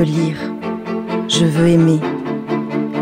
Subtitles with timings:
[0.00, 0.38] veux lire,
[1.28, 2.00] je veux aimer,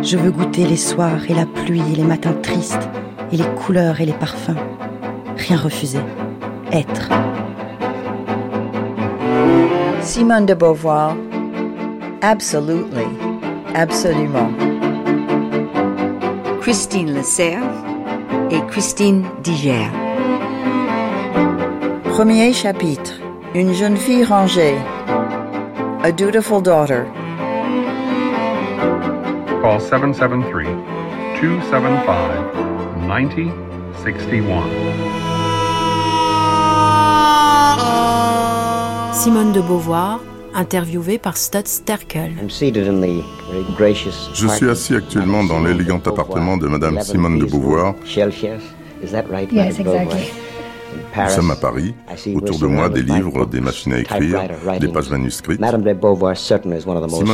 [0.03, 2.89] je veux goûter les soirs et la pluie et les matins tristes
[3.31, 4.59] et les couleurs et les parfums.
[5.37, 6.01] Rien refuser,
[6.73, 7.09] être.
[10.01, 11.15] Simone de Beauvoir,
[12.21, 13.07] absolutely,
[13.77, 14.51] absolument.
[16.61, 17.63] Christine Le Cerf
[18.51, 19.87] et Christine Diger.
[22.07, 23.13] Premier chapitre.
[23.55, 24.75] Une jeune fille rangée.
[26.09, 27.05] A dutiful daughter.
[29.61, 30.67] Call 773
[31.39, 34.63] 275 9061.
[39.13, 40.21] Simone de Beauvoir,
[40.55, 42.33] interviewée par Stud Sterkel.
[42.49, 42.55] Je
[44.49, 47.95] suis assis actuellement dans l'élégant appartement de Madame Simone de Beauvoir.
[48.17, 48.47] Yes,
[49.03, 49.47] exactly.
[51.17, 51.95] Nous sommes à Paris.
[52.35, 54.43] Autour de moi, des livres, des machines à écrire,
[54.81, 55.61] des pages manuscrites.
[55.61, 55.83] Simone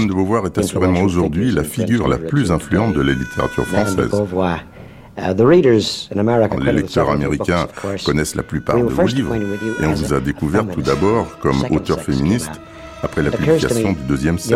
[0.07, 4.11] de Beauvoir est assurément aujourd'hui la figure la plus influente de la littérature française.
[5.17, 7.67] Les lecteurs américains
[8.05, 12.01] connaissent la plupart de vos livres et on vous a découvert tout d'abord comme auteur
[12.01, 12.51] féministe
[13.05, 14.51] après la publication du deuxième sexe.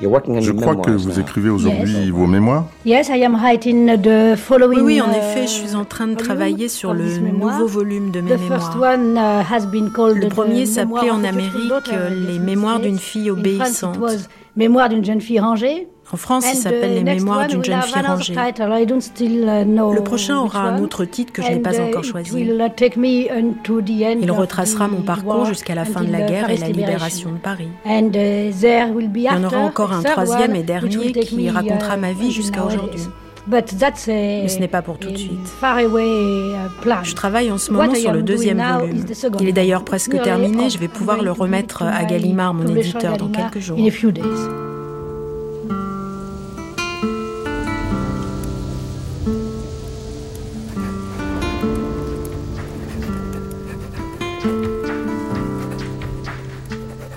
[0.00, 4.78] Je crois que vous écrivez aujourd'hui vos mémoires Yes, I am writing the following.
[4.80, 7.66] Oui, oui, en uh, effet, je suis en train de volume travailler sur le nouveau
[7.66, 8.94] volume de mes The first mémoires.
[8.94, 12.10] one uh, has been called Le the premier s'appelait en of a Dutiful Amérique euh,
[12.28, 13.96] Les Mémoires d'une fille obéissante.
[13.96, 15.86] it was Mémoire d'une jeune fille rangée.
[16.10, 18.32] En France, il s'appelle the Les Mémoires d'une jeune fille rangée.
[18.32, 22.30] uh, Le prochain aura un autre titre que je n'ai pas uh, encore choisi.
[22.34, 22.50] uh,
[24.22, 27.68] Il retracera mon parcours jusqu'à la fin de la guerre et la libération de Paris.
[27.84, 32.32] Uh, Il y en aura encore un troisième et dernier qui racontera uh, ma vie
[32.32, 33.02] jusqu'à aujourd'hui.
[33.46, 35.38] But that's a, Mais ce n'est pas pour tout de suite.
[35.62, 37.02] uh.
[37.02, 39.04] Je travaille en ce moment sur le deuxième volume.
[39.40, 40.70] Il est d'ailleurs presque terminé.
[40.70, 43.78] Je vais pouvoir le remettre à Gallimard, mon éditeur, dans quelques jours.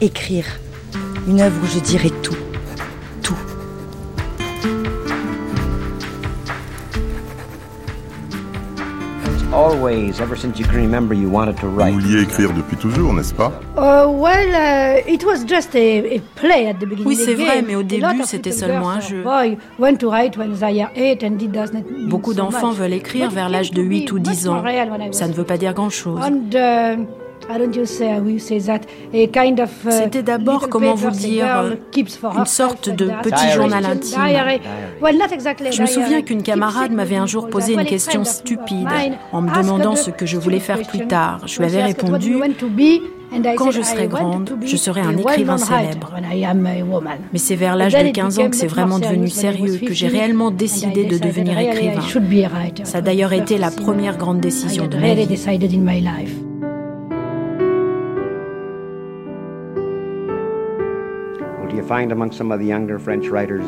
[0.01, 0.45] Écrire.
[1.27, 2.35] Une œuvre où je dirais tout.
[3.21, 3.35] Tout.
[9.53, 11.93] Always, ever since you can remember, you wanted to Vous write.
[11.93, 13.51] vouliez écrire depuis toujours, n'est-ce pas?
[13.77, 17.05] Uh, well, uh, it was just a, a play at the beginning.
[17.05, 19.23] Oui, c'est vrai, mais au début, c'était seulement un jeu.
[22.07, 25.11] Beaucoup d'enfants veulent écrire vers l'âge de to 8 be ou much 10 more ans.
[25.11, 26.19] Ça ne veut pas dire grand-chose.
[29.89, 31.75] C'était d'abord, comment vous dire, euh,
[32.37, 34.19] une sorte de petit journal intime.
[34.25, 34.61] diary.
[35.01, 37.85] Well, not exactly a Je me souviens qu'une camarade m'avait un jour posé une a
[37.85, 40.99] question friend of stupide mine en me asked demandant ce que je voulais faire plus
[40.99, 41.07] question.
[41.07, 41.41] tard.
[41.45, 42.37] Je lui avais répondu
[43.55, 46.13] Quand je serai grande, je serai un a écrivain célèbre.
[47.31, 50.07] Mais c'est vers l'âge de it 15 ans que c'est vraiment devenu sérieux, que j'ai
[50.07, 52.01] 15, réellement décidé de devenir écrivain.
[52.01, 52.85] should be a writer.
[52.85, 56.50] Ça a d'ailleurs the été la première grande I décision de ma vie.
[61.81, 63.65] You find among some of the younger French writers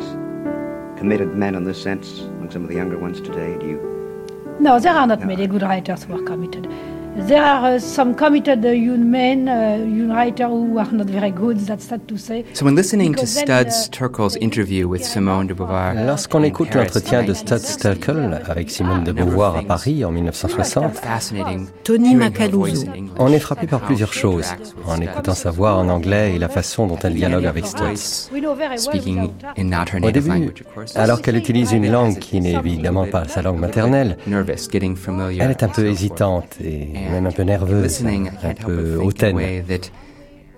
[0.96, 2.20] committed men in this sense?
[2.20, 4.56] Among some of the younger ones today, do you?
[4.60, 6.68] No, there are not many good writers who are committed.
[7.16, 11.30] There are uh, some committed uh, young men, uh, young writers who are not very
[11.30, 12.44] good, that's sad to say.
[12.54, 16.74] So, when listening to Because Studs uh, Terkel's interview with Simone de Beauvoir, Lorsqu'on écoute
[16.74, 22.86] l'entretien de Stud Sterkel avec Simone de Beauvoir à Paris en 1960, fascinating, Tony Macaluso.
[23.18, 24.52] on est frappé par plusieurs choses
[24.84, 27.78] en écoutant sa voix en anglais et la façon dont elle dialogue avec Studs.
[27.84, 29.62] voice, We know very well speaking without her.
[29.62, 30.96] in not her Au native début, language, of course.
[30.96, 35.44] alors qu'elle utilise une langue qui n'est évidemment pas sa langue maternelle, nervous, getting familiar.
[35.44, 39.36] elle est un peu hésitante et même un peu nerveuse, un peu hautaine.
[39.36, 39.90] way that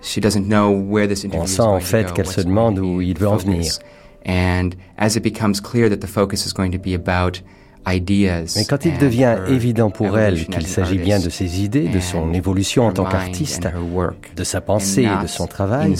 [0.02, 3.00] she doesn't know where this interview On is sent en fait qu'elle se demande où
[3.00, 3.72] il veut en venir.
[4.26, 7.40] And as it becomes clear that the focus is going to be about
[7.86, 12.00] ideas Mais quand il devient évident pour elle qu'il s'agit bien de ses idées, de
[12.00, 13.68] son évolution en tant qu'artiste,
[14.36, 15.94] de sa pensée de son travail,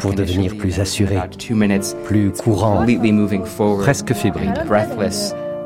[0.00, 1.16] pour devenir plus assuré,
[2.04, 2.84] plus courant,
[3.82, 4.54] presque fébrile.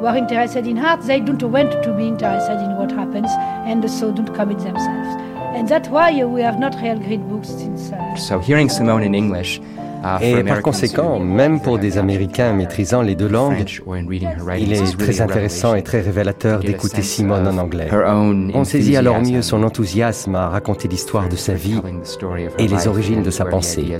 [0.00, 3.30] Who are interested in art, they don't want to be interested in what happens
[3.66, 5.16] and so don't commit themselves.
[5.54, 7.92] And that's why we have not real great books since.
[7.92, 9.60] Uh, so hearing Simone in English
[10.20, 13.64] Et par conséquent, même pour des Américains maîtrisant les deux langues,
[14.58, 17.88] il est très intéressant et très révélateur d'écouter Simone en anglais.
[17.92, 21.80] On saisit alors mieux son enthousiasme à raconter l'histoire de sa vie
[22.58, 23.96] et les origines de sa pensée.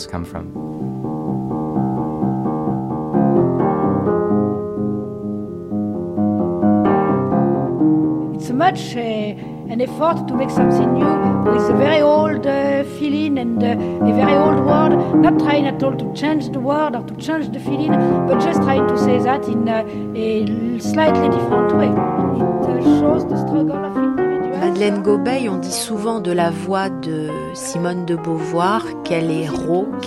[8.63, 11.13] much uh, an effort to make something new
[11.51, 13.69] with a very old uh, feeling and uh,
[14.07, 17.49] a very old word, not trying at all to change the word or to change
[17.53, 17.93] the feeling,
[18.29, 19.83] but just trying to say that in uh,
[20.15, 21.89] a slightly different way.
[21.89, 24.61] It uh, shows the struggle of individuals.
[24.61, 30.07] Madeleine Gobeil, on dit souvent de la voix de Simone de Beauvoir qu'elle est rauque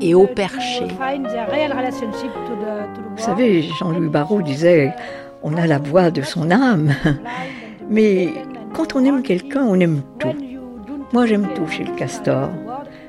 [0.00, 0.86] et au perché.
[3.16, 4.94] Vous savez, Jean-Louis Barrault disait
[5.42, 6.94] on a la voix de son âme.
[7.90, 8.32] Mais
[8.72, 10.34] quand on aime quelqu'un, on aime tout.
[11.12, 12.50] Moi, j'aime tout chez le castor.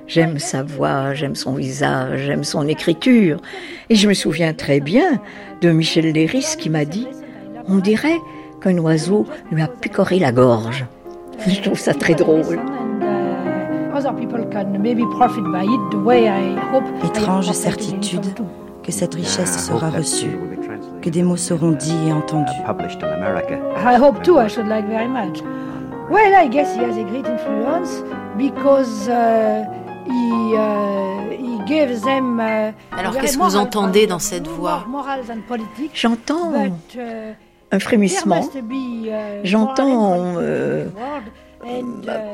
[0.07, 3.39] J'aime sa voix, j'aime son visage, j'aime son écriture.
[3.89, 5.21] Et je me souviens très bien
[5.61, 7.07] de Michel Léris qui m'a dit
[7.67, 8.19] On dirait
[8.61, 10.85] qu'un oiseau lui a picoré la gorge.
[11.47, 12.59] Je trouve ça très drôle.
[17.05, 18.25] Étrange certitude
[18.83, 20.37] que cette richesse sera reçue
[21.03, 22.51] que des mots seront dits et entendus.
[22.65, 25.41] I hope too, I should like very much.
[26.09, 28.03] Well, I guess he has a great influence
[28.37, 29.65] because uh,
[30.05, 32.39] he, uh, he gives them.
[32.39, 34.85] Uh, Alors, qu'est-ce que vous entendez dans cette voix
[35.93, 36.71] J'entends uh,
[37.71, 38.41] un frémissement.
[39.43, 40.35] J'entends.
[40.37, 40.87] Euh,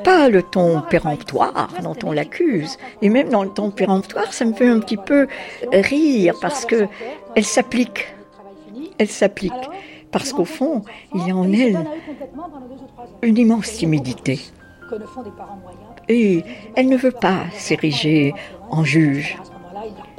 [0.03, 2.77] pas le ton péremptoire dont on l'accuse.
[3.03, 5.27] Et même dans le ton péremptoire, ça me fait un petit peu
[5.71, 6.87] rire parce que
[7.35, 8.07] elle s'applique
[8.99, 9.53] elle s'applique.
[10.11, 11.77] Parce qu'au fond, il y a en elle
[13.21, 14.39] une immense timidité.
[16.07, 16.43] Et
[16.75, 18.33] elle ne veut pas s'ériger
[18.71, 19.37] en juge.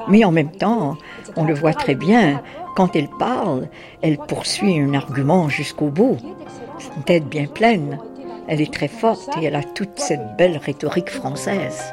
[0.08, 0.96] Mais en même temps,
[1.36, 2.42] on le voit très bien,
[2.76, 3.68] quand elle parle,
[4.00, 6.16] elle poursuit un argument jusqu'au bout.
[6.96, 7.98] Une tête bien pleine.
[8.46, 11.92] Elle est très forte et elle a toute cette belle rhétorique française.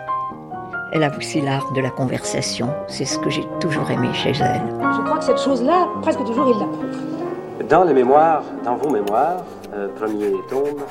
[0.93, 2.69] Elle a aussi l'art de la conversation.
[2.87, 4.61] C'est ce que j'ai toujours aimé chez elle.
[4.69, 9.43] Je crois que cette chose-là, presque toujours, il la Dans les mémoires, dans vos mémoires,
[9.73, 10.83] euh, premier tome,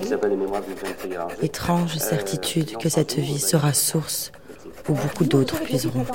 [0.00, 4.32] qui s'appelle Les mémoires d'une jeune fille Étrange certitude que cette vie sera source
[4.88, 6.06] où beaucoup d'autres puiseront.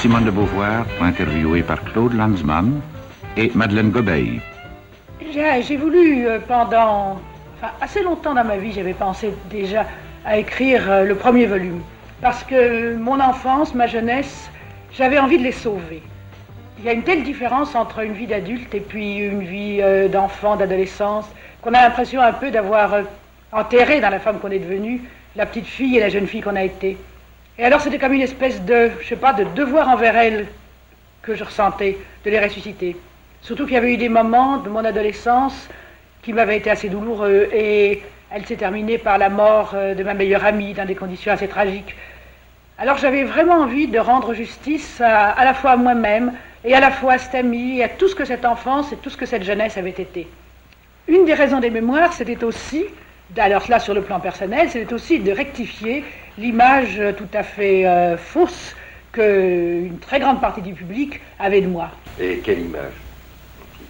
[0.00, 2.80] Simone de Beauvoir, interviewée par Claude Lanzmann
[3.36, 4.40] et Madeleine Gobeil.
[5.30, 7.20] J'ai voulu euh, pendant
[7.82, 9.84] assez longtemps dans ma vie, j'avais pensé déjà
[10.24, 11.82] à écrire euh, le premier volume.
[12.22, 14.50] Parce que mon enfance, ma jeunesse,
[14.90, 16.02] j'avais envie de les sauver.
[16.78, 20.08] Il y a une telle différence entre une vie d'adulte et puis une vie euh,
[20.08, 21.26] d'enfant, d'adolescence,
[21.60, 23.00] qu'on a l'impression un peu d'avoir
[23.52, 25.02] enterré dans la femme qu'on est devenue,
[25.36, 26.96] la petite fille et la jeune fille qu'on a été.
[27.60, 30.46] Et alors c'était comme une espèce de, je sais pas, de devoir envers elle
[31.20, 32.96] que je ressentais, de les ressusciter.
[33.42, 35.68] Surtout qu'il y avait eu des moments de mon adolescence
[36.22, 40.14] qui m'avaient été assez douloureux et elle s'est terminée par la mort euh, de ma
[40.14, 41.94] meilleure amie dans des conditions assez tragiques.
[42.78, 46.32] Alors j'avais vraiment envie de rendre justice à, la fois à moi-même
[46.64, 48.96] et à la fois à cette amie et à tout ce que cette enfance et
[48.96, 50.28] tout ce que cette jeunesse avait été.
[51.08, 52.86] Une des raisons des mémoires, c'était aussi,
[53.36, 56.04] alors là sur le plan personnel, c'était aussi de rectifier
[56.38, 58.74] l'image tout à fait euh, fausse
[59.12, 61.90] qu'une très grande partie du public avait de moi.
[62.20, 62.92] Et quelle image?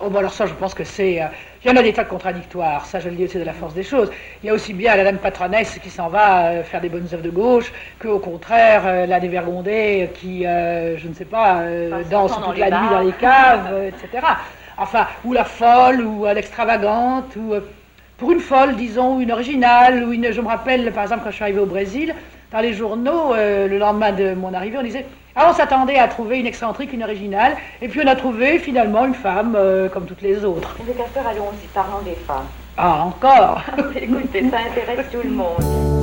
[0.03, 1.21] Oh, bon, alors ça, je pense que c'est.
[1.21, 1.27] Euh,
[1.63, 3.53] il y en a des tas de contradictoires, ça, je le dis, c'est de la
[3.53, 4.11] force des choses.
[4.43, 7.07] Il y a aussi bien la dame patronesse qui s'en va euh, faire des bonnes
[7.13, 11.63] œuvres de gauche, qu'au contraire, la dévergondée qui, je ne sais pas,
[12.11, 14.27] danse toute la nuit dans les caves, etc.
[14.79, 17.53] Enfin, ou la folle, ou l'extravagante, ou
[18.21, 20.31] pour une folle, disons, ou une originale, ou une.
[20.31, 22.15] Je me rappelle, par exemple, quand je suis arrivée au Brésil,
[22.53, 26.07] dans les journaux, euh, le lendemain de mon arrivée, on disait Ah, on s'attendait à
[26.07, 30.05] trouver une excentrique, une originale, et puis on a trouvé finalement une femme euh, comme
[30.05, 30.77] toutes les autres.
[30.87, 32.47] Les casteurs, allons aussi, parlons des femmes.
[32.77, 33.63] Ah, encore
[33.97, 36.00] Écoutez, ça intéresse tout le monde.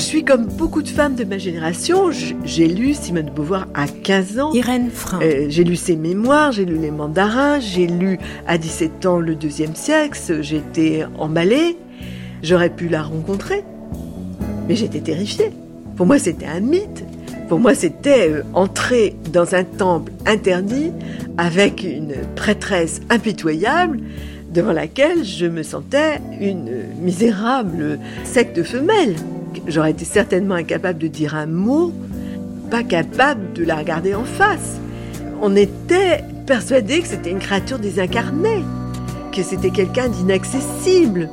[0.00, 2.10] Suis comme beaucoup de femmes de ma génération.
[2.44, 4.52] J'ai lu Simone de Beauvoir à 15 ans.
[4.54, 5.20] Irène Frein.
[5.22, 9.34] Euh, j'ai lu ses mémoires, j'ai lu les mandarins, j'ai lu à 17 ans le
[9.34, 11.76] deuxième siècle, j'étais emballée.
[12.42, 13.62] J'aurais pu la rencontrer.
[14.68, 15.50] Mais j'étais terrifiée.
[15.96, 17.04] Pour moi, c'était un mythe.
[17.48, 20.92] Pour moi, c'était euh, entrer dans un temple interdit
[21.36, 24.00] avec une prêtresse impitoyable
[24.50, 26.70] devant laquelle je me sentais une
[27.02, 29.14] misérable secte femelle.
[29.66, 31.92] J'aurais été certainement incapable de dire un mot,
[32.70, 34.80] pas capable de la regarder en face.
[35.42, 38.62] On était persuadé que c'était une créature désincarnée,
[39.32, 41.28] que c'était quelqu'un d'inaccessible,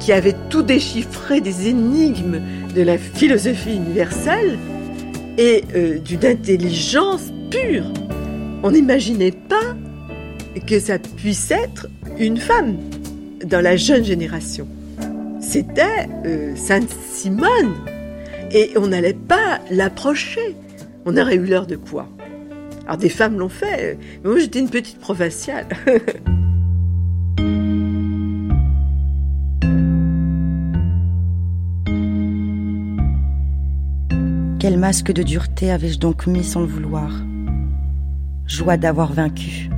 [0.00, 2.40] qui avait tout déchiffré des énigmes
[2.74, 4.58] de la philosophie universelle
[5.38, 7.90] et euh, d'une intelligence pure.
[8.62, 9.74] On n'imaginait pas
[10.66, 12.76] que ça puisse être une femme
[13.44, 14.66] dans la jeune génération.
[15.54, 17.76] C'était euh, Sainte Simone.
[18.50, 20.56] Et on n'allait pas l'approcher.
[21.04, 22.08] On aurait eu l'heure de quoi?
[22.86, 23.96] Alors des femmes l'ont fait.
[24.24, 25.68] Mais moi j'étais une petite provinciale.
[34.58, 37.12] Quel masque de dureté avais-je donc mis sans le vouloir?
[38.48, 39.70] Joie d'avoir vaincu.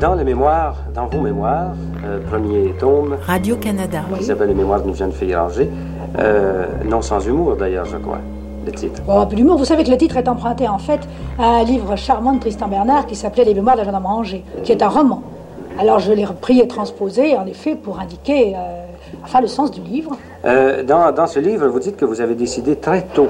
[0.00, 1.72] Dans les mémoires, dans vos mémoires,
[2.06, 3.18] euh, premier tome.
[3.26, 4.00] Radio-Canada.
[4.16, 5.68] Qui s'appelle Les mémoires d'une jeune fille rangée.
[6.18, 8.20] Euh, non sans humour d'ailleurs, je crois,
[8.64, 9.02] le titre.
[9.28, 9.58] Peu d'humour.
[9.58, 11.00] Vous savez que le titre est emprunté en fait
[11.38, 14.06] à un livre charmant de Tristan Bernard qui s'appelait Les mémoires de la jeune homme
[14.06, 15.22] rangée, qui est un roman.
[15.78, 18.84] Alors je l'ai repris et transposé en effet pour indiquer euh,
[19.22, 20.16] enfin le sens du livre.
[20.44, 23.28] dans, dans ce livre, vous dites que vous avez décidé très tôt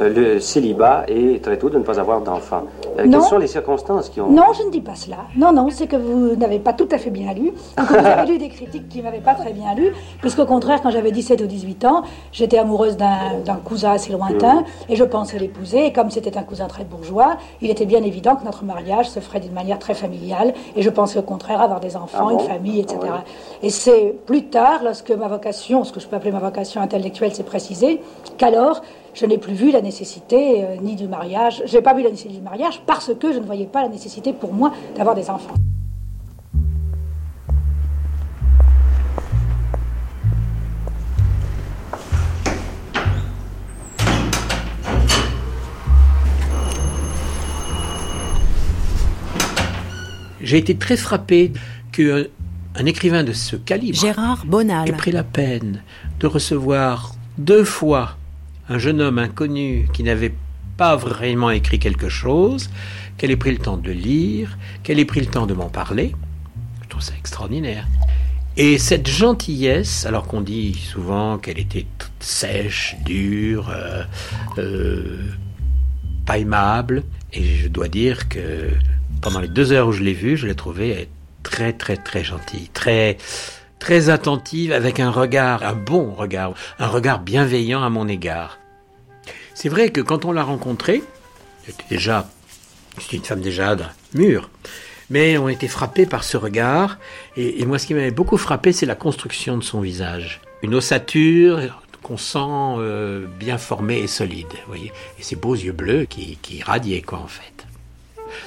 [0.00, 2.64] euh, le célibat et très tôt de ne pas avoir d'enfants.
[2.98, 4.28] Euh, quelles sont les circonstances qui ont...
[4.28, 5.18] Non, je ne dis pas cela.
[5.36, 7.52] Non, non, c'est que vous n'avez pas tout à fait bien lu.
[7.78, 10.90] vous avez lu des critiques qui ne m'avaient pas très bien lu, puisqu'au contraire, quand
[10.90, 15.86] j'avais 17 ou 18 ans, j'étais amoureuse d'un cousin assez lointain, et je pensais l'épouser,
[15.86, 19.20] et comme c'était un cousin très bourgeois, il était bien évident que notre mariage se
[19.20, 22.40] ferait d'une manière très familiale, et je pensais au contraire avoir des enfants, ah une
[22.40, 22.98] famille, etc.
[23.62, 27.34] Et c'est plus tard, lorsque ma vocation, ce que je peux appeler ma vocation intellectuelle,
[27.34, 28.00] s'est précisée,
[28.36, 28.82] qu'alors,
[29.14, 31.62] je n'ai plus vu la nécessité euh, ni du mariage.
[31.66, 33.88] Je n'ai pas vu la nécessité du mariage parce que je ne voyais pas la
[33.88, 35.54] nécessité pour moi d'avoir des enfants.
[50.40, 51.52] J'ai été très frappé
[51.90, 52.24] qu'un
[52.76, 55.82] un écrivain de ce calibre Gérard Bonal ait pris la peine
[56.20, 58.16] de recevoir deux fois
[58.68, 60.34] un jeune homme inconnu qui n'avait
[60.76, 62.70] pas vraiment écrit quelque chose,
[63.16, 66.14] qu'elle ait pris le temps de lire, qu'elle ait pris le temps de m'en parler.
[66.82, 67.86] Je trouve ça extraordinaire.
[68.56, 74.04] Et cette gentillesse, alors qu'on dit souvent qu'elle était toute sèche, dure, euh,
[74.58, 75.26] euh,
[76.24, 77.02] pas aimable,
[77.32, 78.70] et je dois dire que
[79.20, 81.08] pendant les deux heures où je l'ai vue, je l'ai trouvée
[81.42, 83.18] très très très gentille, très
[83.84, 88.58] très attentive, avec un regard, un bon regard, un regard bienveillant à mon égard.
[89.52, 91.02] C'est vrai que quand on l'a rencontrée,
[91.66, 92.26] c'était déjà,
[92.98, 93.76] c'était une femme déjà
[94.14, 94.48] mûre,
[95.10, 96.96] mais on était frappés par ce regard,
[97.36, 100.40] et, moi ce qui m'avait beaucoup frappé, c'est la construction de son visage.
[100.62, 101.60] Une ossature
[102.02, 106.62] qu'on sent euh, bien formée et solide, voyez, et ses beaux yeux bleus qui, qui
[106.62, 107.66] radiaient, quoi, en fait.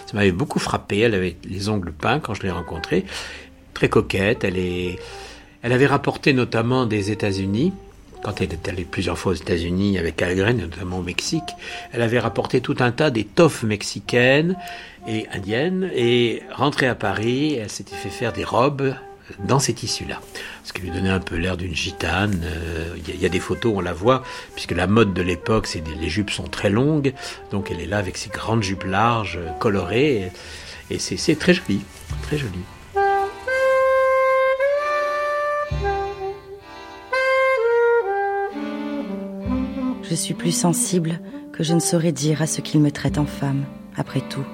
[0.07, 3.05] Ça m'avait beaucoup frappé, elle avait les ongles peints quand je l'ai rencontrée,
[3.77, 4.97] très coquette, elle est
[5.61, 7.73] elle avait rapporté notamment des États-Unis,
[8.23, 11.51] quand elle est allée plusieurs fois aux États-Unis avec Algren, notamment au Mexique,
[11.93, 14.55] elle avait rapporté tout un tas d'étoffes mexicaines
[15.07, 18.95] et indiennes, et rentrée à Paris, elle s'était fait faire des robes
[19.45, 20.21] dans ces tissus-là.
[20.63, 22.41] Ce qui lui donnait un peu l'air d'une gitane.
[22.45, 24.23] Euh, il y, a des photos, on la voit,
[24.55, 27.13] puisque la mode de l'époque, c'est les jupes sont très longues,
[27.51, 30.31] donc elle est là avec ses grandes jupes larges, colorées,
[30.89, 31.81] et c'est très joli,
[32.23, 32.59] très joli.
[40.09, 41.19] Je suis plus sensible
[41.51, 44.45] que je ne saurais dire à ce qu'il me traite en femme, après tout.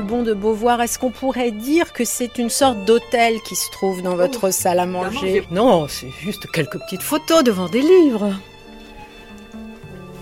[0.00, 4.16] De Beauvoir, est-ce qu'on pourrait dire que c'est une sorte d'hôtel qui se trouve dans
[4.16, 8.32] votre oh, salle à manger Non, c'est juste quelques petites photos devant des livres.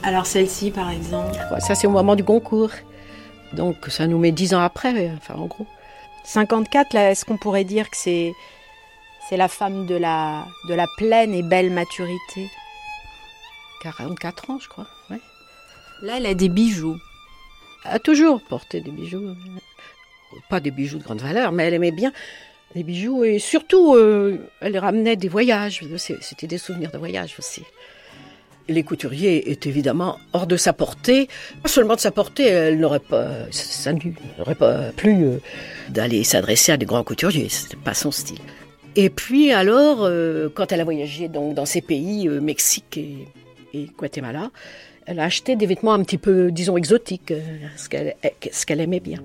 [0.02, 2.70] Alors celle-ci, par exemple Ça, c'est au moment du concours.
[3.52, 5.66] Donc ça nous met dix ans après, enfin en gros.
[6.24, 8.32] 54, là, est-ce qu'on pourrait dire que c'est
[9.28, 12.50] c'est la femme de la de la pleine et belle maturité?
[13.82, 14.86] 44 ans, je crois.
[15.10, 15.20] Ouais.
[16.02, 16.98] Là, elle a des bijoux.
[17.84, 19.34] A toujours porté des bijoux.
[20.50, 22.12] Pas des bijoux de grande valeur, mais elle aimait bien
[22.74, 25.82] les bijoux et surtout, euh, elle ramenait des voyages.
[25.96, 27.62] C'était des souvenirs de voyage aussi.
[28.68, 31.28] Les couturiers étaient évidemment hors de sa portée.
[31.62, 35.38] Pas seulement de sa portée, elle n'aurait pas, ça n'aurait pas plu euh,
[35.88, 37.48] d'aller s'adresser à des grands couturiers.
[37.48, 38.40] C'était pas son style.
[38.94, 42.98] Et puis alors, euh, quand elle a voyagé donc dans ces pays, Mexique
[43.72, 44.50] et Guatemala,
[45.08, 47.32] elle a acheté des vêtements un petit peu, disons, exotiques,
[47.76, 47.88] ce
[48.66, 49.20] qu'elle aimait bien.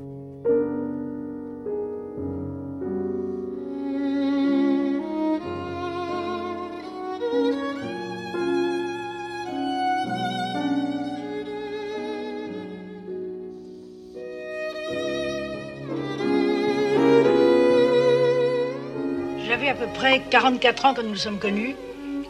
[19.69, 21.75] à peu près 44 ans quand nous nous sommes connus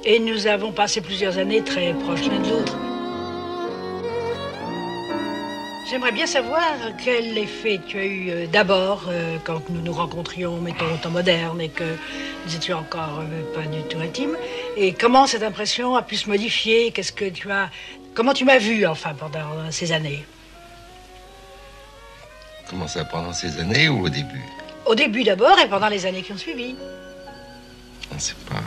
[0.05, 2.92] et nous avons passé plusieurs années très proches l'un de l'autre.
[5.93, 6.73] J'aimerais bien savoir
[7.05, 11.11] quel effet tu as eu euh, d'abord euh, quand nous nous rencontrions, mettons, au temps
[11.11, 14.35] moderne et que nous étions encore euh, pas du tout intimes.
[14.75, 16.91] Et comment cette impression a pu se modifier?
[16.91, 17.69] Qu'est-ce que tu as.
[18.15, 20.25] Comment tu m'as vu, enfin, pendant ces années?
[22.71, 24.41] Comment ça, pendant ces années ou au début?
[24.87, 26.73] Au début d'abord et pendant les années qui ont suivi.
[28.17, 28.63] C'est pas,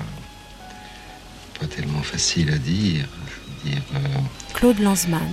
[1.58, 3.04] pas tellement facile à dire.
[3.64, 4.20] dire euh,
[4.54, 5.28] Claude Lanzmann.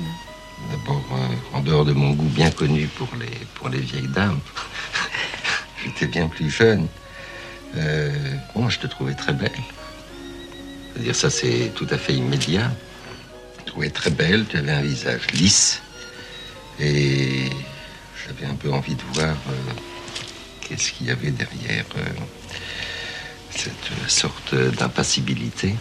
[0.71, 4.39] D'abord, euh, en dehors de mon goût bien connu pour les, pour les vieilles dames,
[5.83, 6.87] j'étais bien plus jeune.
[7.75, 8.11] Euh,
[8.55, 9.51] moi, je te trouvais très belle.
[10.97, 12.71] dire ça, c'est tout à fait immédiat.
[13.57, 15.81] Je te trouvais très belle, tu avais un visage lisse.
[16.79, 17.49] Et
[18.25, 19.35] j'avais un peu envie de voir
[20.61, 21.85] qu'est-ce qu'il y avait derrière
[23.49, 25.75] cette sorte d'impassibilité.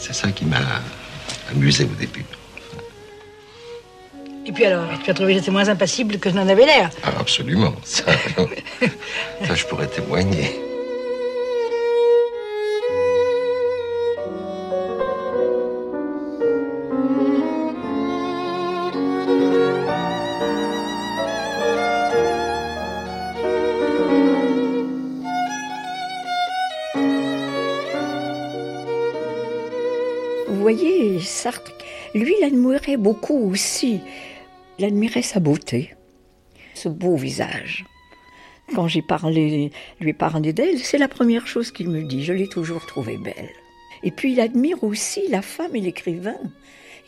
[0.00, 0.58] C'est ça qui m'a
[1.50, 2.24] amusé au début.
[4.46, 6.90] Et puis alors, tu as trouvé que j'étais moins impassible que je n'en avais l'air
[7.04, 8.04] ah, Absolument, ça,
[9.46, 10.69] ça je pourrais témoigner.
[32.96, 34.00] Beaucoup aussi.
[34.78, 35.94] Il admirait sa beauté,
[36.74, 37.84] ce beau visage.
[38.74, 42.24] Quand j'ai parlé, lui ai parlé d'elle, c'est la première chose qu'il me dit.
[42.24, 43.50] Je l'ai toujours trouvée belle.
[44.02, 46.38] Et puis il admire aussi la femme et l'écrivain.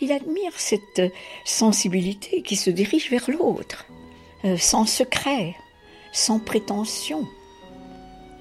[0.00, 1.02] Il admire cette
[1.44, 3.86] sensibilité qui se dirige vers l'autre,
[4.44, 5.54] euh, sans secret,
[6.12, 7.26] sans prétention,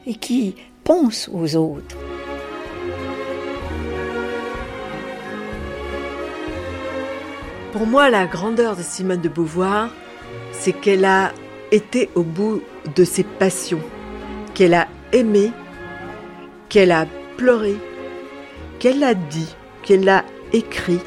[0.08, 1.98] et qui pense aux autres.
[7.72, 9.92] Pour moi, la grandeur de Simone de Beauvoir,
[10.52, 11.32] c'est qu'elle a
[11.72, 12.62] été au bout
[12.98, 13.80] de ses passions,
[14.54, 15.52] qu'elle a aimé,
[16.68, 17.06] qu'elle a
[17.38, 17.78] pleuré,
[18.80, 21.00] qu'elle a dit, qu'elle a écrit,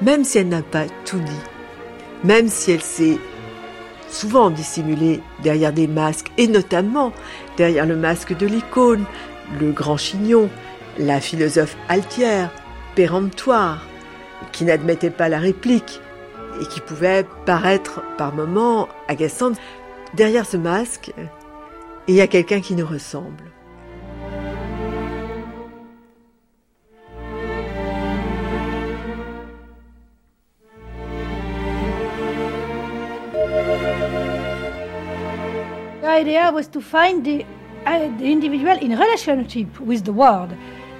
[0.00, 1.42] même si elle n'a pas tout dit,
[2.22, 3.18] même si elle s'est
[4.08, 7.12] souvent dissimulée derrière des masques, et notamment
[7.56, 9.04] derrière le masque de l'icône,
[9.58, 10.48] le grand chignon,
[10.96, 12.52] la philosophe altière,
[12.94, 13.87] péremptoire,
[14.52, 16.00] qui n'admettait pas la réplique
[16.60, 19.56] et qui pouvait paraître par moments agaçante.
[20.14, 21.12] Derrière ce masque,
[22.06, 23.44] il y a quelqu'un qui nous ressemble.
[36.00, 37.44] The idea was to find the,
[37.86, 40.50] uh, the individual in relationship with the world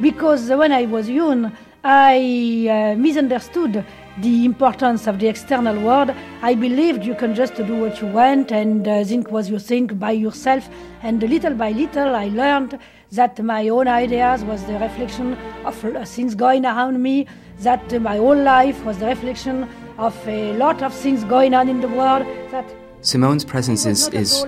[0.00, 1.50] because when I was young,
[1.84, 3.84] I uh, misunderstood
[4.20, 6.10] the importance of the external world.
[6.42, 9.98] I believed you can just do what you want and uh, think what you think
[9.98, 10.68] by yourself.
[11.02, 12.78] And little by little, I learned
[13.12, 15.76] that my own ideas was the reflection of
[16.08, 17.26] things going around me,
[17.60, 21.80] that my whole life was the reflection of a lot of things going on in
[21.80, 22.64] the world, that
[23.00, 24.42] Simone's presence is, is,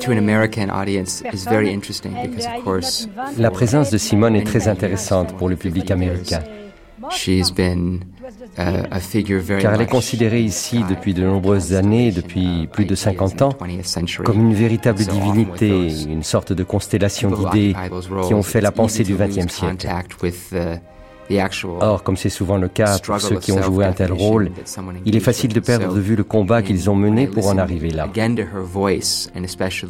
[0.00, 4.44] to an American audience, is very interesting because, of course, La présence de Simone est
[4.44, 6.42] très intéressante pour le public américain.
[8.56, 13.56] Car elle est considérée ici depuis de nombreuses années, depuis plus de 50 ans,
[14.24, 17.74] comme une véritable divinité, une sorte de constellation d'idées
[18.26, 19.88] qui ont fait la pensée du XXe siècle.
[21.80, 24.50] Or, comme c'est souvent le cas pour ceux qui ont joué un tel rôle,
[25.04, 27.90] il est facile de perdre de vue le combat qu'ils ont mené pour en arriver
[27.90, 28.08] là.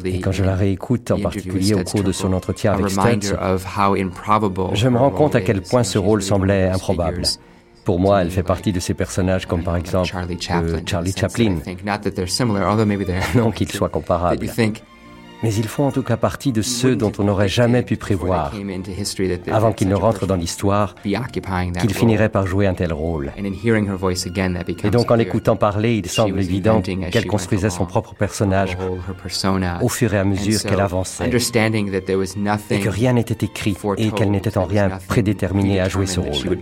[0.05, 3.33] Et quand je la réécoute, en particulier au cours de son entretien avec Stutz,
[4.73, 7.23] je me rends compte à quel point ce rôle semblait improbable.
[7.85, 10.07] Pour moi, elle fait partie de ces personnages comme par exemple
[10.85, 11.57] Charlie Chaplin.
[13.35, 14.45] Non qu'ils soient comparables
[15.43, 18.51] mais ils font en tout cas partie de ceux dont on n'aurait jamais pu prévoir,
[19.51, 23.33] avant qu'ils ne rentrent dans l'histoire, qu'ils finiraient par jouer un tel rôle.
[23.37, 28.77] Et donc en l'écoutant parler, il semble évident qu'elle construisait son propre personnage
[29.81, 34.57] au fur et à mesure qu'elle avançait, et que rien n'était écrit et qu'elle n'était
[34.57, 36.57] en rien prédéterminée à jouer ce rôle.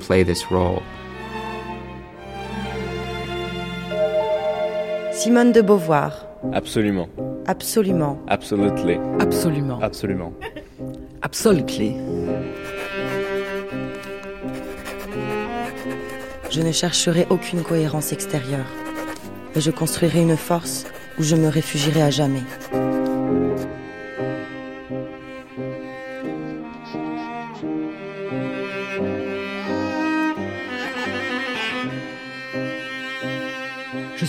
[5.14, 6.31] Simone de Beauvoir.
[6.54, 7.08] Absolument.
[7.48, 8.18] Absolument.
[8.28, 9.00] Absolutely.
[9.20, 9.80] Absolument.
[9.82, 10.34] Absolument.
[11.22, 11.96] Absolutely.
[16.50, 18.66] Je ne chercherai aucune cohérence extérieure,
[19.56, 20.86] mais je construirai une force
[21.20, 22.44] où je me réfugierai à jamais.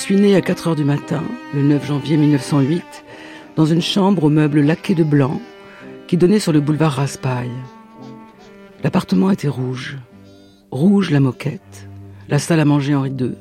[0.02, 1.22] Suis née à 4 heures du matin,
[1.54, 3.04] le 9 janvier 1908,
[3.54, 5.40] dans une chambre aux meubles laqués de blanc
[6.08, 7.52] qui donnait sur le boulevard Raspail.
[8.82, 9.98] L'appartement était rouge.
[10.72, 11.88] Rouge la moquette,
[12.28, 13.34] la salle à manger Henri II,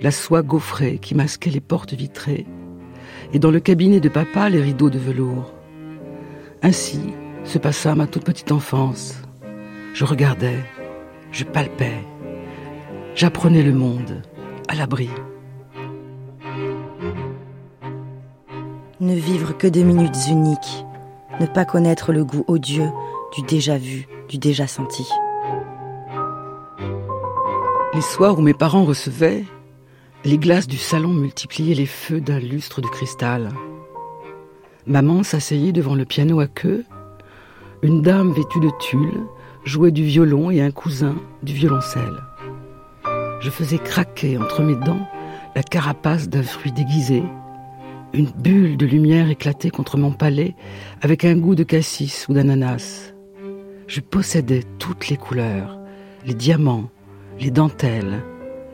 [0.00, 2.44] la soie gaufrée qui masquait les portes vitrées,
[3.32, 5.54] et dans le cabinet de papa les rideaux de velours.
[6.62, 6.98] Ainsi
[7.44, 9.22] se passa ma toute petite enfance.
[9.94, 10.58] Je regardais,
[11.30, 12.04] je palpais,
[13.14, 14.22] j'apprenais le monde,
[14.66, 15.08] à l'abri.
[19.00, 20.86] Ne vivre que de minutes uniques,
[21.40, 22.90] ne pas connaître le goût odieux
[23.34, 25.04] du déjà vu, du déjà senti.
[27.92, 29.44] Les soirs où mes parents recevaient,
[30.24, 33.50] les glaces du salon multipliaient les feux d'un lustre de cristal.
[34.86, 36.84] Maman s'asseyait devant le piano à queue.
[37.82, 39.24] Une dame vêtue de tulle
[39.64, 42.22] jouait du violon et un cousin du violoncelle.
[43.40, 45.08] Je faisais craquer entre mes dents
[45.56, 47.24] la carapace d'un fruit déguisé
[48.14, 50.54] une bulle de lumière éclatait contre mon palais
[51.02, 53.12] avec un goût de cassis ou d'ananas.
[53.88, 55.80] Je possédais toutes les couleurs,
[56.24, 56.90] les diamants,
[57.40, 58.22] les dentelles.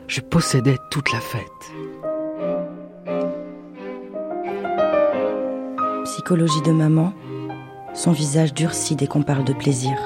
[0.09, 1.43] Je possédais toute la fête.
[6.05, 7.15] Psychologie de maman,
[7.95, 9.97] son visage durcit dès qu'on parle de plaisir.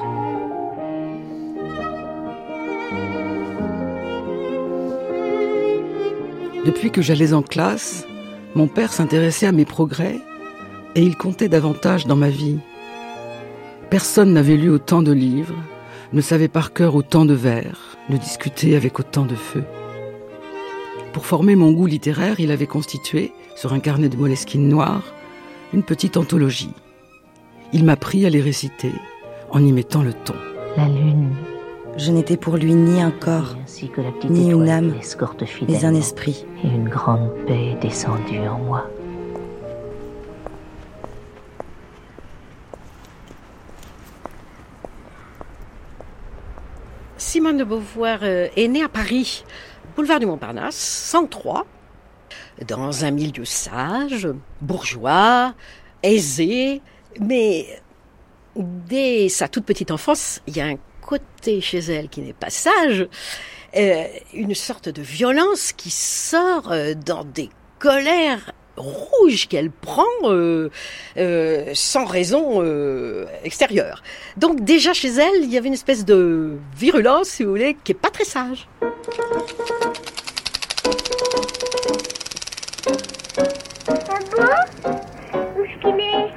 [6.65, 8.07] Depuis que j'allais en classe,
[8.55, 10.19] mon père s'intéressait à mes progrès
[10.95, 12.57] et il comptait davantage dans ma vie.
[13.89, 15.61] Personne n'avait lu autant de livres,
[16.13, 19.63] ne savait par cœur autant de vers, ne discutait avec autant de feu.
[21.11, 25.01] Pour former mon goût littéraire, il avait constitué, sur un carnet de moleskine noir,
[25.73, 26.73] une petite anthologie.
[27.73, 28.91] Il m'a pris à les réciter
[29.49, 30.35] en y mettant le ton.
[30.77, 31.35] La lune.
[31.97, 33.55] Je n'étais pour lui ni un corps,
[34.29, 34.95] ni une âme,
[35.65, 36.45] mais un esprit.
[36.61, 38.89] Et une grande paix descendue en moi.
[47.17, 49.45] Simone de Beauvoir euh, est née à Paris,
[49.95, 51.65] boulevard du Montparnasse, 103,
[52.67, 54.27] dans un milieu sage,
[54.59, 55.53] bourgeois,
[56.03, 56.81] aisé,
[57.21, 57.81] mais
[58.57, 62.49] dès sa toute petite enfance, il y a un côté chez elle qui n'est pas
[62.49, 63.07] sage,
[63.77, 70.69] euh, une sorte de violence qui sort euh, dans des colères rouges qu'elle prend euh,
[71.73, 72.61] sans raison
[73.43, 74.03] extérieure.
[74.35, 77.93] Donc déjà chez elle, il y avait une espèce de virulence, si vous voulez, qui
[77.93, 78.67] est pas très sage.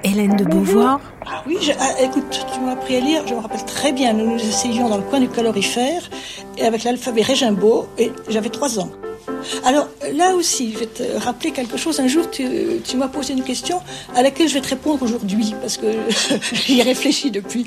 [0.05, 1.01] Hélène de Beauvoir
[1.49, 4.39] Oui, ah, écoute, tu m'as appris à lire, je me rappelle très bien, nous nous
[4.39, 6.11] essayions dans le coin du calorifère,
[6.59, 8.91] et avec l'alphabet Régimbaud, et j'avais trois ans.
[9.65, 12.01] Alors là aussi, je vais te rappeler quelque chose.
[12.01, 13.81] Un jour, tu, m'as posé une question
[14.15, 15.87] à laquelle je vais te répondre aujourd'hui, parce que
[16.53, 17.67] j'y réfléchis depuis.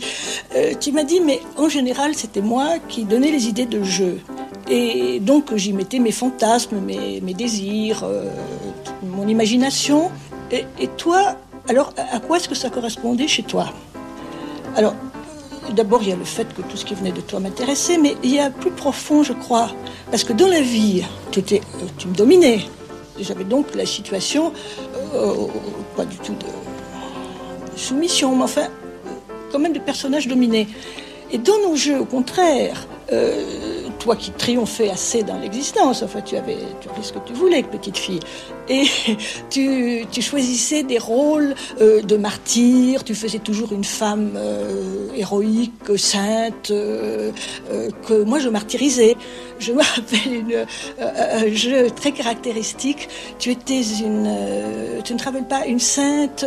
[0.56, 4.20] Euh, tu m'as dit, mais en général, c'était moi qui donnais les idées de jeu.
[4.70, 8.30] Et donc, j'y mettais mes fantasmes, mes, désirs, euh,
[9.02, 10.12] mon imagination.
[10.52, 11.38] Et toi,
[11.70, 13.68] alors, à quoi est-ce que ça correspondait chez toi
[14.76, 14.96] Alors,
[15.74, 18.16] d'abord, il y a le fait que tout ce qui venait de toi m'intéressait, mais
[18.24, 19.72] il y a plus profond, je crois.
[20.10, 22.62] Parce que dans la vie, tu, euh, me dominais.
[23.20, 24.52] J'avais donc la situation,
[25.14, 25.48] euh,
[25.96, 28.68] pas du tout de soumission, mais enfin,
[29.52, 30.68] quand même de personnage dominé.
[31.32, 32.88] Et dans nos jeux, au contraire,
[34.02, 37.98] toi qui triomphais assez dans l'existence, enfin tu avais, tu ce que tu voulais, petite
[37.98, 38.20] fille,
[38.68, 38.86] et
[39.50, 45.98] tu, tu choisissais des rôles euh, de martyr, tu faisais toujours une femme euh, héroïque,
[45.98, 47.32] sainte, euh,
[48.08, 49.16] que moi je martyrisais.
[49.60, 50.66] Je me rappelle une,
[51.00, 53.10] un jeu très caractéristique.
[53.38, 54.34] Tu étais une,
[55.04, 56.46] tu ne te rappelles pas, une sainte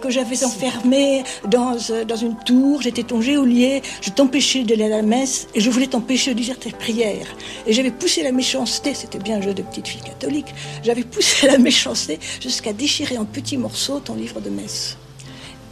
[0.00, 1.76] que j'avais enfermée dans,
[2.08, 2.80] dans une tour.
[2.80, 3.82] J'étais ton géolier.
[4.00, 6.93] Je t'empêchais d'aller à la messe et je voulais t'empêcher de dire tes prières.
[7.02, 8.94] Et j'avais poussé la méchanceté.
[8.94, 10.54] C'était bien un jeu de petite fille catholique.
[10.82, 14.96] J'avais poussé la méchanceté jusqu'à déchirer en petits morceaux ton livre de messe.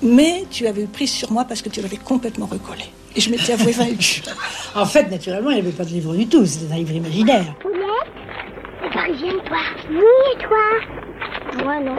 [0.02, 2.84] Mais tu avais eu prise sur moi parce que tu l'avais complètement recollé.
[3.14, 4.22] Et je m'étais avouée vaincue.
[4.74, 7.54] en fait, naturellement, il n'y avait pas de livre du tout, c'était un livre imaginaire.
[7.60, 7.82] Poulet
[8.92, 9.58] Viens, toi
[9.90, 11.96] Oui, et toi Moi, non.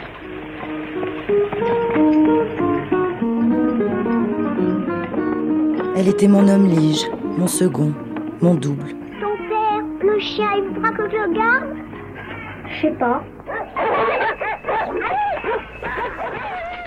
[5.95, 7.07] Elle était mon homme lige,
[7.37, 7.93] mon second,
[8.41, 9.02] mon double.
[10.03, 11.77] Le chien, il voudra que je le garde
[12.67, 13.23] Je sais pas.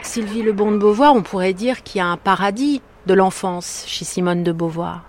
[0.02, 4.04] Sylvie Lebon de Beauvoir, on pourrait dire qu'il y a un paradis de l'enfance chez
[4.04, 5.04] Simone de Beauvoir.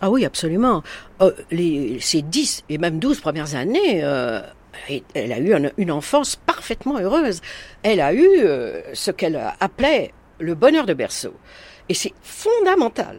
[0.00, 0.82] Ah oui, absolument.
[1.20, 4.40] Euh, les, ces dix et même douze premières années, euh,
[5.12, 7.42] elle a eu une, enfance parfaitement heureuse.
[7.82, 11.34] Elle a eu euh, ce qu'elle appelait le bonheur de berceau.
[11.90, 13.18] Et c'est fondamental,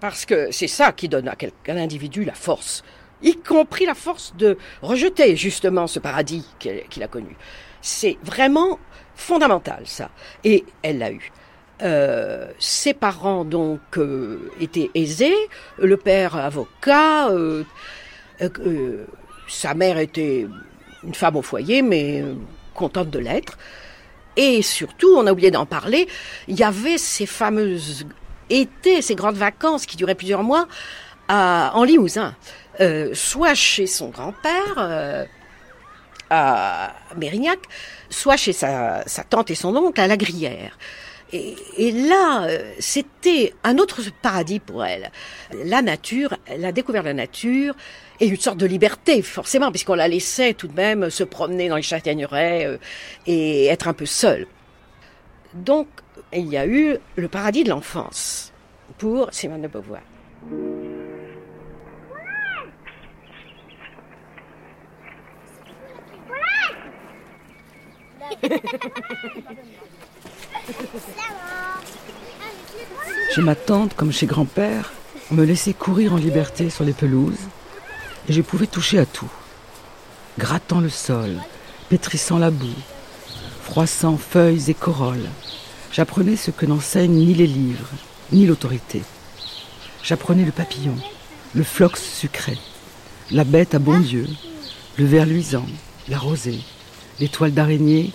[0.00, 1.36] parce que c'est ça qui donne à,
[1.68, 2.84] à l'individu la force,
[3.22, 7.36] y compris la force de rejeter justement ce paradis qu'il a connu.
[7.82, 8.78] C'est vraiment
[9.14, 10.10] fondamental ça.
[10.44, 11.30] Et elle l'a eu.
[11.82, 15.36] Euh, ses parents donc euh, étaient aisés,
[15.78, 17.64] le père avocat, euh,
[19.48, 20.46] sa mère était
[21.02, 22.22] une femme au foyer mais
[22.74, 23.56] contente de l'être.
[24.36, 26.06] Et surtout, on a oublié d'en parler,
[26.48, 28.06] il y avait ces fameuses
[28.48, 30.68] étés, ces grandes vacances qui duraient plusieurs mois
[31.28, 32.34] à, en Limousin,
[33.12, 35.28] soit chez son grand-père
[36.30, 37.58] à Mérignac,
[38.08, 40.78] soit chez sa, tante et son oncle à la Gruyère.
[41.32, 45.12] Et, là, euh, c'était un autre paradis pour elle.
[45.64, 47.76] La nature, elle a découvert la nature
[48.18, 51.76] et une sorte de liberté, forcément, puisqu'on la laissait tout de même se promener dans
[51.76, 52.78] les châtaigneraies euh,
[53.28, 54.48] et être un peu seule.
[55.54, 55.86] Donc,
[56.32, 58.52] il y a eu le paradis de l'enfance
[58.98, 60.02] pour Simone de Beauvoir.
[73.34, 74.92] Chez ma tante, comme chez grand-père,
[75.30, 77.38] on me laissait courir en liberté sur les pelouses
[78.28, 79.30] et je pouvais toucher à tout.
[80.38, 81.36] Grattant le sol,
[81.88, 82.66] pétrissant la boue,
[83.62, 85.28] froissant feuilles et corolles,
[85.92, 87.90] j'apprenais ce que n'enseignent ni les livres,
[88.32, 89.02] ni l'autorité.
[90.02, 90.96] J'apprenais le papillon,
[91.54, 92.58] le flox sucré,
[93.30, 94.26] la bête à bon Dieu,
[94.98, 95.66] le ver luisant,
[96.08, 96.60] la rosée,
[97.20, 98.12] les toiles d'araignée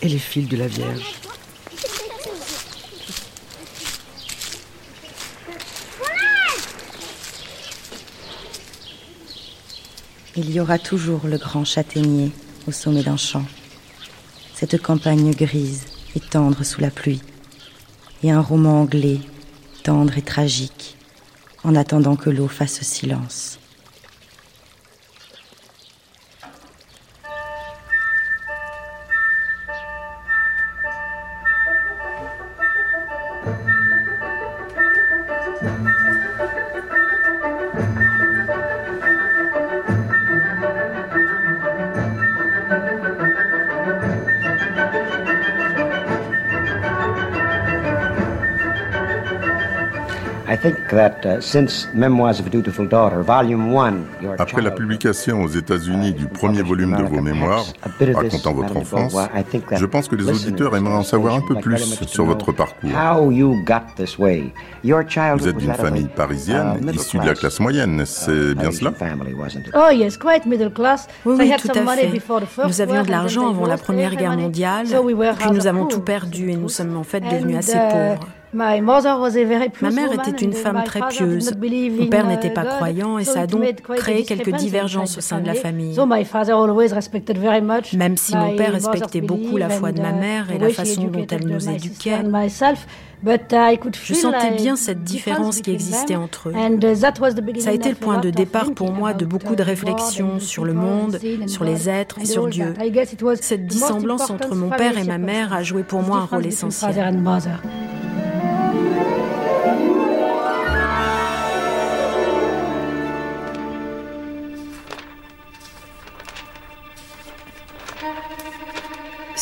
[0.00, 1.20] et les fils de la Vierge.
[10.36, 12.30] Il y aura toujours le grand châtaignier
[12.66, 13.44] au sommet d'un champ,
[14.54, 15.84] cette campagne grise
[16.16, 17.22] et tendre sous la pluie,
[18.22, 19.20] et un roman anglais,
[19.82, 20.96] tendre et tragique,
[21.64, 23.58] en attendant que l'eau fasse silence.
[54.38, 59.16] Après la publication aux États-Unis du premier volume de vos mémoires racontant votre enfance,
[59.72, 62.90] je pense que les auditeurs aimeraient en savoir un peu plus sur votre parcours.
[64.82, 68.92] Vous êtes d'une famille parisienne, uh, issue de la classe moyenne, uh, c'est bien cela?
[69.74, 71.08] Oh yes, quite middle class.
[71.24, 72.10] Oui, oui tout à fait.
[72.66, 76.56] Nous avions de l'argent avant la Première Guerre mondiale, puis nous avons tout perdu et
[76.56, 78.28] nous sommes en fait devenus assez uh, pauvres.
[78.54, 81.52] Ma mère était une femme très pieuse.
[81.54, 85.40] Mon père n'était pas uh, croyant et ça a donc créé quelques divergences au sein
[85.40, 85.96] de la famille.
[87.96, 91.04] Même si mon père respectait beaucoup la foi de ma uh, mère et la façon
[91.04, 92.18] dont elle nous éduquait,
[94.04, 96.52] je sentais bien cette différence qui existait entre eux.
[97.58, 100.74] Ça a été le point de départ pour moi de beaucoup de réflexions sur le
[100.74, 102.74] monde, sur les êtres et sur Dieu.
[103.40, 106.94] Cette dissemblance entre mon père et ma mère a joué pour moi un rôle essentiel.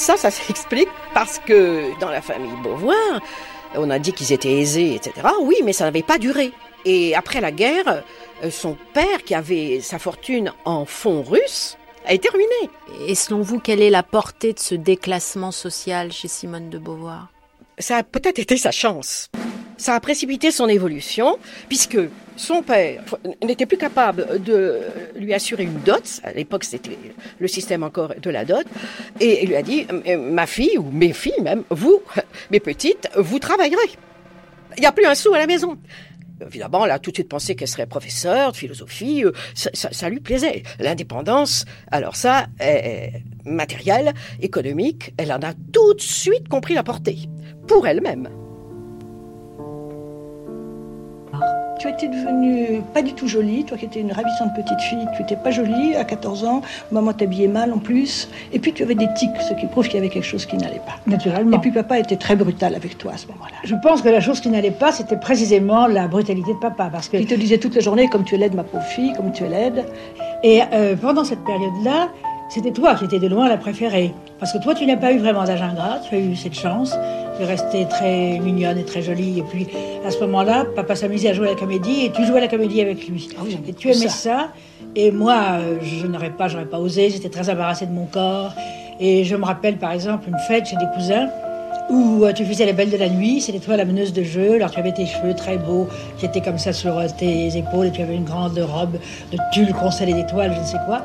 [0.02, 3.20] Ça, ça s'explique parce que dans la famille Beauvoir,
[3.74, 5.28] on a dit qu'ils étaient aisés, etc.
[5.40, 6.52] Oui, mais ça n'avait pas duré.
[6.84, 8.02] Et après la guerre,
[8.42, 13.06] euh, son père, qui avait sa fortune en fonds russes, a été ruiné.
[13.06, 17.28] Et selon vous, quelle est la portée de ce déclassement social chez Simone de Beauvoir?
[17.78, 19.30] Ça a peut-être été sa chance.
[19.82, 21.98] Ça a précipité son évolution, puisque
[22.36, 23.02] son père
[23.44, 24.78] n'était plus capable de
[25.16, 26.20] lui assurer une dot.
[26.22, 26.96] À l'époque, c'était
[27.40, 28.64] le système encore de la dot.
[29.18, 32.00] Et il lui a dit, ma fille, ou mes filles même, vous,
[32.52, 33.90] mes petites, vous travaillerez.
[34.76, 35.76] Il n'y a plus un sou à la maison.
[36.46, 39.24] Évidemment, elle a tout de suite pensé qu'elle serait professeure de philosophie.
[39.24, 40.62] Euh, ça, lui plaisait.
[40.78, 47.28] L'indépendance, alors ça, est matérielle, économique, elle en a tout de suite compris la portée.
[47.66, 48.28] Pour elle-même.
[51.82, 55.22] Tu étais devenue pas du tout jolie, toi qui étais une ravissante petite fille, tu
[55.22, 58.94] étais pas jolie à 14 ans, maman t'habillait mal en plus, et puis tu avais
[58.94, 60.94] des tics, ce qui prouve qu'il y avait quelque chose qui n'allait pas.
[61.08, 61.56] Naturellement.
[61.56, 63.56] Et puis papa était très brutal avec toi à ce moment-là.
[63.64, 67.08] Je pense que la chose qui n'allait pas, c'était précisément la brutalité de papa, parce
[67.08, 67.16] que...
[67.16, 69.42] Il te disait toute la journée, comme tu es laide ma pauvre fille, comme tu
[69.42, 69.84] es laide.
[70.44, 72.10] Et euh, pendant cette période-là,
[72.48, 74.14] c'était toi qui étais de loin la préférée.
[74.38, 76.94] Parce que toi, tu n'as pas eu vraiment d'âge ingrat, tu as eu cette chance
[77.40, 79.38] de rester très mignonne et très jolie.
[79.38, 79.66] Et puis,
[80.06, 82.48] à ce moment-là, papa s'amusait à jouer à la comédie et tu jouais à la
[82.48, 83.28] comédie avec lui.
[83.38, 84.52] Ah et tu aimais ça.
[84.94, 88.52] Et moi, je n'aurais pas, j'aurais pas osé, j'étais très embarrassée de mon corps.
[89.00, 91.28] Et je me rappelle, par exemple, une fête chez des cousins
[91.90, 94.70] où tu faisais la belle de la nuit, c'était toi la meneuse de jeu, alors
[94.70, 97.90] tu avais tes cheveux très beaux qui étaient comme ça sur euh, tes épaules et
[97.90, 98.98] tu avais une grande robe
[99.30, 101.02] de tulle constellée d'étoiles, je ne sais quoi.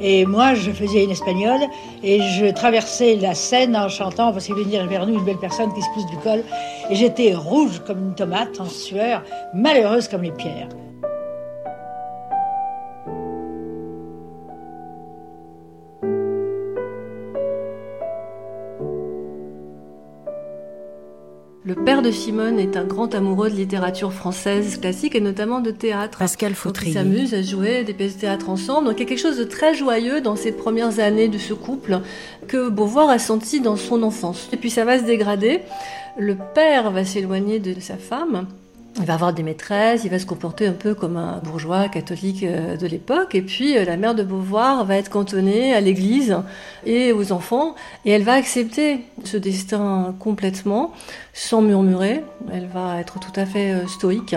[0.00, 1.60] Et moi, je faisais une espagnole
[2.02, 5.72] et je traversais la scène en chantant parce qu'il venir vers nous une belle personne
[5.74, 6.42] qui se pousse du col.
[6.90, 9.22] Et j'étais rouge comme une tomate, en sueur,
[9.54, 10.68] malheureuse comme les pierres.
[21.70, 25.70] Le père de Simone est un grand amoureux de littérature française classique et notamment de
[25.70, 26.18] théâtre.
[26.18, 26.90] Pascal Fautrier.
[26.90, 28.88] Ils s'amusent à jouer des pièces de théâtre ensemble.
[28.88, 31.54] Donc il y a quelque chose de très joyeux dans ces premières années de ce
[31.54, 32.00] couple
[32.48, 34.48] que Beauvoir a senti dans son enfance.
[34.52, 35.60] Et puis ça va se dégrader.
[36.18, 38.48] Le père va s'éloigner de sa femme
[38.98, 42.42] il va avoir des maîtresses, il va se comporter un peu comme un bourgeois catholique
[42.42, 43.34] euh, de l'époque.
[43.34, 46.36] Et puis euh, la mère de Beauvoir va être cantonnée à l'église
[46.84, 47.74] et aux enfants.
[48.04, 50.92] Et elle va accepter ce destin complètement,
[51.32, 52.22] sans murmurer.
[52.52, 54.34] Elle va être tout à fait euh, stoïque.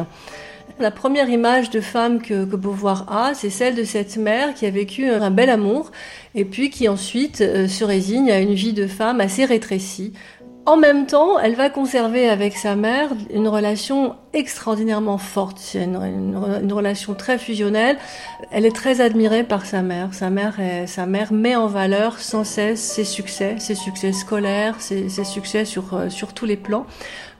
[0.79, 4.65] La première image de femme que, que Beauvoir a, c'est celle de cette mère qui
[4.65, 5.91] a vécu un bel amour
[6.33, 10.13] et puis qui ensuite se résigne à une vie de femme assez rétrécie,
[10.65, 15.95] en même temps, elle va conserver avec sa mère une relation extraordinairement forte, une,
[16.61, 17.97] une, relation très fusionnelle.
[18.51, 20.13] Elle est très admirée par sa mère.
[20.13, 20.55] Sa mère,
[20.87, 25.93] sa mère met en valeur sans cesse ses succès, ses succès scolaires, ses, succès sur,
[25.93, 26.85] euh, sur tous les plans.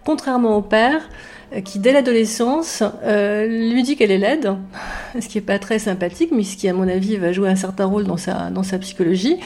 [0.03, 1.09] Contrairement au père,
[1.53, 4.57] euh, qui dès l'adolescence euh, lui dit qu'elle est laide,
[5.19, 7.55] ce qui est pas très sympathique, mais ce qui à mon avis va jouer un
[7.55, 9.39] certain rôle dans sa, dans sa psychologie.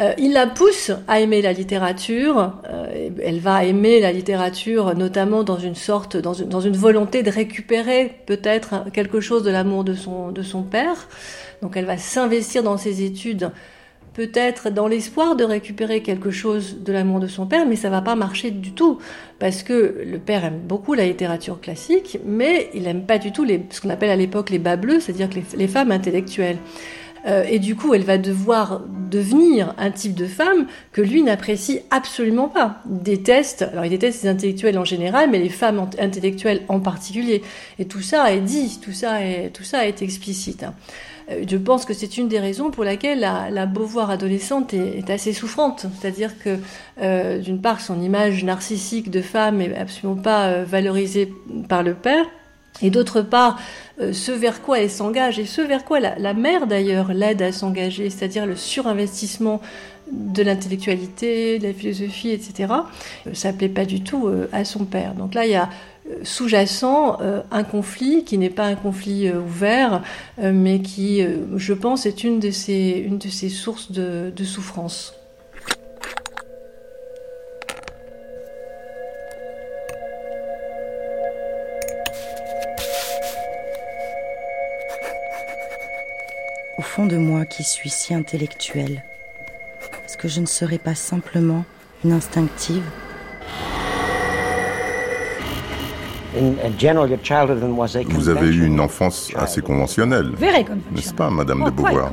[0.00, 2.52] Euh, il la pousse à aimer la littérature.
[2.68, 8.20] Euh, elle va aimer la littérature, notamment dans une sorte, dans une, volonté de récupérer
[8.26, 11.08] peut-être quelque chose de l'amour de son, de son père.
[11.62, 13.52] Donc elle va s'investir dans ses études,
[14.14, 18.02] peut-être dans l'espoir de récupérer quelque chose de l'amour de son père, mais ça va
[18.02, 18.98] pas marcher du tout
[19.38, 23.44] parce que le père aime beaucoup la littérature classique, mais il aime pas du tout
[23.44, 26.58] les, ce qu'on appelle à l'époque les bas bleus, c'est-à-dire les femmes intellectuelles.
[27.26, 31.80] Euh, et du coup, elle va devoir devenir un type de femme que lui n'apprécie
[31.90, 32.82] absolument pas.
[32.90, 37.42] Il déteste, alors il déteste les intellectuels en général, mais les femmes intellectuelles en particulier.
[37.78, 40.64] Et tout ça est dit, tout ça est, tout ça est explicite.
[40.64, 40.74] Hein.
[41.30, 45.32] Euh, je pense que c'est une des raisons pour laquelle la, Beauvoir adolescente est, assez
[45.32, 45.86] souffrante.
[45.98, 46.58] C'est-à-dire que,
[47.00, 51.32] euh, d'une part, son image narcissique de femme est absolument pas valorisée
[51.68, 52.26] par le père.
[52.82, 53.60] Et d'autre part, euh,
[53.98, 58.10] ce vers quoi elle s'engage, et ce vers quoi la, mère d'ailleurs l'aide à s'engager,
[58.10, 59.60] c'est-à-dire le surinvestissement
[60.10, 62.72] de l'intellectualité, de la philosophie, etc.,
[63.26, 65.14] euh, ça plaît pas du tout euh, à son père.
[65.14, 65.70] Donc là, il y a
[66.22, 67.18] sous-jacent
[67.50, 70.02] un conflit qui n'est pas un conflit ouvert,
[70.38, 71.24] mais qui,
[71.56, 75.14] je pense, est une de ces, une de ces sources de souffrance.
[86.84, 89.02] Fond de moi qui suis si intellectuelle
[90.04, 91.64] Est-ce que je ne serais pas simplement
[92.04, 92.84] une instinctive?
[98.08, 100.32] Vous avez eu une enfance assez conventionnelle,
[100.92, 102.10] n'est-ce pas, Madame de Beauvoir?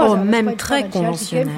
[0.00, 1.48] Oh, même très conventionnelle.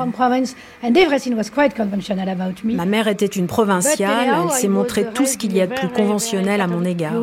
[2.65, 5.89] Ma mère était une provinciale, elle s'est montrée tout ce qu'il y a de plus
[5.89, 7.15] conventionnel à mon égard.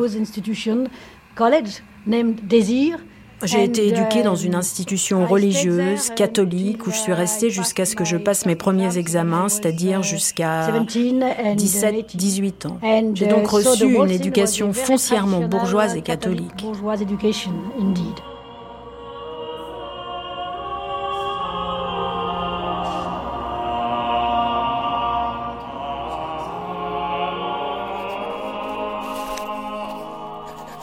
[3.44, 8.04] J'ai été éduquée dans une institution religieuse, catholique, où je suis restée jusqu'à ce que
[8.04, 12.78] je passe mes premiers examens, c'est-à-dire jusqu'à 17-18 ans.
[13.14, 16.64] J'ai donc reçu une éducation foncièrement bourgeoise et catholique.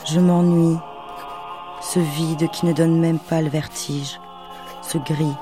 [0.05, 0.77] Je m'ennuie
[1.93, 4.17] ce vide qui ne donne même pas le vertige,
[4.81, 5.35] ce gris,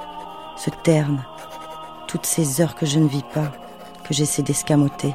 [0.58, 1.24] ce terne,
[2.08, 3.52] toutes ces heures que je ne vis pas,
[4.04, 5.14] que j'essaie d'escamoter.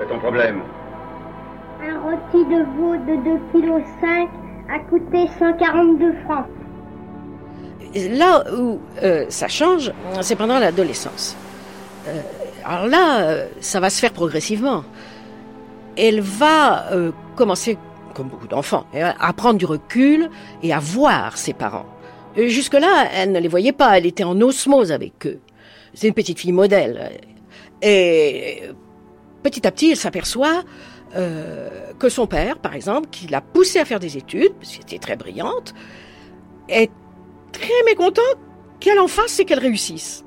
[0.00, 0.62] C'est ton problème
[1.80, 4.28] Un rôti de veau de 2,5 kg
[4.68, 6.46] a coûté 142 francs.
[7.94, 9.92] Là où euh, ça change,
[10.22, 11.36] c'est pendant l'adolescence.
[12.08, 12.20] Euh,
[12.64, 14.82] alors là, euh, ça va se faire progressivement
[15.96, 17.78] elle va euh, commencer,
[18.14, 20.30] comme beaucoup d'enfants, à prendre du recul
[20.62, 21.86] et à voir ses parents.
[22.36, 25.40] Jusque-là, elle ne les voyait pas, elle était en osmose avec eux.
[25.94, 27.12] C'est une petite fille modèle.
[27.80, 28.62] Et
[29.42, 30.64] petit à petit, elle s'aperçoit
[31.14, 34.82] euh, que son père, par exemple, qui l'a poussée à faire des études, parce qu'elle
[34.82, 35.74] était très brillante,
[36.68, 36.90] est
[37.52, 38.20] très mécontent
[38.80, 40.24] qu'elle en fasse et qu'elle réussisse.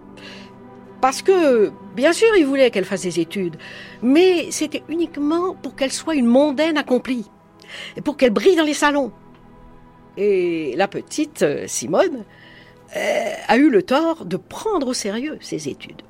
[1.02, 3.58] Parce que, bien sûr, il voulait qu'elle fasse des études,
[4.02, 7.26] mais c'était uniquement pour qu'elle soit une mondaine accomplie,
[7.98, 9.12] et pour qu'elle brille dans les salons.
[10.16, 12.24] Et la petite euh, Simone
[12.96, 16.04] euh, a eu le tort de prendre au sérieux ses études.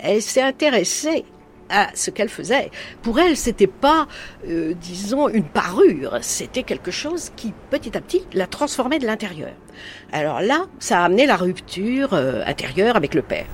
[0.00, 1.24] Elle s'est intéressée
[1.68, 2.70] à ce qu'elle faisait.
[3.02, 4.08] Pour elle, c'était pas,
[4.48, 9.52] euh, disons, une parure, c'était quelque chose qui, petit à petit, la transformait de l'intérieur.
[10.10, 13.46] Alors là, ça a amené la rupture intérieure avec le père.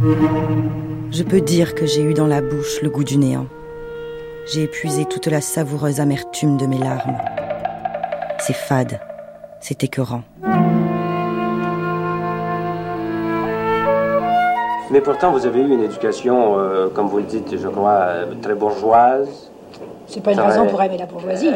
[0.00, 3.46] Je peux dire que j'ai eu dans la bouche le goût du néant.
[4.46, 7.16] J'ai épuisé toute la savoureuse amertume de mes larmes.
[8.38, 9.00] C'est fade,
[9.60, 10.22] c'est écœurant.
[14.90, 18.08] Mais pourtant, vous avez eu une éducation, euh, comme vous le dites, je crois,
[18.40, 19.50] très bourgeoise.
[20.06, 21.50] C'est pas une raison pour aimer la bourgeoisie.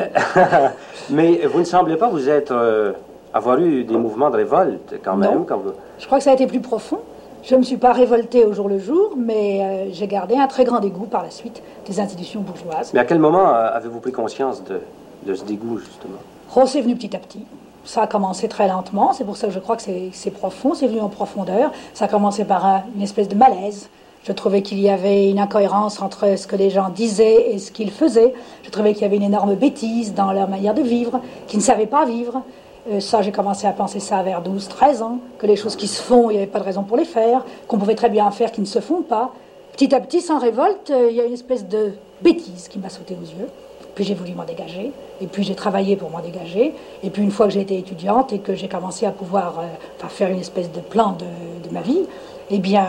[1.11, 2.93] Mais vous ne semblez pas vous être euh,
[3.33, 5.45] avoir eu des mouvements de révolte quand même.
[5.47, 5.73] Quand vous...
[5.99, 6.99] Je crois que ça a été plus profond.
[7.43, 10.47] Je ne me suis pas révoltée au jour le jour, mais euh, j'ai gardé un
[10.47, 12.93] très grand dégoût par la suite des institutions bourgeoises.
[12.95, 14.81] Mais à quel moment euh, avez-vous pris conscience de,
[15.27, 16.19] de, ce dégoût, justement?
[16.55, 17.45] Oh, c'est venu petit à petit.
[17.85, 19.83] Ça a commencé très lentement, c'est pour ça que je crois que
[20.13, 21.73] c'est profond, c'est venu en profondeur.
[21.95, 23.89] Ça a commencé par une espèce de malaise.
[24.23, 27.73] Je trouvais qu'il y avait une incohérence entre ce que les gens disaient et ce
[27.73, 28.35] qu'ils faisaient.
[28.63, 31.65] Je trouvais qu'il y avait une énorme bêtise dans leur manière de vivre, qu'ils ne
[31.65, 32.43] savaient pas vivre.
[32.91, 35.87] Euh, ça, j'ai commencé à penser ça vers 12, 13 ans, que les choses qui
[35.87, 38.31] se font, il n'y avait pas de raison pour les faire, qu'on pouvait très bien
[38.31, 39.33] faire qui ne se font pas.
[39.73, 42.89] Petit à petit, sans révolte, euh, il y a une espèce de bêtise qui m'a
[42.89, 43.49] sauté aux yeux.
[43.95, 46.75] Puis j'ai voulu m'en dégager, et puis j'ai travaillé pour m'en dégager.
[47.03, 50.09] Et puis une fois que j'ai été étudiante et que j'ai commencé à pouvoir euh,
[50.09, 52.07] faire une espèce de plan de, ma vie,
[52.51, 52.87] eh bien,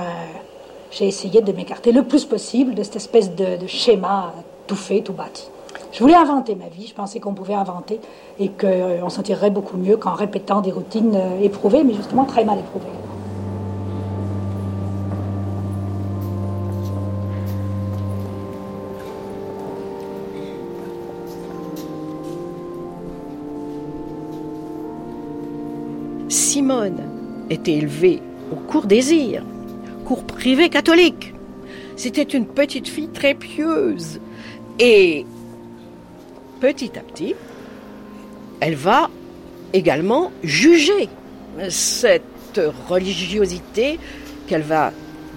[0.92, 4.34] j'ai essayé de m'écarter le plus possible de cette espèce de, de schéma
[4.68, 5.50] tout fait, tout bâti.
[5.94, 8.00] Je voulais inventer ma vie, je pensais qu'on pouvait inventer
[8.40, 12.44] et qu'on s'en tirerait beaucoup mieux qu'en répétant des routines euh, éprouvées, mais justement très
[12.44, 12.88] mal éprouvées.
[26.28, 27.04] Simone
[27.52, 28.20] était élevée
[28.52, 29.44] au cours désir,
[30.06, 31.36] cours privé catholique.
[31.96, 34.20] C'était une petite fille très pieuse.
[34.80, 35.28] Et
[36.64, 37.36] petit à petit,
[38.62, 39.10] elle va
[39.74, 41.10] également juger
[41.68, 44.00] cette religiosité
[44.48, 44.94] qu'elle va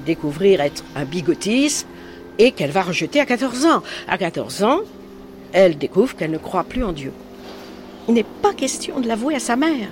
[0.06, 1.88] découvrir être un bigotisme
[2.38, 3.82] et qu'elle va rejeter à 14 ans.
[4.06, 4.80] À 14 ans,
[5.52, 7.12] elle découvre qu'elle ne croit plus en Dieu.
[8.06, 9.88] Il n'est pas question de l'avouer à sa mère.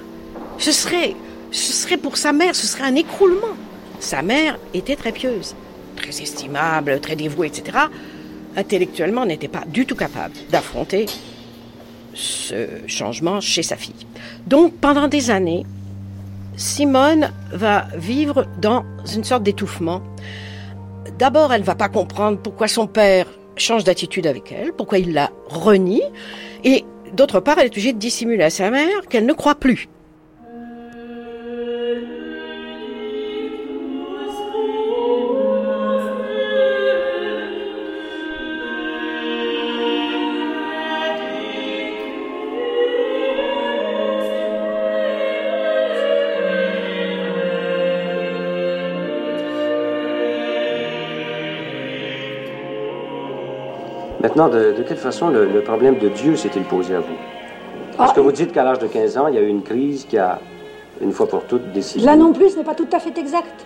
[0.58, 1.16] Ce serait,
[1.50, 3.56] ce serait pour sa mère, ce serait un écroulement.
[3.98, 5.56] Sa mère était très pieuse,
[5.96, 7.88] très estimable, très dévouée, etc
[8.56, 11.06] intellectuellement, n'était pas du tout capable d'affronter
[12.14, 13.94] ce changement chez sa fille.
[14.46, 15.64] Donc, pendant des années,
[16.56, 18.84] Simone va vivre dans
[19.14, 20.02] une sorte d'étouffement
[21.18, 23.26] D'abord, elle va pas comprendre pourquoi son père
[23.56, 26.02] change d'attitude avec elle, pourquoi il la renie,
[26.64, 29.88] et d'autre part, elle est obligée de dissimuler à sa mère qu'elle ne croit plus.
[54.36, 57.14] Maintenant, de, quelle façon le, problème de Dieu s'est-il posé à vous?
[57.96, 59.62] Parce ah, que vous dites qu'à l'âge de 15 ans, il y a eu une
[59.62, 60.40] crise qui a,
[61.00, 62.04] une fois pour toutes, décidé.
[62.04, 63.64] Là non plus, ce n'est pas tout à fait exact.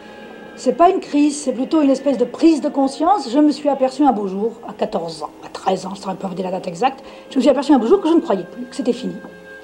[0.56, 3.32] C'est pas une crise, c'est plutôt une espèce de prise de conscience.
[3.32, 6.02] Je me suis aperçu un beau jour, à 14 ans, à 13 ans, je ne
[6.02, 8.08] saurais pas vous dire la date exacte, je me suis aperçu un beau jour que
[8.08, 9.14] je ne croyais plus, que c'était fini.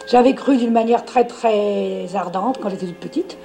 [0.06, 3.36] J'avais cru d'une manière très très ardente quand j'étais toute petite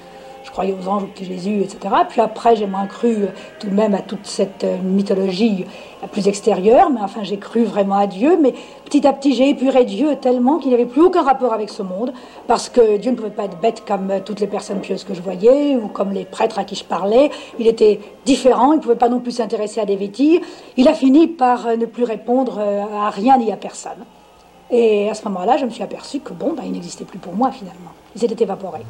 [0.59, 1.95] croyais aux anges, au petit Jésus, etc.
[2.09, 3.27] Puis après, j'ai moins cru euh,
[3.61, 5.65] tout de même à toute cette euh, mythologie
[6.03, 8.37] euh, plus extérieure, mais enfin, j'ai cru vraiment à Dieu.
[8.41, 8.53] Mais
[8.83, 11.81] petit à petit, j'ai épuré Dieu tellement qu'il n'y avait plus aucun rapport avec ce
[11.81, 12.11] monde,
[12.47, 15.21] parce que Dieu ne pouvait pas être bête comme toutes les personnes pieuses que je
[15.21, 17.31] voyais, ou comme les prêtres à qui je parlais.
[17.57, 20.41] Il était différent, il ne pouvait pas non plus s'intéresser à des vétilles.
[20.75, 24.03] Il a fini par ne plus répondre à rien ni à personne.
[24.69, 27.33] Et à ce moment-là, je me suis aperçu que bon, ben, il n'existait plus pour
[27.33, 27.91] moi finalement.
[28.13, 28.81] Il s'était évaporé.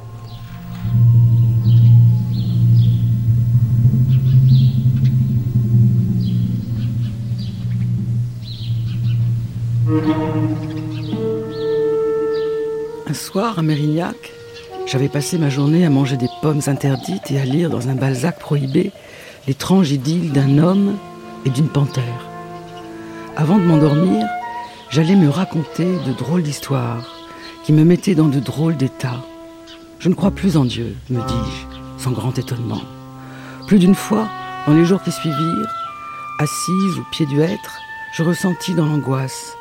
[13.07, 14.31] Un soir, à Mérignac,
[14.85, 18.37] j'avais passé ma journée à manger des pommes interdites et à lire dans un Balzac
[18.37, 18.91] prohibé
[19.47, 20.95] l'étrange idylle d'un homme
[21.43, 22.27] et d'une panthère.
[23.35, 24.27] Avant de m'endormir,
[24.91, 27.09] j'allais me raconter de drôles d'histoires
[27.63, 29.23] qui me mettaient dans de drôles d'états.
[29.97, 32.81] Je ne crois plus en Dieu, me dis-je, sans grand étonnement.
[33.65, 34.27] Plus d'une fois,
[34.67, 35.73] dans les jours qui suivirent,
[36.37, 37.79] assise au pied du hêtre,
[38.13, 39.55] je ressentis dans l'angoisse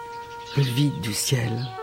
[0.57, 1.78] le vide du ciel.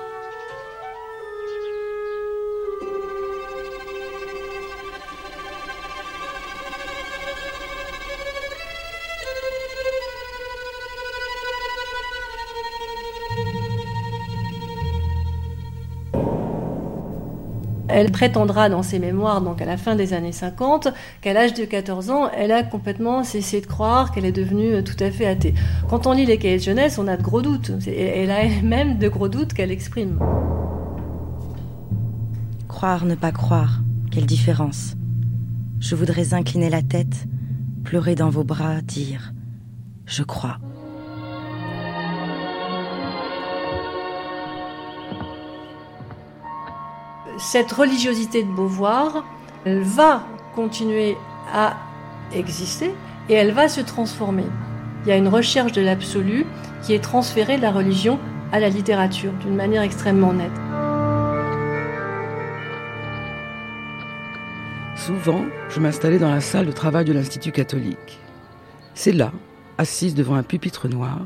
[17.97, 20.89] Elle prétendra dans ses mémoires, donc à la fin des années 50,
[21.21, 24.81] qu'à l'âge de 14 ans, elle a complètement cessé de croire qu'elle est devenue euh,
[24.81, 25.53] tout à fait athée.
[25.89, 27.71] Quand on lit les cahiers de jeunesse, on a de gros doutes.
[27.87, 30.19] Elle a elle-même de gros doutes qu'elle exprime.
[32.67, 33.79] Croire, ne pas croire,
[34.11, 34.95] quelle différence.
[35.79, 37.27] Je voudrais incliner la tête,
[37.85, 39.31] pleurer dans vos bras, dire⁇
[40.05, 40.57] Je crois⁇
[47.37, 49.23] cette religiosité de Beauvoir,
[49.65, 50.23] elle va
[50.55, 51.17] continuer
[51.53, 51.75] à
[52.33, 52.93] exister
[53.29, 54.45] et elle va se transformer.
[55.03, 56.45] Il y a une recherche de l'absolu
[56.81, 58.19] qui est transférée de la religion
[58.51, 60.51] à la littérature d'une manière extrêmement nette.
[64.95, 68.19] Souvent, je m'installais dans la salle de travail de l'Institut catholique.
[68.93, 69.31] C'est là,
[69.77, 71.19] assise devant un pupitre noir,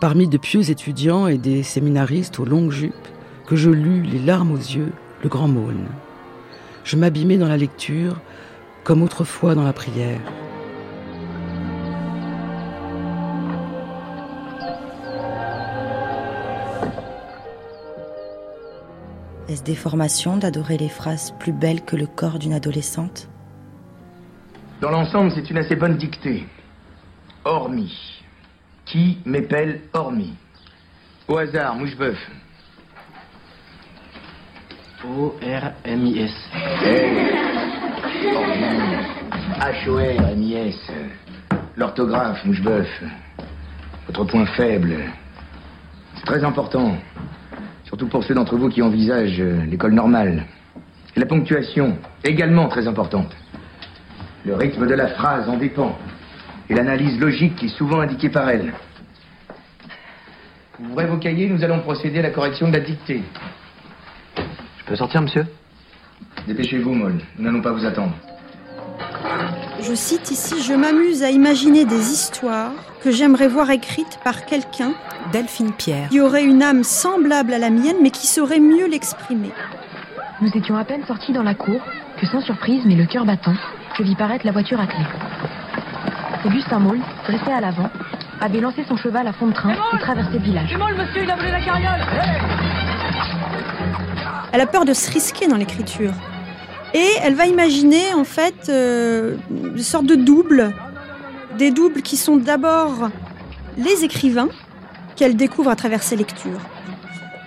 [0.00, 2.94] parmi de pieux étudiants et des séminaristes aux longues jupes,
[3.46, 4.92] que je lus les larmes aux yeux
[5.22, 5.86] le grand mône.
[6.84, 8.20] Je m'abîmais dans la lecture
[8.84, 10.20] comme autrefois dans la prière.
[19.48, 23.28] Est-ce déformation d'adorer les phrases plus belles que le corps d'une adolescente?
[24.80, 26.46] Dans l'ensemble, c'est une assez bonne dictée.
[27.44, 28.22] Hormis.
[28.86, 30.34] Qui m'épelle hormis?
[31.28, 32.16] Au hasard, mouche-bœuf.
[35.02, 36.30] O-R-M-I-S.
[39.58, 40.92] H-O-R-M-I-S.
[41.74, 42.86] L'orthographe, mouche-bœuf.
[44.06, 44.96] Votre point faible.
[46.16, 46.96] C'est très important.
[47.84, 50.44] Surtout pour ceux d'entre vous qui envisagent euh, l'école normale.
[51.16, 53.34] Et la ponctuation, également très importante.
[54.44, 55.96] Le rythme de la phrase en dépend.
[56.68, 58.74] Et l'analyse logique qui est souvent indiquée par elle.
[60.78, 63.22] Vous ouvrez vos cahiers, nous allons procéder à la correction de la dictée
[64.90, 65.46] peux sortir, monsieur
[66.48, 67.20] Dépêchez-vous, Moll.
[67.38, 68.12] Nous n'allons pas vous attendre.
[69.80, 74.92] Je cite ici Je m'amuse à imaginer des histoires que j'aimerais voir écrites par quelqu'un.
[75.32, 76.08] Delphine Pierre.
[76.08, 79.52] Qui aurait une âme semblable à la mienne, mais qui saurait mieux l'exprimer.
[80.42, 81.80] Nous étions à peine sortis dans la cour
[82.20, 83.54] que, sans surprise, mais le cœur battant,
[83.96, 85.04] je vis paraître la voiture à clé.
[86.44, 87.90] Augustin Maul, dressé à l'avant,
[88.40, 90.76] avait lancé son cheval à fond de train et traversé le village.
[90.98, 92.89] monsieur, il a volé la carriole
[94.52, 96.12] elle a peur de se risquer dans l'écriture.
[96.94, 100.74] Et elle va imaginer en fait euh, une sorte de double
[101.56, 103.10] des doubles qui sont d'abord
[103.76, 104.48] les écrivains
[105.16, 106.60] qu'elle découvre à travers ses lectures.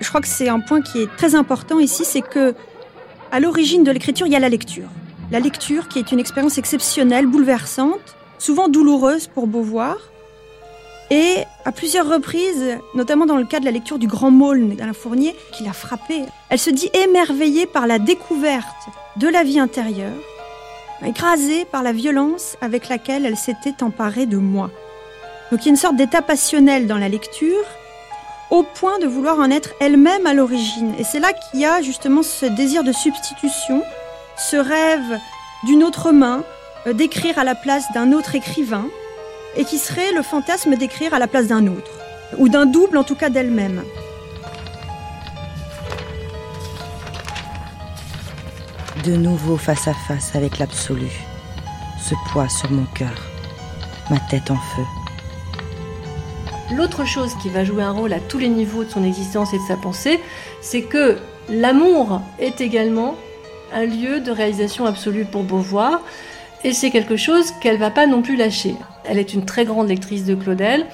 [0.02, 2.54] Je crois que c'est un point qui est très important ici, c'est que
[3.32, 4.88] à l'origine de l'écriture, il y a la lecture.
[5.32, 9.98] La lecture qui est une expérience exceptionnelle, bouleversante, souvent douloureuse pour Beauvoir.
[11.10, 14.94] Et à plusieurs reprises, notamment dans le cas de la lecture du Grand Maulne d'Alain
[14.94, 18.66] Fournier, qui l'a frappée, elle se dit émerveillée par la découverte
[19.18, 20.14] de la vie intérieure,
[21.06, 24.70] écrasée par la violence avec laquelle elle s'était emparée de moi.
[25.52, 27.64] Donc il y a une sorte d'état passionnel dans la lecture,
[28.50, 30.94] au point de vouloir en être elle-même à l'origine.
[31.00, 33.84] Et c'est là qu'il y a justement ce désir de substitution,
[34.38, 35.20] ce rêve
[35.64, 36.44] d'une autre main,
[36.88, 38.86] euh, d'écrire à la place d'un autre écrivain,
[39.56, 41.92] et qui serait le fantasme d'écrire à la place d'un autre,
[42.38, 43.84] ou d'un double en tout cas d'elle-même.
[49.06, 51.12] De nouveau face à face avec l'absolu,
[52.00, 53.14] ce poids sur mon cœur,
[54.10, 54.84] ma tête en feu.
[56.74, 59.58] L'autre chose qui va jouer un rôle à tous les niveaux de son existence et
[59.58, 60.20] de sa pensée,
[60.62, 61.18] c'est que
[61.50, 63.16] l'amour est également
[63.74, 66.00] un lieu de réalisation absolue pour Beauvoir,
[66.64, 68.76] et c'est quelque chose qu'elle va pas non plus lâcher.
[69.06, 70.86] Elle est une très grande lectrice de Claudel.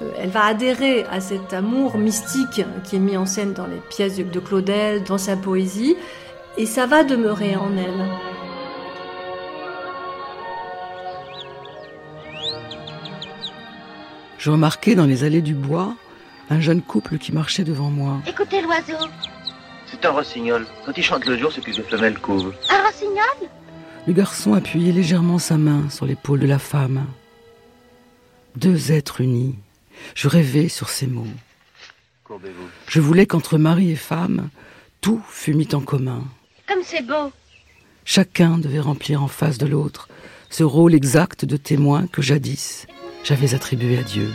[0.00, 3.80] Euh, elle va adhérer à cet amour mystique qui est mis en scène dans les
[3.90, 5.96] pièces de Claudel, dans sa poésie,
[6.56, 8.06] et ça va demeurer en elle.
[14.38, 15.94] Je remarquais dans les allées du bois
[16.48, 18.18] un jeune couple qui marchait devant moi.
[18.26, 19.04] Écoutez l'oiseau.
[19.86, 20.66] C'est un rossignol.
[20.86, 22.52] Quand il chante le jour, c'est que les femelles couvent.
[22.70, 23.50] Un rossignol?
[24.06, 27.04] Le garçon appuyait légèrement sa main sur l'épaule de la femme.
[28.58, 29.54] Deux êtres unis.
[30.16, 31.36] Je rêvais sur ces mots.
[32.88, 34.48] Je voulais qu'entre mari et femme,
[35.00, 36.24] tout fût mis en commun.
[36.66, 37.30] Comme c'est beau.
[38.04, 40.08] Chacun devait remplir en face de l'autre
[40.50, 42.88] ce rôle exact de témoin que jadis
[43.22, 44.28] j'avais attribué à Dieu.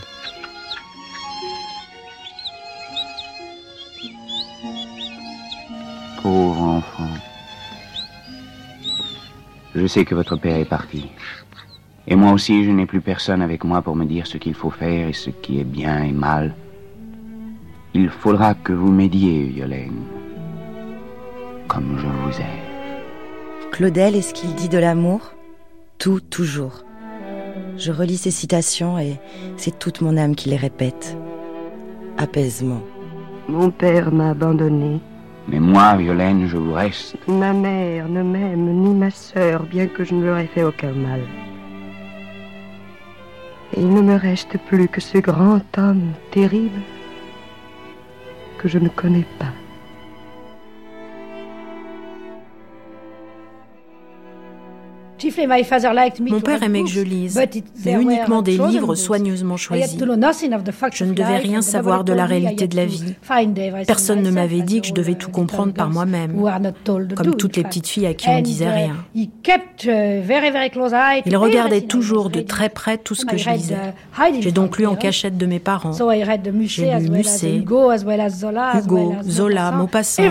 [6.21, 7.13] Pauvre enfant.
[9.76, 11.07] Je sais que votre père est parti.
[12.08, 14.70] Et moi aussi, je n'ai plus personne avec moi pour me dire ce qu'il faut
[14.70, 16.54] faire et ce qui est bien et mal.
[17.93, 20.04] Il faudra que vous m'aidiez, Violaine.
[21.68, 23.72] Comme je vous aime.
[23.72, 25.34] Claudel est ce qu'il dit de l'amour?
[25.97, 26.84] Tout, toujours.
[27.78, 29.20] Je relis ces citations et
[29.58, 31.18] c'est toute mon âme qui les répète.
[32.18, 32.82] Apaisement.
[33.47, 34.99] Mon père m'a abandonné.
[35.47, 37.16] Mais moi, Violaine, je vous reste.
[37.28, 40.91] Ma mère ne m'aime ni ma sœur, bien que je ne leur ai fait aucun
[40.91, 41.22] mal.
[43.76, 46.82] Il ne me reste plus que ce grand homme terrible
[48.59, 49.62] que je ne connais pas.
[56.30, 57.39] Mon père aimait que je lise,
[57.86, 59.97] mais uniquement des livres soigneusement choisis.
[59.97, 63.15] Je ne devais rien savoir de la réalité de la vie.
[63.88, 66.41] Personne ne m'avait dit que je devais tout comprendre par moi-même,
[67.15, 68.95] comme toutes les petites filles à qui on disait uh, rien.
[69.15, 69.30] Uh,
[71.26, 73.76] Il regardait toujours de très près tout ce que je lisais.
[74.17, 75.93] Uh, J'ai donc lu en cachette de mes parents.
[75.93, 77.91] J'ai lu Musset, Hugo,
[79.24, 80.24] Zola, Maupassant.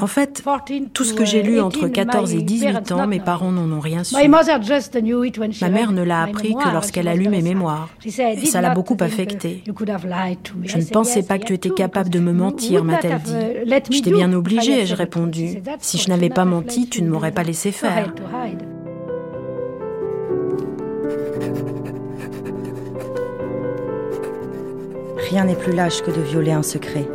[0.00, 0.44] En fait,
[0.92, 4.04] tout ce que j'ai lu entre 14 et 18 ans, mes parents n'en ont rien
[4.04, 4.14] su.
[4.14, 7.88] Ma mère ne l'a appris que lorsqu'elle a lu mes mémoires.
[8.04, 9.62] Et ça l'a beaucoup affecté.
[9.66, 13.34] Je ne pensais pas que tu étais capable de me mentir, m'a-t-elle dit.
[13.90, 15.62] J'étais bien obligée, ai-je répondu.
[15.80, 18.12] Si je n'avais pas menti, tu ne m'aurais pas laissé faire.
[25.30, 27.06] Rien n'est plus lâche que de violer un secret.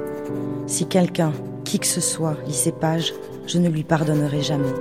[0.67, 1.33] Si quelqu'un,
[1.65, 3.11] qui que ce soit, lit ces pages,
[3.47, 4.73] je ne lui pardonnerai jamais.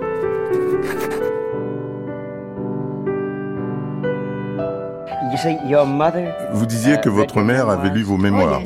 [6.52, 8.62] Vous disiez que votre mère avait lu vos mémoires.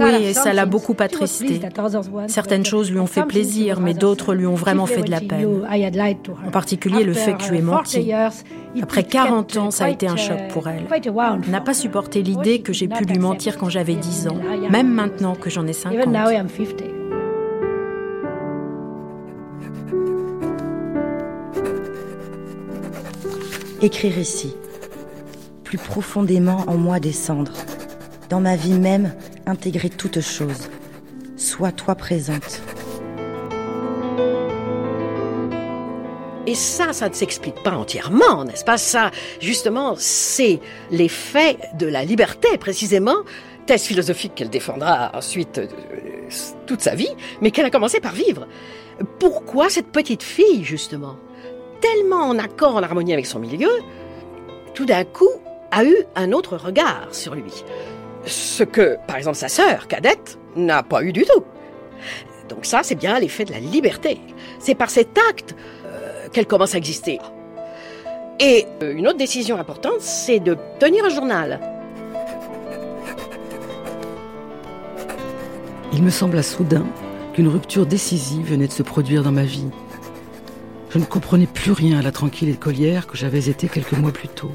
[0.00, 1.60] Oui, et ça l'a beaucoup attristé.
[2.28, 5.62] Certaines choses lui ont fait plaisir, mais d'autres lui ont vraiment fait de la peine.
[6.46, 8.12] En particulier le fait que tu aies menti.
[8.82, 10.84] Après 40 ans, ça a été un choc pour elle.
[10.90, 14.38] Elle n'a pas supporté l'idée que j'ai pu lui mentir quand j'avais 10 ans,
[14.70, 15.98] même maintenant que j'en ai 50.
[23.82, 24.56] Écrire ici,
[25.66, 27.52] plus profondément en moi descendre,
[28.30, 29.12] dans ma vie même
[29.46, 30.70] intégrer toute chose.
[31.36, 32.62] Sois toi présente.
[36.46, 38.78] Et ça, ça ne s'explique pas entièrement, n'est-ce pas?
[38.78, 39.10] Ça,
[39.40, 40.60] justement, c'est
[40.92, 43.16] l'effet de la liberté, précisément,
[43.66, 45.66] thèse philosophique qu'elle défendra ensuite euh,
[46.68, 47.10] toute sa vie,
[47.40, 48.46] mais qu'elle a commencé par vivre.
[49.18, 51.16] Pourquoi cette petite fille, justement,
[51.80, 53.70] tellement en accord, en harmonie avec son milieu,
[54.74, 55.30] tout d'un coup,
[55.76, 57.52] a eu un autre regard sur lui.
[58.24, 61.44] Ce que, par exemple, sa sœur, cadette, n'a pas eu du tout.
[62.48, 64.18] Donc ça, c'est bien l'effet de la liberté.
[64.58, 65.54] C'est par cet acte
[65.84, 67.18] euh, qu'elle commence à exister.
[68.40, 71.60] Et euh, une autre décision importante, c'est de tenir un journal.
[75.92, 76.86] Il me sembla soudain
[77.34, 79.68] qu'une rupture décisive venait de se produire dans ma vie.
[80.88, 84.28] Je ne comprenais plus rien à la tranquille écolière que j'avais été quelques mois plus
[84.28, 84.52] tôt.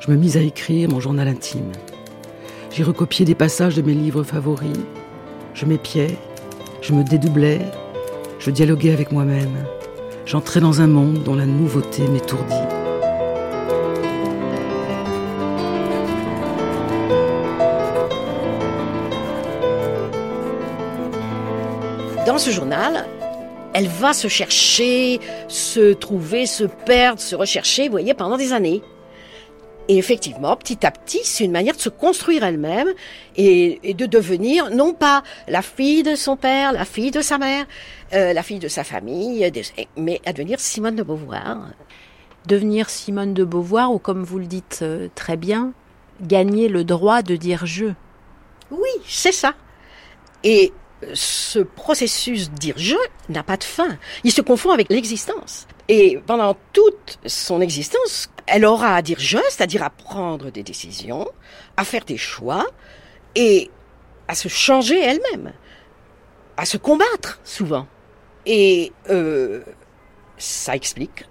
[0.00, 1.72] Je me mis à écrire mon journal intime.
[2.72, 4.72] J'y recopiais des passages de mes livres favoris.
[5.52, 6.16] Je m'épiais,
[6.80, 7.60] je me dédoublais,
[8.38, 9.54] je dialoguais avec moi-même.
[10.24, 12.54] J'entrais dans un monde dont la nouveauté m'étourdit.
[22.26, 23.04] Dans ce journal,
[23.74, 28.82] elle va se chercher, se trouver, se perdre, se rechercher, vous voyez, pendant des années.
[29.90, 32.86] Et effectivement, petit à petit, c'est une manière de se construire elle-même
[33.34, 37.66] et, de devenir non pas la fille de son père, la fille de sa mère,
[38.12, 39.50] euh, la fille de sa famille,
[39.96, 41.70] mais à devenir Simone de Beauvoir.
[42.46, 45.72] Devenir Simone de Beauvoir, ou comme vous le dites euh, très bien,
[46.20, 47.86] gagner le droit de dire je.
[48.70, 49.54] Oui, c'est ça.
[50.44, 50.72] Et
[51.14, 52.94] ce processus dire je
[53.28, 53.98] n'a pas de fin.
[54.22, 55.66] Il se confond avec l'existence.
[55.92, 61.28] Et pendant toute son existence, elle aura à dire je, c'est-à-dire à prendre des décisions,
[61.76, 62.64] à faire des choix
[63.34, 63.72] et
[64.28, 65.52] à se changer elle-même,
[66.56, 67.88] à se combattre souvent.
[68.46, 69.62] Et euh,
[70.38, 71.24] ça explique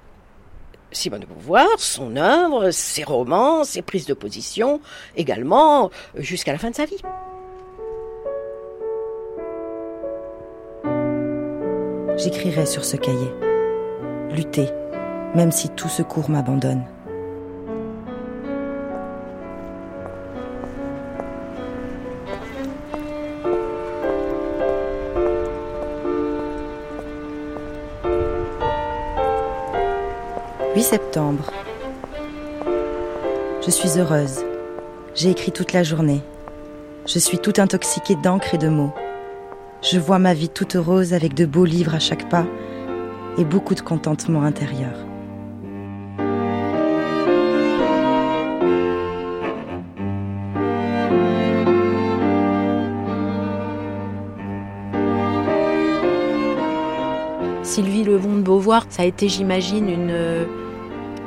[0.92, 4.82] Simone de Beauvoir, son œuvre, ses romans, ses prises de position,
[5.16, 7.02] également jusqu'à la fin de sa vie.
[12.18, 13.49] j'écrirai sur ce cahier.
[14.32, 14.70] Lutter,
[15.34, 16.84] même si tout secours m'abandonne.
[30.76, 31.52] «8 septembre.
[33.66, 34.46] Je suis heureuse.
[35.16, 36.22] J'ai écrit toute la journée.
[37.08, 38.94] Je suis tout intoxiquée d'encre et de mots.
[39.82, 42.46] Je vois ma vie toute rose avec de beaux livres à chaque pas
[43.40, 44.94] et beaucoup de contentement intérieur.
[57.64, 60.48] Sylvie Levon de Beauvoir, ça a été, j'imagine, une,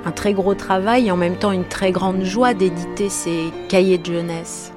[0.04, 3.98] un très gros travail et en même temps une très grande joie d'éditer ces cahiers
[3.98, 4.72] de jeunesse.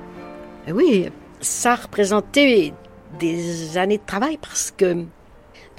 [0.71, 1.09] Oui,
[1.41, 2.73] ça représentait
[3.19, 5.03] des années de travail parce que euh,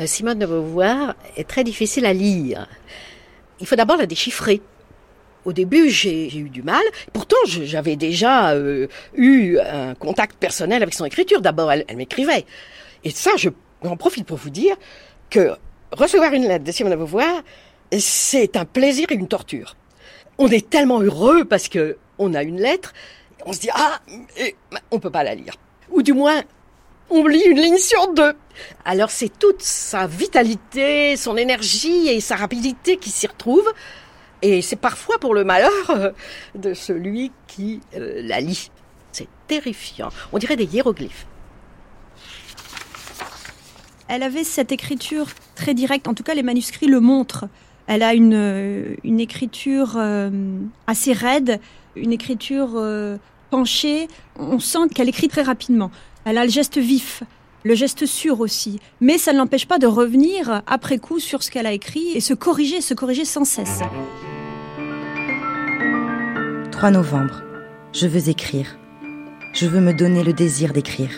[0.05, 2.69] Simone de Beauvoir est très difficile à lire.
[3.61, 4.61] Il faut d'abord la déchiffrer.
[5.47, 6.83] Au début, j'ai eu du mal.
[7.13, 11.41] Pourtant, j'avais déjà euh, eu un contact personnel avec son écriture.
[11.41, 12.45] D'abord, elle, m'écrivait.
[13.05, 13.49] Et ça, je
[13.83, 14.77] en profite pour vous dire
[15.31, 15.53] que
[15.93, 17.43] recevoir une lettre de Simone de Beauvoir,
[17.97, 19.77] c'est un plaisir et une torture.
[20.39, 22.93] On est tellement heureux parce que on a une lettre,
[23.47, 24.01] on se dit ah,
[24.91, 25.55] on peut pas la lire.
[25.91, 26.43] Ou du moins,
[27.11, 28.35] on lit une ligne sur deux.
[28.85, 33.73] Alors c'est toute sa vitalité, son énergie et sa rapidité qui s'y retrouvent.
[34.43, 36.11] Et c'est parfois pour le malheur euh,
[36.55, 38.71] de celui qui euh, la lit.
[39.13, 40.11] C'est terrifiant.
[40.33, 41.27] On dirait des hiéroglyphes.
[44.09, 45.27] Elle avait cette écriture
[45.57, 47.49] très directe, en tout cas les manuscrits le montrent.
[47.89, 49.99] Elle a une, euh, une écriture
[50.87, 51.61] assez raide,
[51.97, 52.81] une écriture
[53.51, 54.09] penchée.
[54.37, 55.91] On sent qu'elle écrit très rapidement.
[56.29, 57.23] Elle a le geste vif,
[57.63, 58.81] le geste sûr aussi.
[59.01, 62.21] Mais ça ne l'empêche pas de revenir après coup sur ce qu'elle a écrit et
[62.21, 63.79] se corriger, se corriger sans cesse.
[66.73, 67.43] 3 novembre.
[67.93, 68.77] Je veux écrire.
[69.55, 71.13] Je veux me donner le désir d'écrire.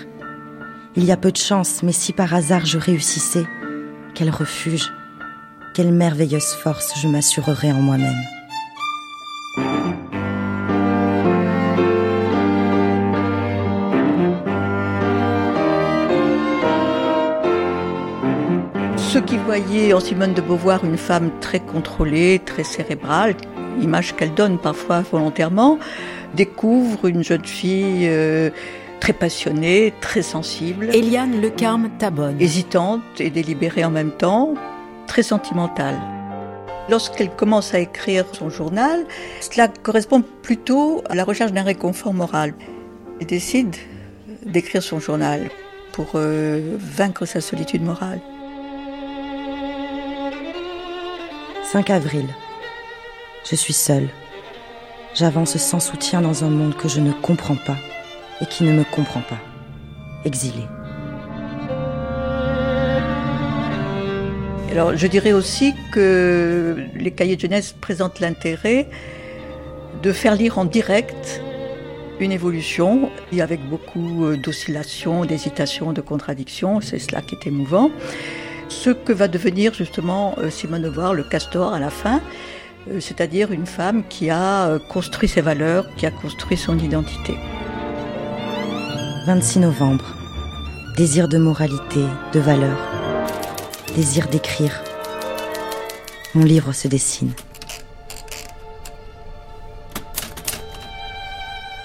[0.94, 3.46] Il y a peu de chance, mais si par hasard je réussissais,
[4.14, 4.92] quel refuge,
[5.74, 8.22] quelle merveilleuse force je m'assurerais en moi-même.
[19.18, 23.34] Ceux qui voyaient en Simone de Beauvoir une femme très contrôlée, très cérébrale,
[23.82, 25.80] image qu'elle donne parfois volontairement,
[26.34, 28.50] découvrent une jeune fille euh,
[29.00, 30.94] très passionnée, très sensible.
[30.94, 32.40] Eliane Le Carme Tabonne.
[32.40, 34.54] Hésitante et délibérée en même temps,
[35.08, 35.98] très sentimentale.
[36.88, 39.04] Lorsqu'elle commence à écrire son journal,
[39.40, 42.54] cela correspond plutôt à la recherche d'un réconfort moral.
[43.20, 43.74] Elle décide
[44.46, 45.50] d'écrire son journal
[45.90, 48.20] pour euh, vaincre sa solitude morale.
[51.72, 52.24] 5 avril.
[53.44, 54.08] Je suis seule.
[55.14, 57.76] J'avance sans soutien dans un monde que je ne comprends pas
[58.40, 59.36] et qui ne me comprend pas.
[60.24, 60.62] Exilé.
[64.70, 68.88] Alors, je dirais aussi que les cahiers de jeunesse présentent l'intérêt
[70.02, 71.42] de faire lire en direct
[72.18, 76.80] une évolution et avec beaucoup d'oscillations, d'hésitations, de contradictions.
[76.80, 77.90] C'est cela qui est émouvant.
[78.68, 82.20] Ce que va devenir justement euh, Simone de Beauvoir, le castor à la fin,
[82.90, 87.36] euh, c'est-à-dire une femme qui a construit ses valeurs, qui a construit son identité.
[89.26, 90.04] 26 novembre.
[90.96, 92.00] Désir de moralité,
[92.32, 92.78] de valeur.
[93.94, 94.82] Désir d'écrire.
[96.34, 97.32] Mon livre se dessine.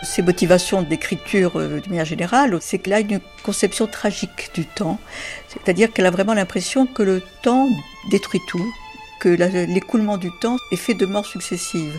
[0.04, 4.99] Ces motivations d'écriture euh, de manière générale, c'est qu'elle a une conception tragique du temps.
[5.47, 7.70] C'est-à-dire qu'elle a vraiment l'impression que le temps
[8.12, 8.74] détruit tout,
[9.20, 11.97] que l'écoulement du temps est fait de morts successives.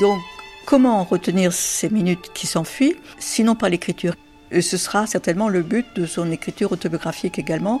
[0.00, 0.20] Donc,
[0.66, 4.14] comment retenir ces minutes qui s'enfuient, sinon par l'écriture?
[4.50, 7.80] Et ce sera certainement le but de son écriture autobiographique également,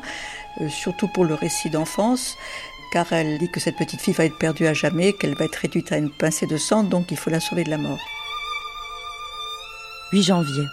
[0.60, 2.36] euh, surtout pour le récit d'enfance,
[2.92, 5.56] car elle dit que cette petite fille va être perdue à jamais, qu'elle va être
[5.56, 8.00] réduite à une pincée de sang, donc il faut la sauver de la mort.
[10.12, 10.66] 8 janvier.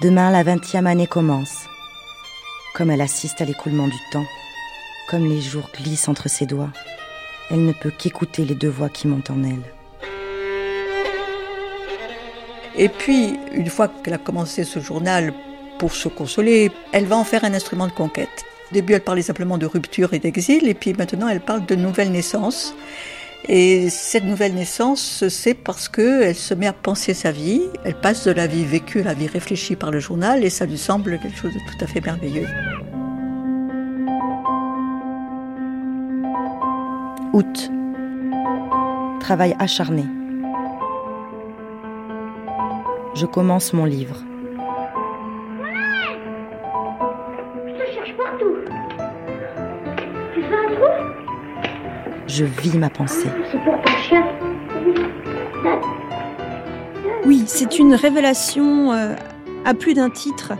[0.00, 1.66] Demain, la vingtième année commence.
[2.72, 4.26] Comme elle assiste à l'écoulement du temps,
[5.10, 6.70] comme les jours glissent entre ses doigts,
[7.50, 9.64] elle ne peut qu'écouter les deux voix qui montent en elle.
[12.76, 15.34] Et puis, une fois qu'elle a commencé ce journal
[15.80, 18.44] pour se consoler, elle va en faire un instrument de conquête.
[18.70, 21.74] Au début, elle parlait simplement de rupture et d'exil, et puis maintenant, elle parle de
[21.74, 22.72] nouvelle naissance.
[23.48, 28.24] Et cette nouvelle naissance, c'est parce qu'elle se met à penser sa vie, elle passe
[28.24, 31.18] de la vie vécue à la vie réfléchie par le journal, et ça lui semble
[31.18, 32.46] quelque chose de tout à fait merveilleux.
[37.32, 37.70] Août.
[39.18, 40.04] Travail acharné.
[43.14, 44.22] Je commence mon livre.
[52.26, 53.28] Je vis ma pensée.
[57.24, 59.14] Oui, c'est une révélation euh,
[59.64, 60.54] à plus d'un titre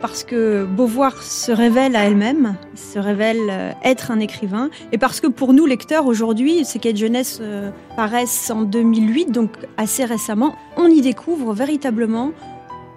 [0.00, 5.20] parce que Beauvoir se révèle à elle-même, se révèle euh, être un écrivain, et parce
[5.20, 10.54] que pour nous lecteurs aujourd'hui, ces de jeunesse euh, paraissent en 2008, donc assez récemment,
[10.76, 12.32] on y découvre véritablement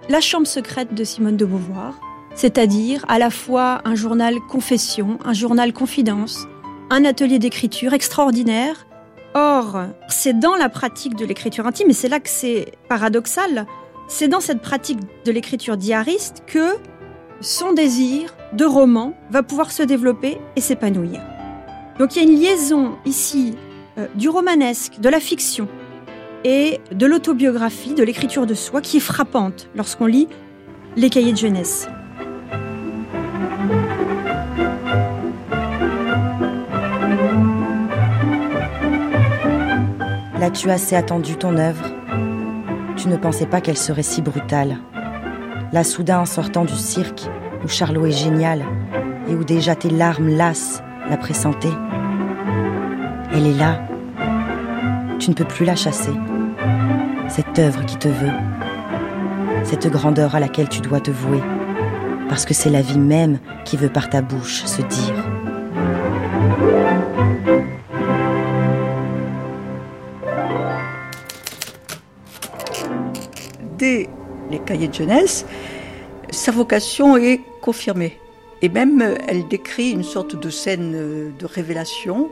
[0.09, 1.99] la chambre secrète de Simone de Beauvoir,
[2.35, 6.47] c'est-à-dire à la fois un journal confession, un journal confidence,
[6.91, 8.85] un atelier d'écriture extraordinaire.
[9.33, 13.65] Or, c'est dans la pratique de l'écriture intime, et c'est là que c'est paradoxal,
[14.09, 16.75] c'est dans cette pratique de l'écriture diariste que
[17.39, 21.21] son désir de roman va pouvoir se développer et s'épanouir.
[21.97, 23.55] Donc il y a une liaison ici
[23.97, 25.69] euh, du romanesque, de la fiction
[26.43, 30.27] et de l'autobiographie, de l'écriture de soi qui est frappante lorsqu'on lit
[30.97, 31.87] les cahiers de jeunesse.
[40.41, 41.85] L'as-tu assez attendu ton œuvre?
[42.97, 44.79] Tu ne pensais pas qu'elle serait si brutale.
[45.71, 47.29] Là, soudain, en sortant du cirque,
[47.63, 48.65] où Charlot est génial,
[49.29, 51.77] et où déjà tes larmes lasses la pressentaient.
[53.31, 53.83] Elle est là.
[55.19, 56.13] Tu ne peux plus la chasser.
[57.27, 58.33] Cette œuvre qui te veut.
[59.63, 61.43] Cette grandeur à laquelle tu dois te vouer.
[62.29, 65.13] Parce que c'est la vie même qui veut par ta bouche se dire.
[74.87, 75.45] De jeunesse,
[76.29, 78.17] sa vocation est confirmée.
[78.61, 82.29] Et même, elle décrit une sorte de scène de révélation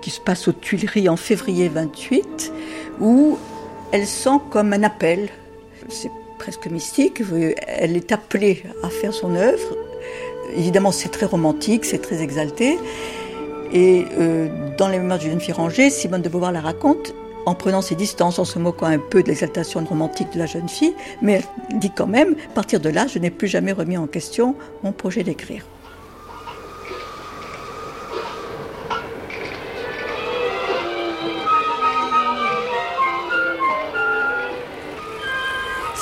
[0.00, 2.52] qui se passe aux Tuileries en février 28,
[3.00, 3.38] où
[3.90, 5.28] elle sent comme un appel.
[5.88, 7.22] C'est presque mystique.
[7.66, 9.76] Elle est appelée à faire son œuvre.
[10.56, 12.78] Évidemment, c'est très romantique, c'est très exalté.
[13.72, 17.14] Et euh, dans les mémoires d'une jeune fille rangée, Simone de Beauvoir la raconte
[17.46, 20.68] en prenant ses distances, en se moquant un peu de l'exaltation romantique de la jeune
[20.68, 23.96] fille, mais elle dit quand même, à partir de là, je n'ai plus jamais remis
[23.96, 25.64] en question mon projet d'écrire.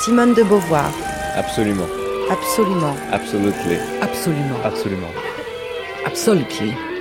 [0.03, 0.91] Simone de Beauvoir.
[1.35, 1.87] Absolument.
[2.29, 2.93] Absolument.
[3.11, 3.75] Absolument.
[4.01, 4.59] Absolument.
[4.65, 5.07] Absolument.
[6.05, 6.92] Absolument.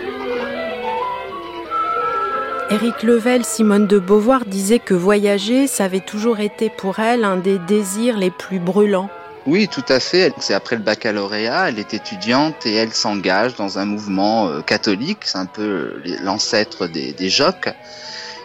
[2.71, 7.37] Éric Level, Simone de Beauvoir disait que voyager, ça avait toujours été pour elle un
[7.37, 9.11] des désirs les plus brûlants.
[9.47, 10.33] Oui, tout à fait.
[10.39, 15.25] C'est après le baccalauréat, elle est étudiante et elle s'engage dans un mouvement euh, catholique,
[15.25, 17.69] c'est un peu l'ancêtre des, des jocs.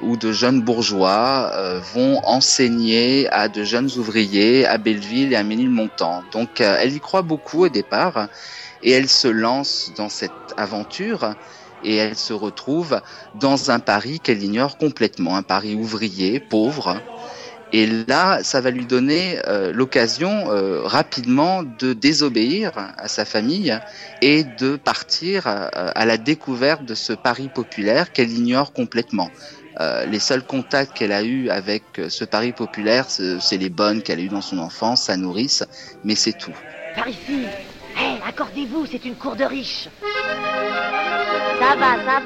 [0.01, 5.43] où de jeunes bourgeois euh, vont enseigner à de jeunes ouvriers à Belleville et à
[5.43, 6.24] Ménilmontant.
[6.32, 8.28] Donc euh, elle y croit beaucoup au départ
[8.84, 11.34] et elle se lance dans cette aventure
[11.84, 13.01] et elle se retrouve
[13.36, 17.01] dans un Paris qu'elle ignore complètement, un Paris ouvrier, pauvre,
[17.73, 23.78] et là, ça va lui donner euh, l'occasion euh, rapidement de désobéir à sa famille
[24.21, 29.30] et de partir euh, à la découverte de ce Paris populaire qu'elle ignore complètement.
[30.07, 34.23] les seuls contacts qu'elle a eus avec ce Paris populaire, c'est les bonnes qu'elle a
[34.23, 35.63] eues dans son enfance, sa nourrice,
[36.03, 36.57] mais c'est tout.
[36.95, 37.45] Par ici
[37.95, 39.88] Hé, accordez-vous, c'est une cour de riches
[41.59, 42.21] Ça va, ça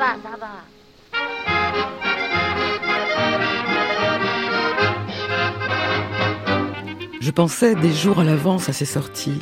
[7.21, 9.39] Je pensais des jours à l'avance à ces sorties.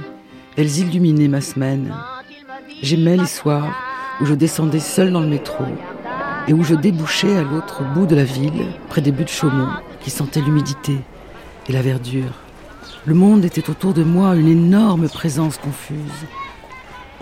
[0.58, 1.94] Elles illuminaient ma semaine.
[2.82, 3.74] J'aimais les soirs
[4.22, 5.64] où je descendais seul dans le métro
[6.48, 9.70] et où je débouchais à l'autre bout de la ville, près des buts de Chaumont,
[10.02, 10.98] qui sentaient l'humidité
[11.68, 12.34] et la verdure.
[13.06, 16.26] Le monde était autour de moi une énorme présence confuse.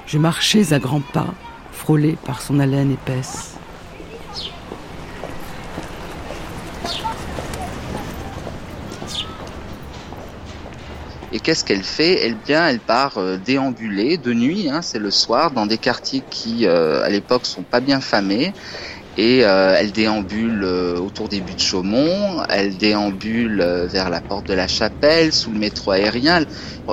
[0.05, 1.33] Je marchais à grands pas,
[2.25, 3.53] par son haleine épaisse.
[11.31, 12.25] Et qu'est-ce qu'elle fait?
[12.25, 16.23] Elle bien, elle part euh, déambuler de nuit, hein, c'est le soir, dans des quartiers
[16.29, 18.53] qui, euh, à l'époque, sont pas bien famés.
[19.17, 24.53] Et euh, elle déambule autour des buts de Chaumont, elle déambule vers la porte de
[24.53, 26.45] la Chapelle, sous le métro aérien.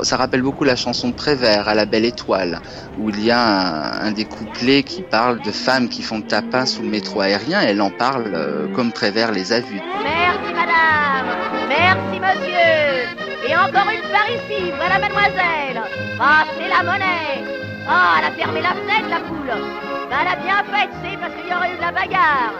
[0.02, 2.60] Ça rappelle beaucoup la chanson de Prévert, à la belle étoile,
[2.96, 6.82] où il y a un, des couplets qui parle de femmes qui font tapin sous
[6.82, 7.60] le métro aérien.
[7.60, 9.82] Elle en parle comme Prévert les a vues.
[10.02, 11.36] Merci madame,
[11.68, 13.48] merci monsieur.
[13.48, 15.82] Et encore une par ici, voilà mademoiselle.
[16.18, 17.44] Ah, c'est la monnaie.
[17.86, 19.83] Ah, elle a fermé la fenêtre, la poule.
[20.14, 20.88] Ben, elle a bien fait,
[21.18, 22.52] parce qu'il y aurait eu de la bagarre.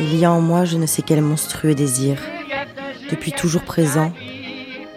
[0.00, 2.18] Il y a en moi je ne sais quel monstrueux désir,
[3.10, 4.12] depuis toujours présent,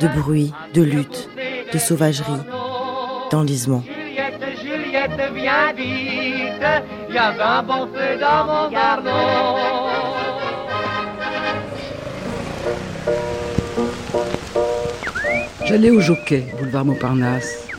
[0.01, 1.29] de bruit, de lutte,
[1.71, 2.43] de sauvagerie,
[3.31, 3.83] d'enlisement.
[3.87, 6.61] Juliette, Juliette, viens vite,
[7.09, 8.69] y a un bon feu dans mon
[15.65, 17.70] J'allais au Jockey, boulevard Montparnasse,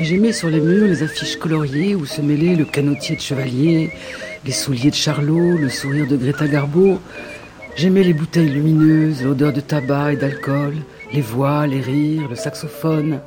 [0.00, 3.90] j'aimais sur les murs les affiches coloriées où se mêlaient le canotier de Chevalier,
[4.44, 7.00] les souliers de Charlot, le sourire de Greta Garbo.
[7.76, 10.74] J'aimais les bouteilles lumineuses, l'odeur de tabac et d'alcool,
[11.12, 13.20] les voix, les rires, le saxophone.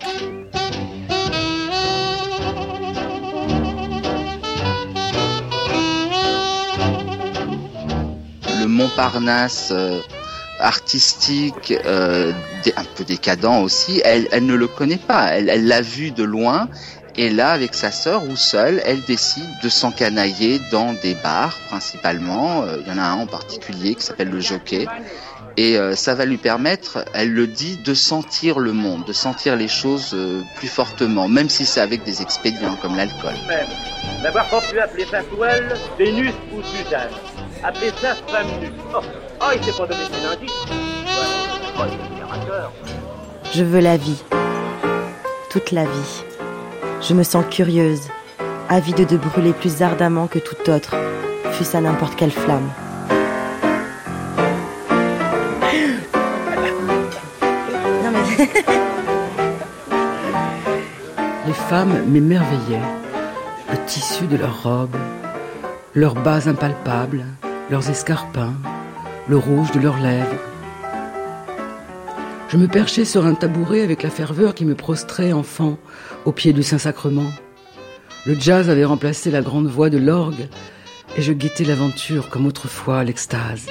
[8.59, 9.99] Le Montparnasse euh,
[10.59, 12.31] artistique, euh,
[12.75, 15.37] un peu décadent aussi, elle, elle ne le connaît pas.
[15.37, 16.67] Elle l'a vu de loin
[17.17, 22.61] et là, avec sa sœur ou seule, elle décide de s'encanailler dans des bars principalement.
[22.61, 24.85] Euh, il y en a un en particulier qui s'appelle le Jockey.
[25.59, 29.55] Et euh, ça va lui permettre, elle le dit, de sentir le monde, de sentir
[29.55, 33.33] les choses euh, plus fortement, même si c'est avec des expédients comme l'alcool.
[35.97, 37.09] Vénus ou Suzanne.
[37.61, 37.71] Ça
[38.27, 38.71] femme nue.
[38.93, 38.99] Oh,
[39.41, 40.51] oh il s'est pas donné son indice.
[41.77, 41.83] Oh,
[43.53, 44.21] Je veux la vie.
[45.49, 46.23] Toute la vie.
[47.01, 48.09] Je me sens curieuse,
[48.69, 50.95] avide de brûler plus ardemment que tout autre,
[51.51, 52.69] fût-ce à n'importe quelle flamme.
[61.47, 62.81] Les femmes m'émerveillaient,
[63.71, 64.95] le tissu de leurs robes,
[65.95, 67.25] leurs bas impalpables,
[67.69, 68.53] leurs escarpins,
[69.27, 70.39] le rouge de leurs lèvres.
[72.49, 75.77] Je me perchais sur un tabouret avec la ferveur qui me prostrait enfant
[76.23, 77.29] au pied du Saint-Sacrement.
[78.25, 80.47] Le jazz avait remplacé la grande voix de l'orgue
[81.17, 83.67] et je guettais l'aventure comme autrefois l'extase.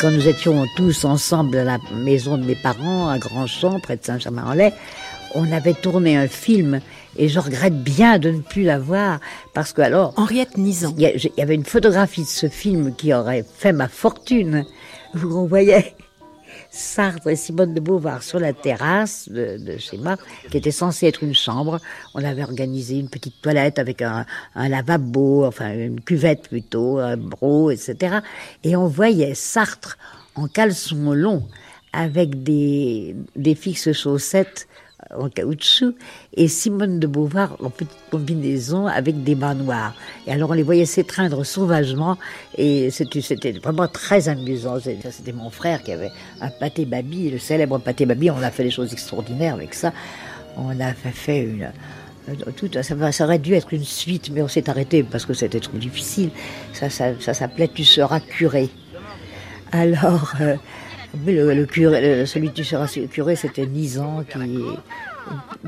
[0.00, 4.04] Quand nous étions tous ensemble à la maison de mes parents, à Grandchamp, près de
[4.04, 4.72] Saint-Germain-en-Laye,
[5.34, 6.80] on avait tourné un film
[7.18, 9.20] et je regrette bien de ne plus l'avoir
[9.52, 10.94] parce que alors Henriette Nizan.
[10.96, 14.64] Il y, avait une photographie de ce film qui aurait fait ma fortune
[15.14, 15.94] on voyait
[16.70, 20.16] Sartre et Simone de Beauvoir sur la terrasse de, chez moi,
[20.50, 21.80] qui était censée être une chambre.
[22.14, 27.16] On avait organisé une petite toilette avec un, un lavabo, enfin une cuvette plutôt, un
[27.16, 28.18] bro, etc.
[28.62, 29.98] Et on voyait Sartre
[30.36, 31.46] en caleçon long
[31.92, 34.68] avec des, des fixes chaussettes
[35.16, 35.94] en caoutchouc
[36.34, 39.94] et Simone de Beauvoir en petite combinaison avec des bas noirs.
[40.26, 42.16] Et alors on les voyait s'étreindre sauvagement
[42.56, 44.78] et c'était vraiment très amusant.
[44.80, 48.30] C'était mon frère qui avait un pâté babi, le célèbre pâté babi.
[48.30, 49.92] On a fait des choses extraordinaires avec ça.
[50.56, 51.70] On a fait une
[52.56, 55.60] tout, ça, ça, aurait dû être une suite, mais on s'est arrêté parce que c'était
[55.60, 56.30] trop difficile.
[56.72, 58.68] Ça, ça, ça s'appelait Tu seras curé.
[59.72, 60.56] Alors, euh,
[61.26, 64.62] le, curé, celui Tu seras curé, c'était Nizan qui,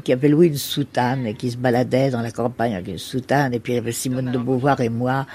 [0.05, 3.55] qui avait loué une soutane et qui se baladait dans la campagne avec une soutane.
[3.55, 5.27] Et puis il y avait Simone de Beauvoir et moi.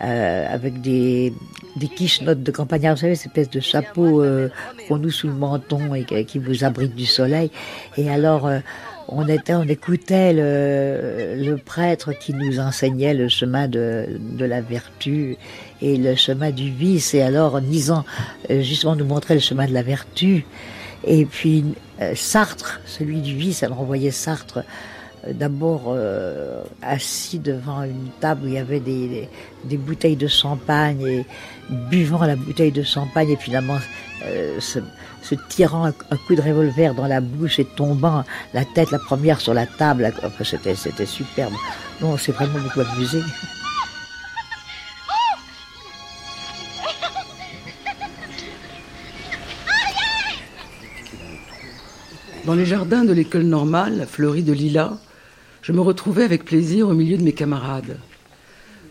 [0.00, 1.32] Euh, avec des,
[1.76, 4.48] des quiche-notes de campagnard, vous savez, cette espèce de chapeau euh,
[4.88, 7.52] qu'on nous sous le menton et qui vous abrite du soleil.
[7.96, 8.58] Et alors, euh,
[9.06, 14.60] on était, on écoutait le, le, prêtre qui nous enseignait le chemin de, de, la
[14.60, 15.36] vertu
[15.82, 17.12] et le chemin du vice.
[17.12, 18.04] Et alors, Nisan,
[18.50, 20.46] euh, justement, nous montrait le chemin de la vertu.
[21.04, 21.64] Et puis,
[22.00, 24.60] euh, Sartre, celui du vice, elle renvoyait Sartre
[25.26, 25.96] euh, d'abord
[26.80, 29.28] assis devant une table où il y avait des,
[29.64, 31.26] des, bouteilles de champagne et
[31.68, 33.78] buvant la bouteille de champagne et finalement
[34.60, 34.78] se,
[35.20, 38.24] se tirant un, coup de revolver dans la bouche et tombant
[38.54, 40.12] la tête la première sur la table.
[40.44, 41.54] C'était, c'était superbe.
[42.00, 43.20] Non, c'est vraiment beaucoup amusé.
[52.44, 54.98] Dans les jardins de l'école normale, fleuris de lilas,
[55.62, 57.98] je me retrouvais avec plaisir au milieu de mes camarades.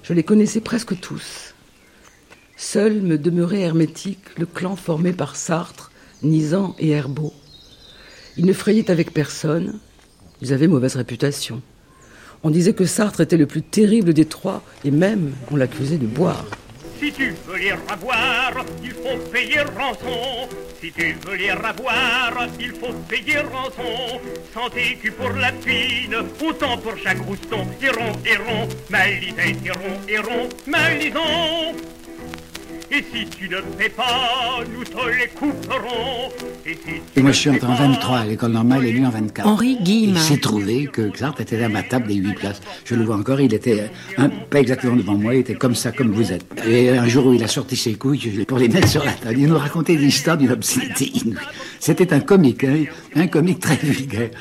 [0.03, 1.53] Je les connaissais presque tous.
[2.55, 5.91] Seul me demeurait hermétique le clan formé par Sartre,
[6.23, 7.33] Nizan et Herbeau.
[8.37, 9.79] Ils ne frayaient avec personne,
[10.41, 11.61] ils avaient mauvaise réputation.
[12.43, 16.07] On disait que Sartre était le plus terrible des trois, et même on l'accusait de
[16.07, 16.45] boire.
[17.01, 20.47] Si tu veux les revoir, il faut payer rançon.
[20.79, 24.21] Si tu veux les revoir, il faut payer rançon.
[24.53, 27.65] Santé que pour la fine, autant pour chaque rouston.
[27.81, 31.75] Héron, héron, malisé, héron, héron, malisons.
[32.93, 36.29] Et si tu ne fais pas, nous te les couperons.
[37.15, 39.47] Et, moi, je suis entré en 23 à l'école normale et lui en 24.
[39.47, 40.19] Henri Guillemin.
[40.19, 42.59] Il s'est trouvé que Xart était à ma table des 8 places.
[42.83, 45.93] Je le vois encore, il était un, pas exactement devant moi, il était comme ça,
[45.93, 46.45] comme vous êtes.
[46.67, 49.39] Et un jour où il a sorti ses couilles pour les mettre sur la table,
[49.39, 51.37] il nous racontait des histoires d'une obscénité inouïe.
[51.79, 52.83] C'était un comique, hein,
[53.15, 54.31] un comique très vulgaire.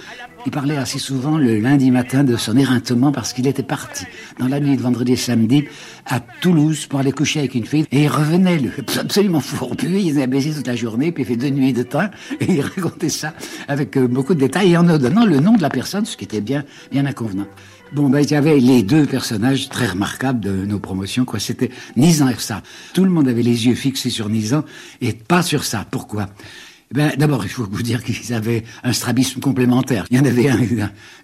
[0.47, 4.07] Il parlait assez souvent le lundi matin de son éreintement parce qu'il était parti
[4.38, 5.64] dans la nuit de vendredi et samedi
[6.07, 10.16] à Toulouse pour aller coucher avec une fille et il revenait le, absolument fourbu, il
[10.16, 12.09] avait baisé toute la journée puis il fait deux nuits de temps
[12.41, 13.34] et il racontait ça
[13.68, 16.24] avec euh, beaucoup de détails et en donnant le nom de la personne, ce qui
[16.24, 17.47] était bien, bien inconvenant.
[17.93, 21.41] Bon, ben, il y avait les deux personnages très remarquables de nos promotions, quoi.
[21.41, 22.62] C'était Nizan et ça.
[22.95, 24.64] Tout le monde avait les yeux fixés sur Nizan
[25.01, 25.84] et pas sur ça.
[25.91, 26.28] Pourquoi?
[26.93, 30.07] Eh ben, d'abord, il faut vous dire qu'ils avaient un strabisme complémentaire.
[30.11, 30.59] Il y en avait un,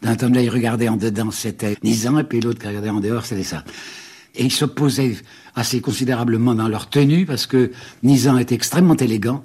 [0.01, 3.27] d'un temps il regardait en dedans, c'était Nizan, et puis l'autre qui regardait en dehors,
[3.27, 3.65] c'était ça.
[4.37, 5.17] Et ils s'opposaient
[5.57, 7.73] assez considérablement dans leur tenue, parce que
[8.05, 9.45] Nizan était extrêmement élégant,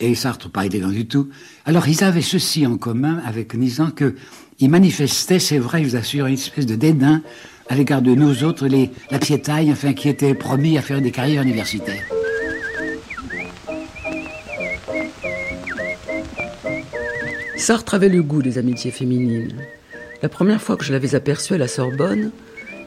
[0.00, 1.30] et Sartre pas élégant du tout.
[1.64, 4.16] Alors, ils avaient ceci en commun avec Nizan, que
[4.58, 7.22] ils manifestaient, c'est vrai, je vous assure, une espèce de dédain
[7.70, 11.10] à l'égard de nous autres, les, la piétaille, enfin, qui étaient promis à faire des
[11.10, 12.04] carrières universitaires.
[17.56, 19.54] Sartre avait le goût des amitiés féminines.
[20.22, 22.30] La première fois que je l'avais aperçu à la Sorbonne,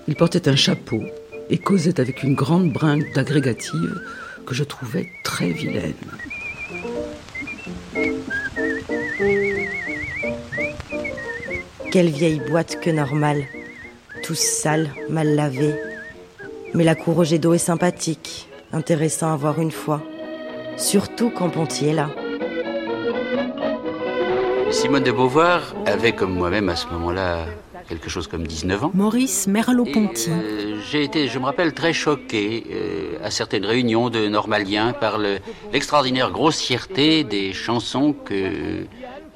[0.07, 1.01] il portait un chapeau
[1.49, 4.01] et causait avec une grande brinque d'agrégative
[4.45, 5.93] que je trouvais très vilaine.
[11.91, 13.43] Quelle vieille boîte que normale.
[14.23, 15.75] Tous sales, mal lavés.
[16.73, 20.03] Mais la cour au jet d'eau est sympathique, intéressant à voir une fois.
[20.75, 22.09] Surtout quand Ponty est là.
[24.71, 27.45] Simone de Beauvoir avait, comme moi-même à ce moment-là,
[27.87, 28.91] quelque chose comme 19 ans.
[28.93, 30.29] Maurice Merleau-Ponty.
[30.29, 35.19] Euh, j'ai été, je me rappelle, très choqué euh, à certaines réunions de normaliens par
[35.71, 38.83] l'extraordinaire grossièreté des chansons que euh,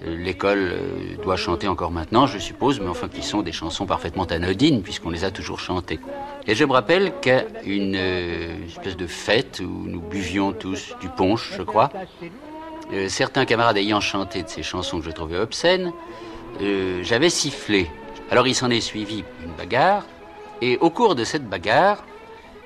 [0.04, 0.74] l'école
[1.24, 5.12] doit chanter encore maintenant, je suppose, mais enfin qui sont des chansons parfaitement anodines puisqu'on
[5.12, 6.00] les a toujours chantées.
[6.48, 7.96] Et je me rappelle qu'à une
[8.68, 11.92] espèce de fête où nous buvions tous du punch, je crois,
[12.94, 15.94] euh, certains camarades ayant chanté de ces chansons que je trouvais obscènes,
[16.62, 17.90] euh, j'avais sifflé.
[18.30, 20.06] Alors il s'en est suivi une bagarre,
[20.62, 22.04] et au cours de cette bagarre,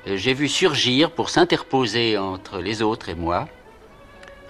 [0.07, 3.47] euh, j'ai vu surgir, pour s'interposer entre les autres et moi,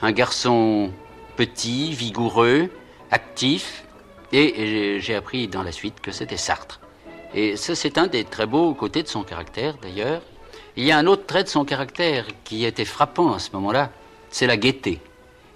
[0.02, 0.92] un garçon
[1.36, 2.70] petit, vigoureux,
[3.12, 3.84] actif,
[4.32, 6.82] et j'ai appris dans la suite que c'était Sartre.
[7.34, 10.22] Et ça, c'est un des très beaux côtés de son caractère, d'ailleurs.
[10.76, 13.92] Il y a un autre trait de son caractère qui était frappant à ce moment-là,
[14.30, 15.00] c'est la gaieté.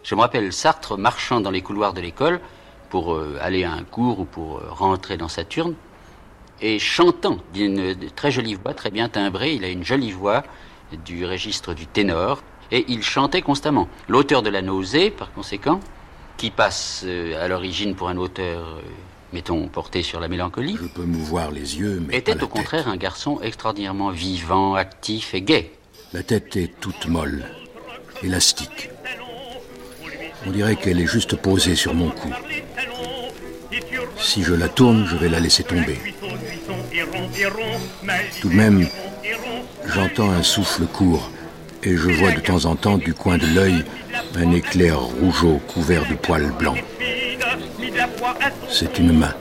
[0.09, 2.39] Je me rappelle Sartre marchant dans les couloirs de l'école,
[2.89, 5.75] pour euh, aller à un cours ou pour euh, rentrer dans Saturne,
[6.61, 10.43] et chantant d'une très jolie voix, très bien timbrée, il a une jolie voix
[11.05, 12.41] du registre du ténor,
[12.71, 13.87] et il chantait constamment.
[14.07, 15.79] L'auteur de La Nausée, par conséquent,
[16.37, 17.05] qui passe
[17.39, 18.81] à l'origine pour un auteur
[19.31, 20.75] mettons, porté sur la mélancolie.
[20.81, 22.17] Je peux mouvoir les yeux, mais.
[22.17, 25.71] Était au contraire un garçon extraordinairement vivant, actif et gai.
[26.13, 27.45] La tête est toute molle,
[28.23, 28.89] élastique.
[30.45, 32.29] On dirait qu'elle est juste posée sur mon cou.
[34.17, 35.99] Si je la tourne, je vais la laisser tomber.
[38.41, 38.87] Tout de même,
[39.85, 41.31] j'entends un souffle court
[41.83, 43.83] et je vois de temps en temps du coin de l'œil
[44.35, 46.83] un éclair rougeau couvert de poils blancs.
[48.69, 49.33] C'est une main.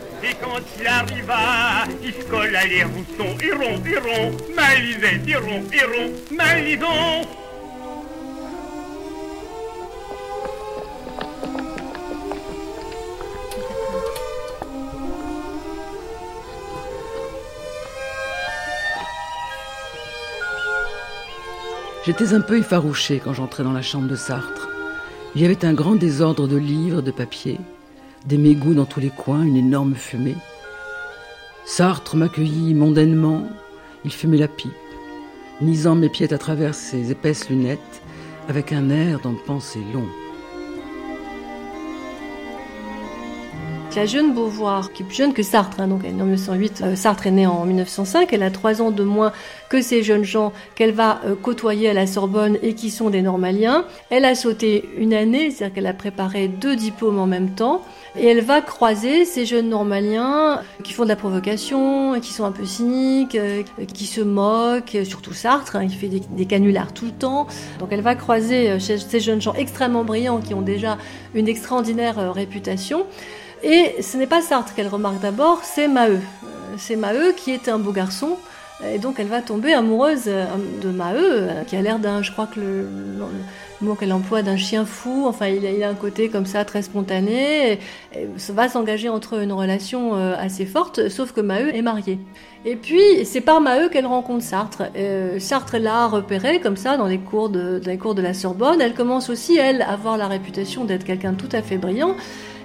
[22.05, 24.69] J'étais un peu effarouché quand j'entrais dans la chambre de Sartre.
[25.35, 27.59] Il y avait un grand désordre de livres, de papiers
[28.27, 30.37] des mégots dans tous les coins, une énorme fumée.
[31.65, 33.49] Sartre m'accueillit mondainement,
[34.05, 34.73] il fumait la pipe,
[35.61, 38.03] nisant mes pieds à travers ses épaisses lunettes,
[38.49, 40.07] avec un air d'en penser long.
[43.97, 46.83] La jeune Beauvoir, qui est plus jeune que Sartre, hein, donc elle est en 1908,
[46.85, 49.33] euh, Sartre est née en 1905, elle a trois ans de moins
[49.69, 53.23] que ces jeunes gens qu'elle va euh, côtoyer à la Sorbonne et qui sont des
[53.23, 53.85] normaliens.
[54.11, 57.83] Elle a sauté une année, c'est-à-dire qu'elle a préparé deux diplômes en même temps.
[58.17, 62.53] Et elle va croiser ces jeunes normaliens qui font de la provocation, qui sont un
[62.53, 67.13] peu cyniques, euh, qui se moquent, surtout Sartre, hein, qui fait des, canulars tout le
[67.13, 67.49] temps.
[67.81, 70.99] Donc elle va croiser ces jeunes gens extrêmement brillants qui ont déjà
[71.35, 73.07] une extraordinaire réputation.
[73.63, 76.21] Et ce n'est pas Sartre qu'elle remarque d'abord, c'est Maheu.
[76.77, 78.37] C'est Maheu qui est un beau garçon.
[78.87, 82.61] Et donc elle va tomber amoureuse de Maheu, qui a l'air d'un, je crois que
[82.61, 82.87] le
[83.81, 85.25] mot qu'elle emploie d'un chien fou.
[85.27, 87.73] Enfin, il a, un côté comme ça très spontané.
[87.73, 87.79] Et,
[88.51, 92.19] va s'engager entre une relation euh, assez forte, sauf que Maheu est marié.
[92.65, 94.85] Et puis, c'est par Maheu qu'elle rencontre Sartre.
[94.97, 98.35] Euh, Sartre l'a repérée comme ça dans les, cours de, dans les cours de la
[98.35, 98.81] Sorbonne.
[98.81, 102.17] Elle commence aussi, elle, à avoir la réputation d'être quelqu'un de tout à fait brillant.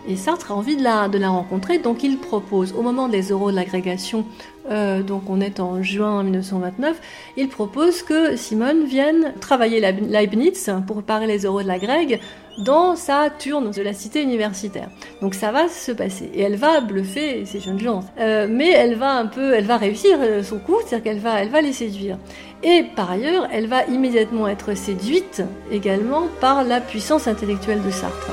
[0.08, 3.30] Et Sartre a envie de la, de la rencontrer, donc il propose, au moment des
[3.30, 4.26] euros de l'agrégation,
[4.70, 7.00] euh, donc on est en juin 1929,
[7.38, 12.20] il propose que Simone vienne travailler Leibniz pour préparer les euros de la Grègue
[12.60, 14.90] dans sa turne de la cité universitaire.
[15.22, 18.96] Donc ça va se passer et elle va bluffer ces jeunes gens, euh, mais elle
[18.96, 21.74] va un peu, elle va réussir euh, son coup, c'est-à-dire qu'elle va, elle va les
[21.74, 22.18] séduire.
[22.62, 28.32] Et par ailleurs, elle va immédiatement être séduite également par la puissance intellectuelle de Sartre.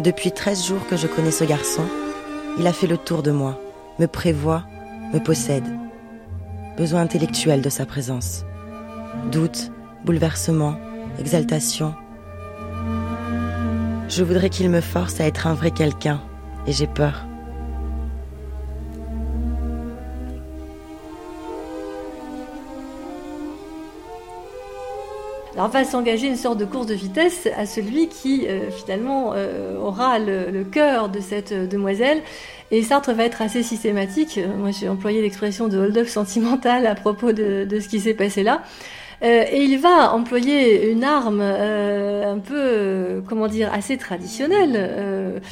[0.00, 1.82] Depuis 13 jours que je connais ce garçon,
[2.56, 3.58] il a fait le tour de moi,
[3.98, 4.62] me prévoit,
[5.12, 5.64] me possède.
[6.76, 8.44] Besoin intellectuel de sa présence.
[9.32, 9.72] Doute,
[10.04, 10.76] bouleversement,
[11.18, 11.96] exaltation.
[14.08, 16.20] Je voudrais qu'il me force à être un vrai quelqu'un,
[16.68, 17.26] et j'ai peur.
[25.58, 29.76] Alors va s'engager une sorte de course de vitesse à celui qui euh, finalement euh,
[29.76, 32.22] aura le, cœur de cette demoiselle.
[32.70, 34.38] Et Sartre va être assez systématique.
[34.56, 38.62] Moi j'ai employé l'expression de hold-up sentimental à propos de ce qui s'est passé là.
[39.22, 45.42] Euh, et il va employer une arme euh, un peu, euh, comment dire, assez traditionnelle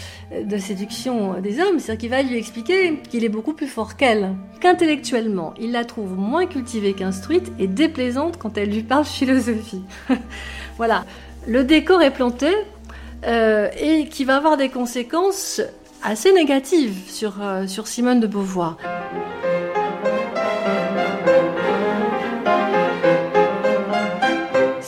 [0.44, 4.34] de séduction des hommes, c'est-à-dire qu'il va lui expliquer qu'il est beaucoup plus fort qu'elle,
[4.60, 9.82] qu'intellectuellement, il la trouve moins cultivée qu'instruite et déplaisante quand elle lui parle philosophie.
[10.76, 11.04] voilà,
[11.46, 12.48] le décor est planté
[13.24, 15.60] et qui va avoir des conséquences
[16.04, 17.34] assez négatives sur,
[17.66, 18.76] sur Simone de Beauvoir.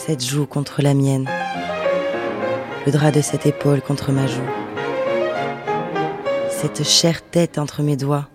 [0.09, 1.29] Cette joue contre la mienne,
[2.87, 4.41] le drap de cette épaule contre ma joue,
[6.49, 8.27] cette chère tête entre mes doigts,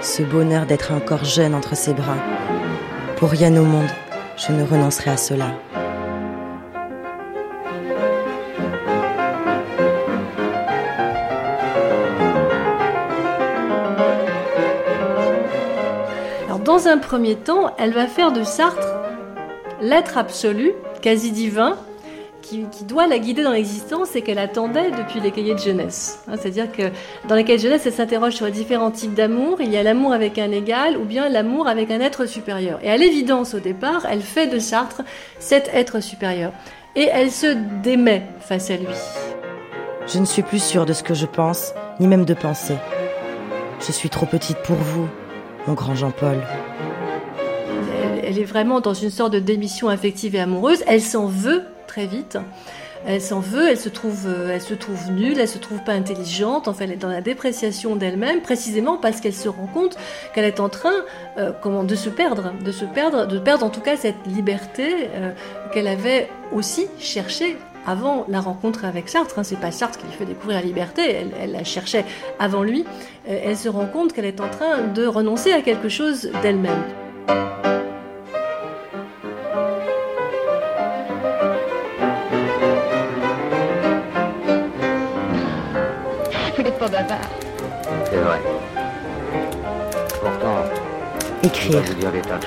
[0.00, 2.16] ce bonheur d'être encore jeune entre ses bras.
[3.18, 3.90] Pour rien au monde,
[4.38, 5.50] je ne renoncerai à cela.
[16.64, 18.96] Dans un premier temps, elle va faire de Sartre
[19.80, 20.72] l'être absolu
[21.06, 21.76] quasi divin,
[22.42, 26.24] qui, doit la guider dans l'existence et qu'elle attendait depuis les cahiers de jeunesse.
[26.26, 26.90] Hein, c'est-à-dire que
[27.28, 29.58] dans les cahiers de jeunesse, elle s'interroge sur les différents types d'amour.
[29.60, 32.80] Il y a l'amour avec un égal ou bien l'amour avec un être supérieur.
[32.82, 35.02] Et à l'évidence, au départ, elle fait de Sartre
[35.38, 36.50] cet être supérieur.
[36.96, 37.54] Et elle se
[37.84, 38.88] démet face à lui.
[40.08, 42.74] Je ne suis plus sûre de ce que je pense, ni même de penser.
[43.78, 45.08] Je suis trop petite pour vous,
[45.68, 46.42] mon grand Jean-Paul
[48.26, 50.82] elle est vraiment dans une sorte de démission affective et amoureuse.
[50.86, 52.38] Elle s'en veut très vite.
[53.08, 55.92] Elle s'en veut, elle se trouve, euh, elle se trouve nulle, elle se trouve pas
[55.92, 56.66] intelligente.
[56.66, 59.96] Enfin, elle est dans la dépréciation d'elle-même, précisément parce qu'elle se rend compte
[60.34, 61.04] qu'elle est en train,
[61.38, 65.08] euh, comment, de se perdre, de se perdre, de perdre en tout cas cette liberté
[65.14, 65.30] euh,
[65.72, 69.38] qu'elle avait aussi cherchée avant la rencontre avec Sartre.
[69.38, 69.44] Hein.
[69.44, 71.02] C'est pas Sartre qui lui fait découvrir la liberté,
[71.40, 72.04] elle la cherchait
[72.40, 72.84] avant lui.
[73.28, 76.82] elle se rend compte qu'elle est en train de renoncer à quelque chose d'elle-même.
[86.86, 88.40] C'est vrai.
[90.20, 90.56] Pourtant.
[91.42, 91.82] Écrire.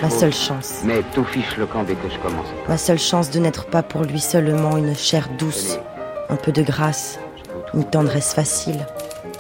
[0.02, 0.82] Ma seule chance.
[0.84, 2.48] Mais tout fiche le camp dès que je commence.
[2.68, 5.80] Ma seule chance de n'être pas pour lui seulement une chair douce,
[6.30, 7.20] un peu de grâce,
[7.74, 8.86] une tendresse facile,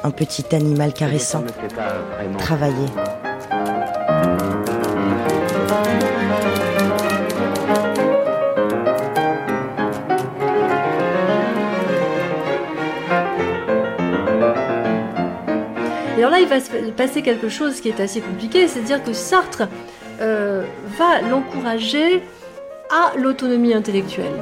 [0.03, 1.43] un petit animal caressant.
[2.37, 2.87] Travailler.
[16.41, 19.63] Il va se passer quelque chose qui est assez compliqué, c'est-à-dire que Sartre
[20.21, 20.63] euh,
[20.97, 22.21] va l'encourager
[22.89, 24.33] à l'autonomie intellectuelle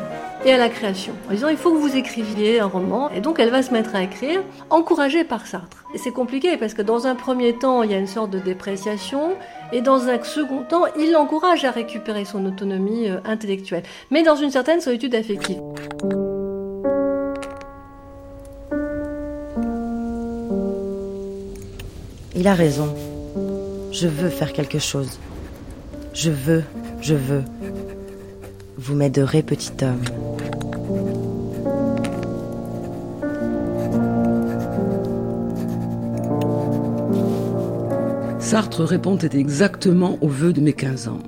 [0.46, 3.40] et à la création, en disant il faut que vous écriviez un roman, et donc
[3.40, 5.86] elle va se mettre à écrire, encouragée par Sartre.
[5.94, 8.40] Et c'est compliqué parce que dans un premier temps, il y a une sorte de
[8.40, 9.34] dépréciation,
[9.74, 14.36] et dans un second temps, il l'encourage à récupérer son autonomie euh, intellectuelle, mais dans
[14.36, 15.60] une certaine solitude affective.
[22.40, 22.94] Il a raison.
[23.92, 25.18] Je veux faire quelque chose.
[26.14, 26.64] Je veux,
[27.02, 27.42] je veux.
[28.78, 30.04] Vous m'aiderez, petit homme.
[38.40, 41.24] Sartre répondait exactement au vœu de mes 15 ans.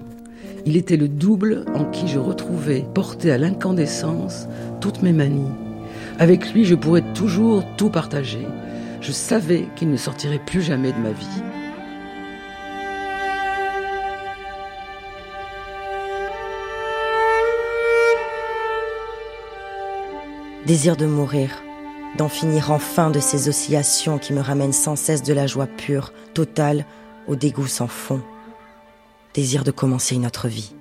[0.68, 4.48] Il était le double en qui je retrouvais, porté à l'incandescence,
[4.80, 5.52] toutes mes manies.
[6.20, 8.46] Avec lui, je pourrais toujours tout partager,
[9.02, 11.26] je savais qu'il ne sortirait plus jamais de ma vie.
[20.66, 21.64] Désir de mourir,
[22.18, 26.14] d'en finir enfin de ces oscillations qui me ramènent sans cesse de la joie pure,
[26.34, 26.86] totale,
[27.28, 28.22] au dégoût sans fond.
[29.34, 30.76] Désir de commencer une autre vie.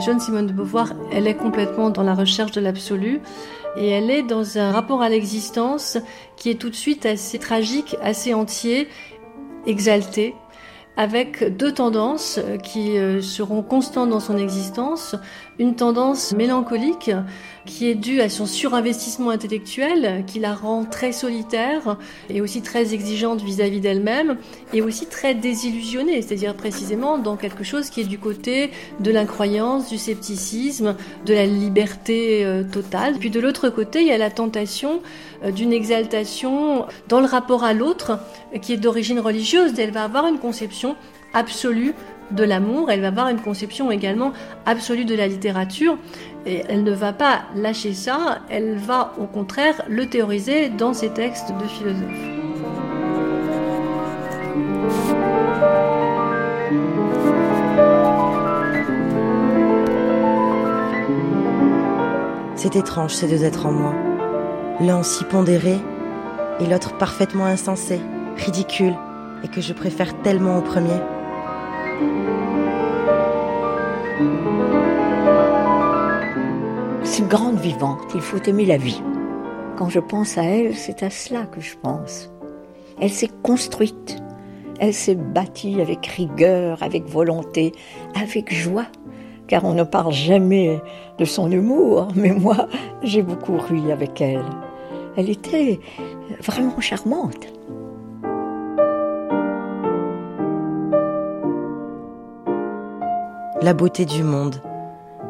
[0.00, 3.20] Jeune Simone de Beauvoir, elle est complètement dans la recherche de l'absolu
[3.76, 5.98] et elle est dans un rapport à l'existence
[6.36, 8.88] qui est tout de suite assez tragique, assez entier,
[9.66, 10.34] exalté
[10.96, 15.16] avec deux tendances qui euh, seront constantes dans son existence.
[15.58, 17.10] Une tendance mélancolique
[17.70, 21.96] qui est due à son surinvestissement intellectuel, qui la rend très solitaire
[22.28, 24.36] et aussi très exigeante vis-à-vis d'elle-même,
[24.74, 29.88] et aussi très désillusionnée, c'est-à-dire précisément dans quelque chose qui est du côté de l'incroyance,
[29.88, 33.14] du scepticisme, de la liberté euh, totale.
[33.20, 35.00] Puis de l'autre côté, il y a la tentation
[35.54, 38.18] d'une exaltation dans le rapport à l'autre,
[38.60, 39.72] qui est d'origine religieuse.
[39.78, 40.96] Elle va avoir une conception
[41.32, 41.94] absolue
[42.30, 44.32] de l'amour, elle va avoir une conception également
[44.66, 45.98] absolue de la littérature,
[46.46, 51.10] et elle ne va pas lâcher ça, elle va au contraire le théoriser dans ses
[51.10, 52.40] textes de philosophe.
[62.56, 63.94] C'est étrange ces deux êtres en moi,
[64.80, 65.78] l'un si pondéré
[66.60, 68.00] et l'autre parfaitement insensé,
[68.36, 68.94] ridicule,
[69.42, 71.00] et que je préfère tellement au premier.
[77.10, 79.02] C'est une grande vivante, il faut aimer la vie.
[79.76, 82.30] Quand je pense à elle, c'est à cela que je pense.
[83.00, 84.22] Elle s'est construite,
[84.78, 87.72] elle s'est bâtie avec rigueur, avec volonté,
[88.14, 88.86] avec joie,
[89.48, 90.80] car on ne parle jamais
[91.18, 92.68] de son humour, mais moi,
[93.02, 94.44] j'ai beaucoup ri avec elle.
[95.16, 95.80] Elle était
[96.40, 97.48] vraiment charmante.
[103.62, 104.62] la beauté du monde,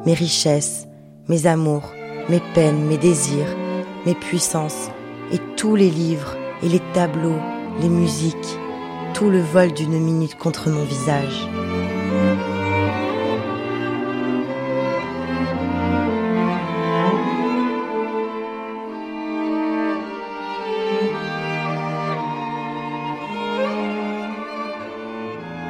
[0.06, 0.86] mes richesses,
[1.30, 1.94] mes amours,
[2.28, 3.56] mes peines, mes désirs,
[4.04, 4.90] mes puissances,
[5.32, 7.38] et tous les livres, et les tableaux,
[7.80, 8.58] les musiques,
[9.14, 11.48] tout le vol d'une minute contre mon visage.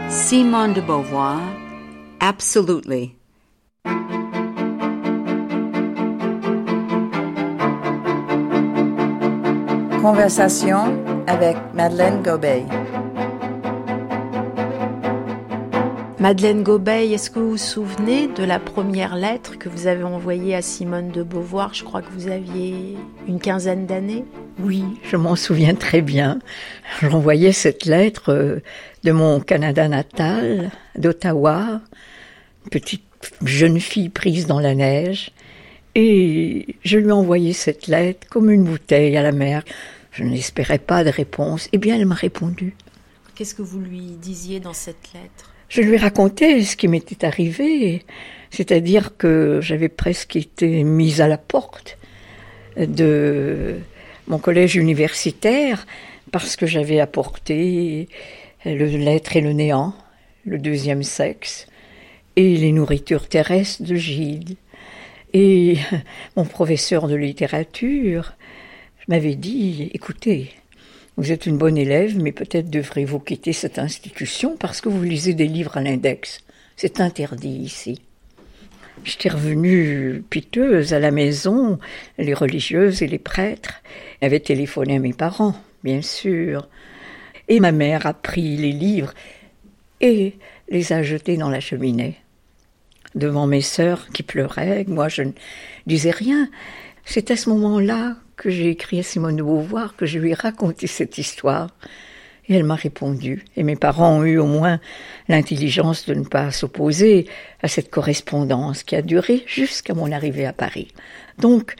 [0.08, 1.38] Simone de Beauvoir,
[2.18, 3.19] absolutely.
[10.02, 12.64] Conversation avec Madeleine Gobey.
[16.18, 20.54] Madeleine Gobey, est-ce que vous vous souvenez de la première lettre que vous avez envoyée
[20.54, 21.74] à Simone de Beauvoir?
[21.74, 22.96] Je crois que vous aviez
[23.28, 24.24] une quinzaine d'années.
[24.58, 26.38] Oui, je m'en souviens très bien.
[27.02, 28.60] J'envoyais cette lettre euh,
[29.04, 31.82] de mon Canada natal, d'Ottawa,
[32.70, 33.04] petite
[33.44, 35.30] jeune fille prise dans la neige.
[35.94, 39.64] Et je lui envoyais cette lettre comme une bouteille à la mer.
[40.12, 41.68] Je n'espérais pas de réponse.
[41.72, 42.74] Eh bien, elle m'a répondu.
[43.34, 45.52] Qu'est-ce que vous lui disiez dans cette lettre?
[45.68, 48.04] Je lui racontais ce qui m'était arrivé,
[48.50, 51.96] c'est-à-dire que j'avais presque été mise à la porte
[52.76, 53.78] de
[54.26, 55.86] mon collège universitaire
[56.32, 58.08] parce que j'avais apporté
[58.64, 59.94] le lettre et le néant,
[60.44, 61.66] le deuxième sexe,
[62.36, 64.56] et les nourritures terrestres de Gilles.
[65.32, 65.76] Et
[66.36, 68.34] mon professeur de littérature
[69.08, 70.50] m'avait dit, écoutez,
[71.16, 75.34] vous êtes une bonne élève, mais peut-être devrez-vous quitter cette institution parce que vous lisez
[75.34, 76.40] des livres à l'index.
[76.76, 78.00] C'est interdit ici.
[79.04, 81.78] J'étais revenue piteuse à la maison.
[82.18, 83.82] Les religieuses et les prêtres
[84.20, 86.68] avaient téléphoné à mes parents, bien sûr.
[87.48, 89.12] Et ma mère a pris les livres
[90.00, 90.34] et
[90.68, 92.16] les a jetés dans la cheminée
[93.14, 94.84] devant mes sœurs qui pleuraient.
[94.88, 95.32] Moi, je ne
[95.86, 96.48] disais rien.
[97.04, 100.34] C'est à ce moment-là que j'ai écrit à Simone de Beauvoir, que je lui ai
[100.34, 101.68] raconté cette histoire.
[102.48, 103.44] Et elle m'a répondu.
[103.56, 104.80] Et mes parents ont eu au moins
[105.28, 107.26] l'intelligence de ne pas s'opposer
[107.62, 110.88] à cette correspondance qui a duré jusqu'à mon arrivée à Paris.
[111.38, 111.74] Donc,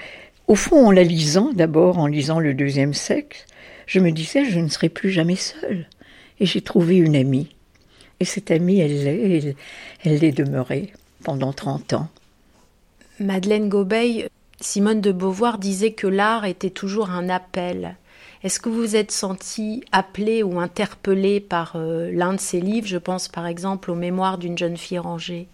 [0.47, 3.47] au fond, en la lisant, d'abord en lisant le deuxième sexe,
[3.86, 5.89] je me disais, je ne serai plus jamais seule.
[6.39, 7.55] Et j'ai trouvé une amie.
[8.20, 9.57] Et cette amie, elle l'est,
[10.05, 12.09] elle l'est demeurée pendant 30 ans.
[13.18, 14.28] Madeleine Gobeil,
[14.60, 17.97] Simone de Beauvoir disait que l'art était toujours un appel.
[18.42, 22.86] Est-ce que vous vous êtes senti appelé ou interpellé par euh, l'un de ses livres?
[22.86, 25.47] Je pense par exemple aux Mémoires d'une jeune fille rangée.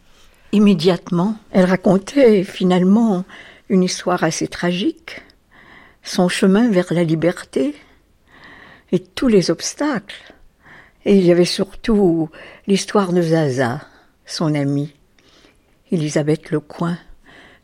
[0.52, 3.24] Immédiatement, elle racontait finalement
[3.68, 5.22] une histoire assez tragique,
[6.04, 7.74] son chemin vers la liberté
[8.92, 10.32] et tous les obstacles.
[11.04, 12.30] Et il y avait surtout
[12.68, 13.80] l'histoire de Zaza,
[14.24, 14.92] son amie,
[15.92, 16.98] Elisabeth Lecoin,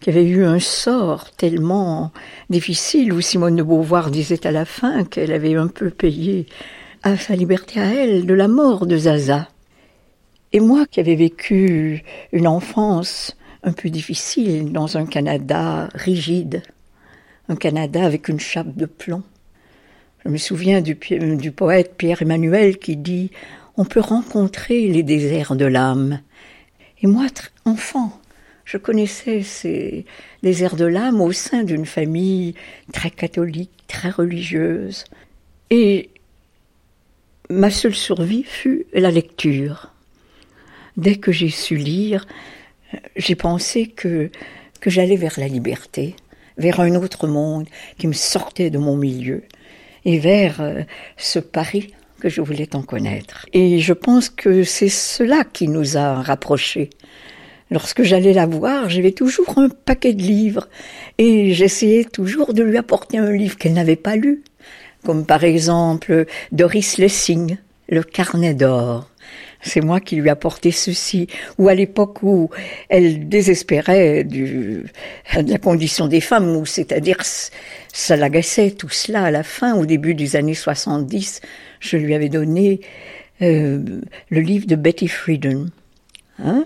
[0.00, 2.12] qui avait eu un sort tellement
[2.50, 6.46] difficile où Simone de Beauvoir disait à la fin qu'elle avait un peu payé
[7.02, 9.48] à sa liberté à elle de la mort de Zaza.
[10.52, 16.62] Et moi qui avais vécu une enfance un peu difficile dans un Canada rigide,
[17.48, 19.24] un Canada avec une chape de plomb.
[20.24, 23.32] Je me souviens du poète Pierre Emmanuel qui dit
[23.76, 26.20] On peut rencontrer les déserts de l'âme
[27.02, 27.26] et moi,
[27.64, 28.20] enfant,
[28.64, 30.06] je connaissais ces
[30.42, 32.54] déserts de l'âme au sein d'une famille
[32.92, 35.04] très catholique, très religieuse.
[35.70, 36.10] Et
[37.50, 39.92] ma seule survie fut la lecture.
[40.96, 42.26] Dès que j'ai su lire,
[43.16, 44.30] j'ai pensé que,
[44.80, 46.14] que j'allais vers la liberté,
[46.56, 47.66] vers un autre monde
[47.98, 49.42] qui me sortait de mon milieu,
[50.04, 50.82] et vers euh,
[51.16, 51.92] ce Paris
[52.22, 53.46] que je voulais en connaître.
[53.52, 56.90] Et je pense que c'est cela qui nous a rapprochés.
[57.68, 60.68] Lorsque j'allais la voir, j'avais toujours un paquet de livres
[61.18, 64.44] et j'essayais toujours de lui apporter un livre qu'elle n'avait pas lu,
[65.04, 67.56] comme par exemple Doris Lessing,
[67.88, 69.10] Le carnet d'or.
[69.62, 71.28] C'est moi qui lui apportais ceci.
[71.58, 72.50] Ou à l'époque où
[72.88, 74.84] elle désespérait du,
[75.34, 77.18] de la condition des femmes, ou c'est-à-dire
[77.92, 81.40] ça l'agaçait tout cela à la fin, au début des années 70,
[81.80, 82.80] je lui avais donné
[83.40, 85.66] euh, le livre de Betty Friedan.
[86.38, 86.64] Hein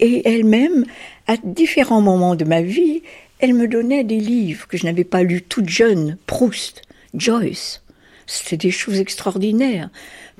[0.00, 0.84] et elle-même,
[1.28, 3.02] à différents moments de ma vie,
[3.38, 6.82] elle me donnait des livres que je n'avais pas lus toute jeune, Proust,
[7.14, 7.82] Joyce.
[8.26, 9.90] C'était des choses extraordinaires.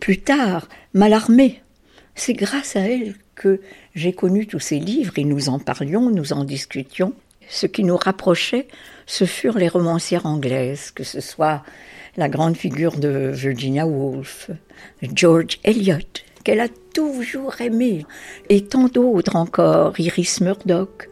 [0.00, 1.61] Plus tard, Mallarmé.
[2.14, 3.60] C'est grâce à elle que
[3.94, 7.14] j'ai connu tous ces livres et nous en parlions, nous en discutions.
[7.48, 8.68] Ce qui nous rapprochait,
[9.06, 11.62] ce furent les romancières anglaises, que ce soit
[12.16, 14.50] la grande figure de Virginia Woolf,
[15.14, 15.96] George Eliot,
[16.44, 18.04] qu'elle a toujours aimé,
[18.48, 21.08] et tant d'autres encore, Iris Murdoch.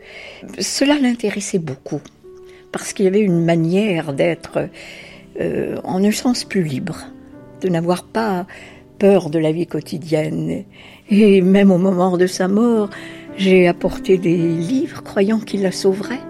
[0.59, 2.01] Cela l'intéressait beaucoup,
[2.73, 4.69] parce qu'il y avait une manière d'être
[5.41, 7.07] euh, en un sens plus libre,
[7.63, 8.47] de n'avoir pas
[9.01, 10.65] peur de la vie quotidienne.
[11.09, 12.91] Et même au moment de sa mort,
[13.37, 16.21] j'ai apporté des livres croyant qu'il la sauverait.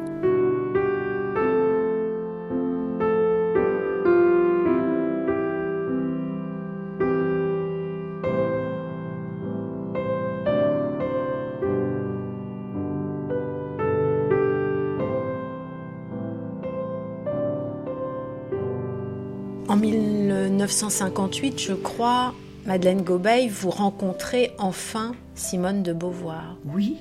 [19.68, 22.32] En 1958, je crois,
[22.66, 26.56] Madeleine Gobeil, vous rencontrez enfin Simone de Beauvoir.
[26.66, 26.96] Oui.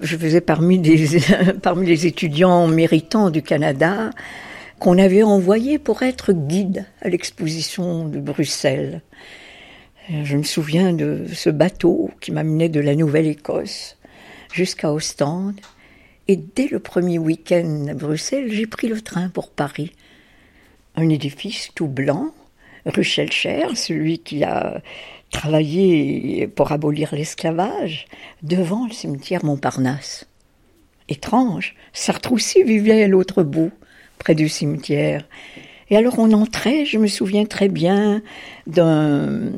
[0.00, 0.80] Je faisais parmi,
[1.62, 4.10] parmi les étudiants méritants du Canada
[4.78, 9.02] qu'on avait envoyé pour être guide à l'exposition de Bruxelles.
[10.08, 13.96] Je me souviens de ce bateau qui m'amenait de la Nouvelle-Écosse
[14.52, 15.60] jusqu'à Ostende.
[16.28, 19.92] Et dès le premier week-end à Bruxelles, j'ai pris le train pour Paris.
[20.94, 22.32] Un édifice tout blanc,
[22.86, 24.80] rue Schellcher, celui qui a
[25.30, 28.06] travaillé pour abolir l'esclavage,
[28.42, 30.26] devant le cimetière Montparnasse.
[31.08, 33.72] Étrange, Sartre aussi vivait à l'autre bout,
[34.18, 35.24] près du cimetière.
[35.90, 38.22] Et alors on entrait, je me souviens très bien,
[38.66, 39.52] d'un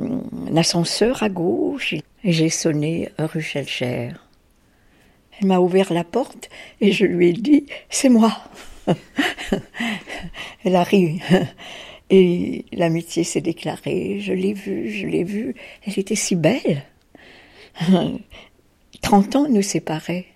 [0.56, 1.94] ascenseur à gauche,
[2.24, 4.10] et j'ai sonné rue Schellcher.
[5.40, 6.50] Elle m'a ouvert la porte
[6.80, 8.36] et je lui ai dit C'est moi.
[10.64, 11.20] Elle a ri.
[12.10, 14.18] Et l'amitié s'est déclarée.
[14.20, 15.54] Je l'ai vue, je l'ai vue.
[15.86, 16.84] Elle était si belle.
[19.02, 20.26] Trente ans nous séparaient.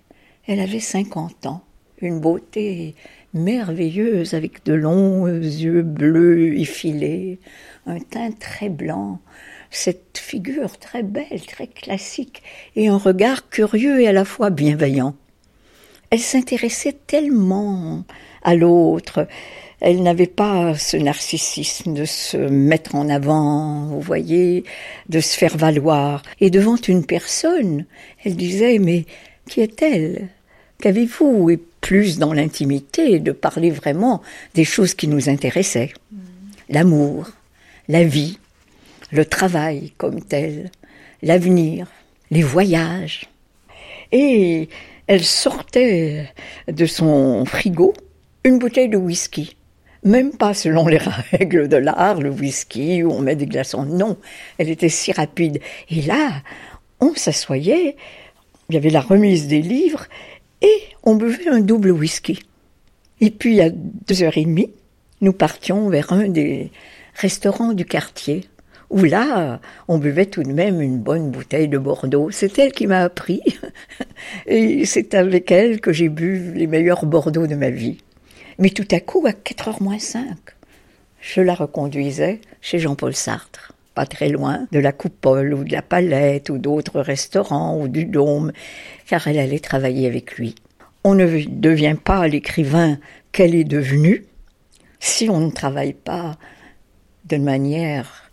[0.47, 1.63] Elle avait cinquante ans.
[2.01, 2.95] Une beauté
[3.33, 7.39] merveilleuse avec de longs yeux bleus effilés,
[7.85, 9.19] un teint très blanc,
[9.71, 12.43] cette figure très belle, très classique,
[12.75, 15.15] et un regard curieux et à la fois bienveillant.
[16.09, 18.03] Elle s'intéressait tellement
[18.43, 19.27] à l'autre,
[19.83, 24.63] elle n'avait pas ce narcissisme de se mettre en avant, vous voyez,
[25.09, 26.23] de se faire valoir.
[26.39, 27.85] Et devant une personne,
[28.23, 29.05] elle disait, mais
[29.49, 30.29] qui est-elle?
[30.79, 31.49] Qu'avez-vous?
[31.49, 34.21] Et plus dans l'intimité, de parler vraiment
[34.53, 35.91] des choses qui nous intéressaient.
[36.69, 37.31] L'amour,
[37.89, 38.39] la vie,
[39.11, 40.71] le travail comme tel,
[41.21, 41.87] l'avenir,
[42.31, 43.25] les voyages.
[44.13, 44.69] Et
[45.07, 46.29] elle sortait
[46.69, 47.93] de son frigo
[48.45, 49.57] une bouteille de whisky.
[50.03, 50.97] Même pas selon les
[51.31, 53.85] règles de l'art, le whisky où on met des glaçons.
[53.85, 54.17] Non,
[54.57, 55.59] elle était si rapide.
[55.89, 56.41] Et là,
[56.99, 57.95] on s'assoyait,
[58.69, 60.05] il y avait la remise des livres
[60.61, 62.41] et on buvait un double whisky.
[63.21, 64.71] Et puis à deux heures et demie,
[65.21, 66.71] nous partions vers un des
[67.15, 68.49] restaurants du quartier
[68.89, 72.29] où là, on buvait tout de même une bonne bouteille de Bordeaux.
[72.29, 73.41] C'est elle qui m'a appris.
[74.45, 78.02] Et c'est avec elle que j'ai bu les meilleurs Bordeaux de ma vie.
[78.59, 80.37] Mais tout à coup, à 4 heures moins 5,
[81.21, 85.81] je la reconduisais chez Jean-Paul Sartre, pas très loin de la Coupole ou de la
[85.81, 88.51] Palette ou d'autres restaurants ou du Dôme,
[89.07, 90.55] car elle allait travailler avec lui.
[91.03, 92.97] On ne devient pas l'écrivain
[93.31, 94.25] qu'elle est devenue
[94.99, 96.37] si on ne travaille pas
[97.25, 98.29] de manière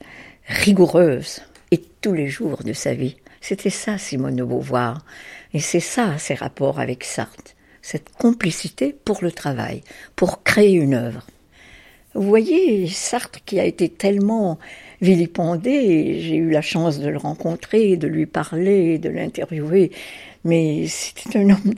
[0.47, 3.17] rigoureuse et tous les jours de sa vie.
[3.41, 5.05] C'était ça Simone de Beauvoir.
[5.53, 7.55] Et c'est ça ses rapports avec Sartre.
[7.83, 9.83] Cette complicité pour le travail,
[10.17, 11.27] pour créer une œuvre.
[12.15, 14.59] Vous voyez, Sartre qui a été tellement
[15.01, 19.93] vilipendé, j'ai eu la chance de le rencontrer, de lui parler, de l'interviewer,
[20.45, 21.75] mais c'était un homme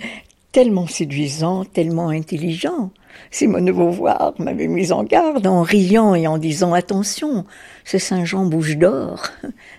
[0.52, 2.90] tellement séduisant, tellement intelligent.
[3.30, 7.44] Simone de Beauvoir m'avait mise en garde en riant et en disant attention,
[7.84, 9.28] ce Saint-Jean bouge d'or.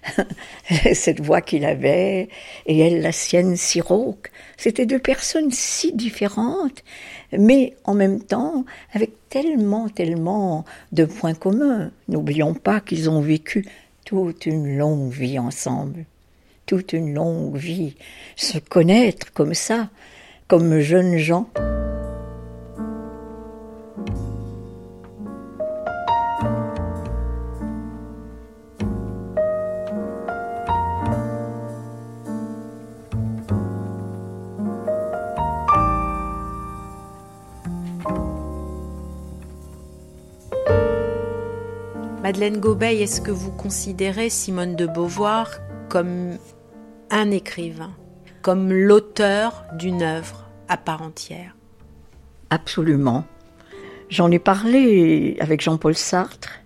[0.94, 2.30] Cette voix qu'il avait
[2.66, 4.32] et elle la sienne si rauque.
[4.58, 6.84] C'était deux personnes si différentes,
[7.32, 11.92] mais en même temps avec tellement, tellement de points communs.
[12.08, 13.66] N'oublions pas qu'ils ont vécu
[14.06, 16.06] toute une longue vie ensemble.
[16.66, 17.96] Toute une longue vie.
[18.36, 19.90] Se connaître comme ça,
[20.48, 21.50] comme jeunes gens.
[42.44, 46.38] Madeleine Gobey, est-ce que vous considérez Simone de Beauvoir comme
[47.10, 47.94] un écrivain,
[48.42, 51.56] comme l'auteur d'une œuvre à part entière?
[52.50, 53.24] Absolument.
[54.10, 56.60] J'en ai parlé avec Jean-Paul Sartre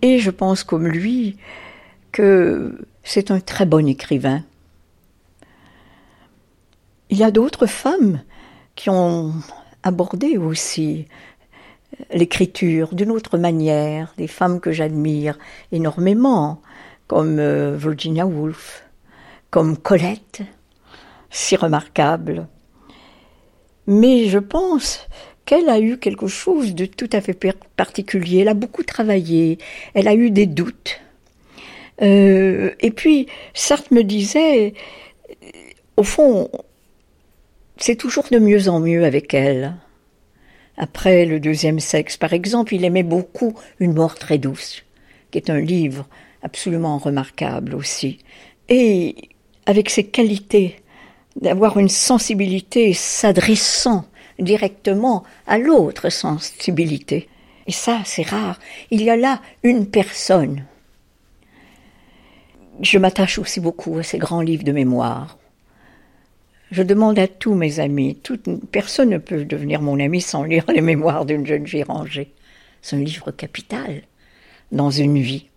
[0.00, 1.36] et je pense comme lui
[2.10, 4.42] que c'est un très bon écrivain.
[7.10, 8.22] Il y a d'autres femmes
[8.76, 9.34] qui ont
[9.82, 11.06] abordé aussi
[12.12, 15.38] l'écriture d'une autre manière, des femmes que j'admire
[15.72, 16.62] énormément,
[17.06, 18.84] comme euh, Virginia Woolf,
[19.50, 20.42] comme Colette,
[21.30, 22.46] si remarquable.
[23.86, 25.08] Mais je pense
[25.44, 27.36] qu'elle a eu quelque chose de tout à fait
[27.76, 28.40] particulier.
[28.40, 29.58] Elle a beaucoup travaillé,
[29.94, 31.00] elle a eu des doutes.
[32.02, 34.74] Euh, et puis, Sartre me disait,
[35.96, 36.48] au fond,
[37.76, 39.74] c'est toujours de mieux en mieux avec elle
[40.82, 44.82] Après le deuxième sexe, par exemple, il aimait beaucoup Une mort très douce,
[45.30, 46.06] qui est un livre
[46.42, 48.16] absolument remarquable aussi.
[48.70, 49.14] Et
[49.66, 50.76] avec ses qualités
[51.36, 54.06] d'avoir une sensibilité s'adressant
[54.38, 57.28] directement à l'autre sensibilité.
[57.66, 58.58] Et ça, c'est rare.
[58.90, 60.64] Il y a là une personne.
[62.80, 65.36] Je m'attache aussi beaucoup à ces grands livres de mémoire.
[66.70, 70.64] Je demande à tous mes amis, toute, personne ne peut devenir mon ami sans lire
[70.72, 72.32] les mémoires d'une jeune fille rangée.
[72.80, 74.02] C'est un livre capital
[74.70, 75.48] dans une vie.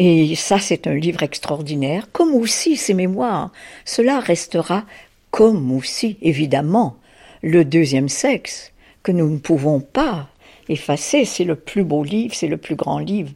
[0.00, 3.52] Et ça, c'est un livre extraordinaire, comme aussi ses mémoires.
[3.84, 4.84] Cela restera
[5.30, 6.96] comme aussi, évidemment,
[7.42, 8.72] le deuxième sexe,
[9.04, 10.28] que nous ne pouvons pas
[10.68, 11.24] effacer.
[11.24, 13.30] C'est le plus beau livre, c'est le plus grand livre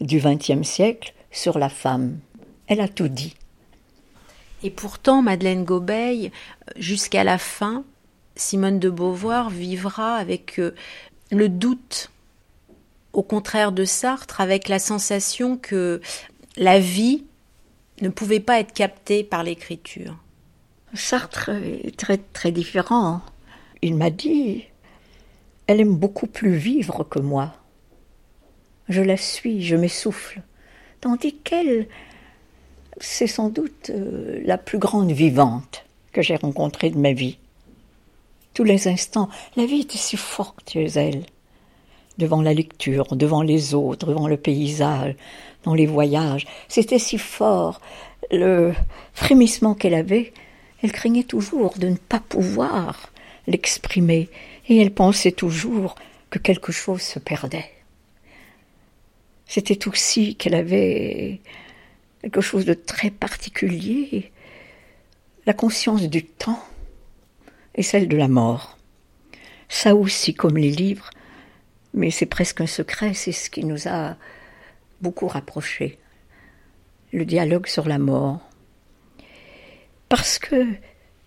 [0.00, 2.18] du XXe siècle sur la femme.
[2.66, 3.34] Elle a tout dit.
[4.62, 6.30] Et pourtant, Madeleine Gobeil,
[6.76, 7.84] jusqu'à la fin,
[8.36, 10.74] Simone de Beauvoir vivra avec euh,
[11.30, 12.10] le doute,
[13.12, 16.00] au contraire de Sartre, avec la sensation que
[16.56, 17.24] la vie
[18.00, 20.16] ne pouvait pas être captée par l'écriture.
[20.94, 23.22] Sartre est très très différent.
[23.80, 24.64] Il m'a dit,
[25.66, 27.54] elle aime beaucoup plus vivre que moi.
[28.88, 30.42] Je la suis, je m'essouffle,
[31.00, 31.88] tandis qu'elle
[32.98, 37.38] c'est sans doute euh, la plus grande vivante que j'ai rencontrée de ma vie.
[38.54, 41.24] Tous les instants, la vie était si forte chez elle.
[42.18, 45.14] Devant la lecture, devant les autres, devant le paysage,
[45.64, 47.80] dans les voyages, c'était si fort.
[48.30, 48.72] Le
[49.14, 50.32] frémissement qu'elle avait,
[50.82, 53.10] elle craignait toujours de ne pas pouvoir
[53.46, 54.28] l'exprimer,
[54.68, 55.94] et elle pensait toujours
[56.30, 57.70] que quelque chose se perdait.
[59.46, 61.40] C'était aussi qu'elle avait
[62.22, 64.32] quelque chose de très particulier,
[65.44, 66.62] la conscience du temps
[67.74, 68.78] et celle de la mort.
[69.68, 71.10] Ça aussi, comme les livres,
[71.94, 74.16] mais c'est presque un secret, c'est ce qui nous a
[75.00, 75.98] beaucoup rapprochés.
[77.12, 78.40] Le dialogue sur la mort.
[80.08, 80.66] Parce que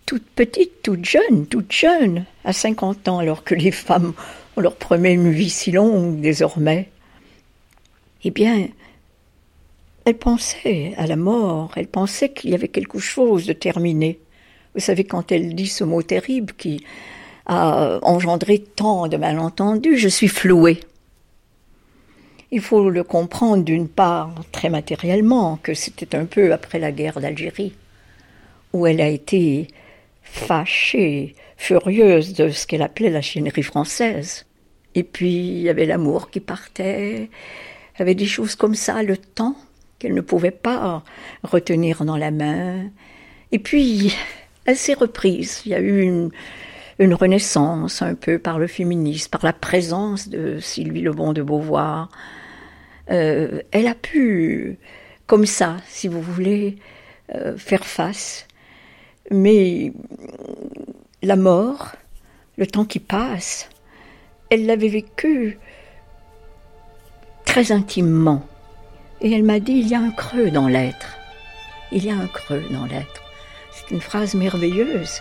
[0.06, 4.14] toute petite, toute jeune, toute jeune, à 50 ans, alors que les femmes
[4.56, 6.88] ont leur première vie si longue désormais,
[8.24, 8.68] eh bien,
[10.06, 14.20] elle pensait à la mort, elle pensait qu'il y avait quelque chose de terminé.
[14.74, 16.84] Vous savez, quand elle dit ce mot terrible qui
[17.46, 20.78] a engendré tant de malentendus, je suis flouée.
[22.52, 27.20] Il faut le comprendre d'une part très matériellement, que c'était un peu après la guerre
[27.20, 27.74] d'Algérie,
[28.72, 29.66] où elle a été
[30.22, 34.46] fâchée, furieuse de ce qu'elle appelait la chiennerie française.
[34.94, 37.28] Et puis il y avait l'amour qui partait,
[37.94, 39.56] il y avait des choses comme ça, le temps
[39.98, 41.02] qu'elle ne pouvait pas
[41.42, 42.90] retenir dans la main.
[43.52, 44.14] Et puis,
[44.64, 45.62] elle s'est reprise.
[45.64, 46.30] Il y a eu une,
[46.98, 52.08] une renaissance un peu par le féminisme, par la présence de Sylvie Lebon de Beauvoir.
[53.10, 54.78] Euh, elle a pu,
[55.26, 56.76] comme ça, si vous voulez,
[57.34, 58.46] euh, faire face.
[59.30, 59.92] Mais
[61.22, 61.92] la mort,
[62.56, 63.68] le temps qui passe,
[64.50, 65.58] elle l'avait vécu
[67.44, 68.46] très intimement.
[69.20, 71.16] Et elle m'a dit, il y a un creux dans l'être.
[71.92, 73.22] Il y a un creux dans l'être.
[73.72, 75.20] C'est une phrase merveilleuse.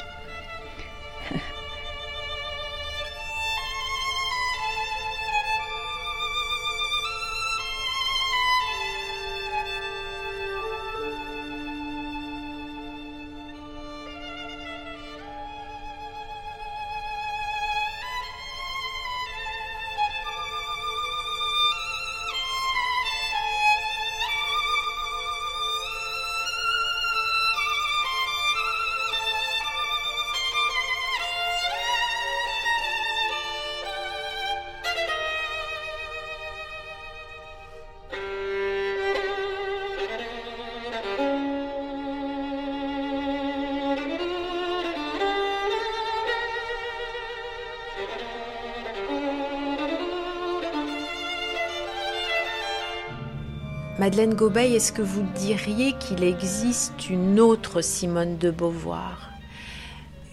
[54.15, 59.29] Madeleine Gobeil, est-ce que vous diriez qu'il existe une autre Simone de Beauvoir?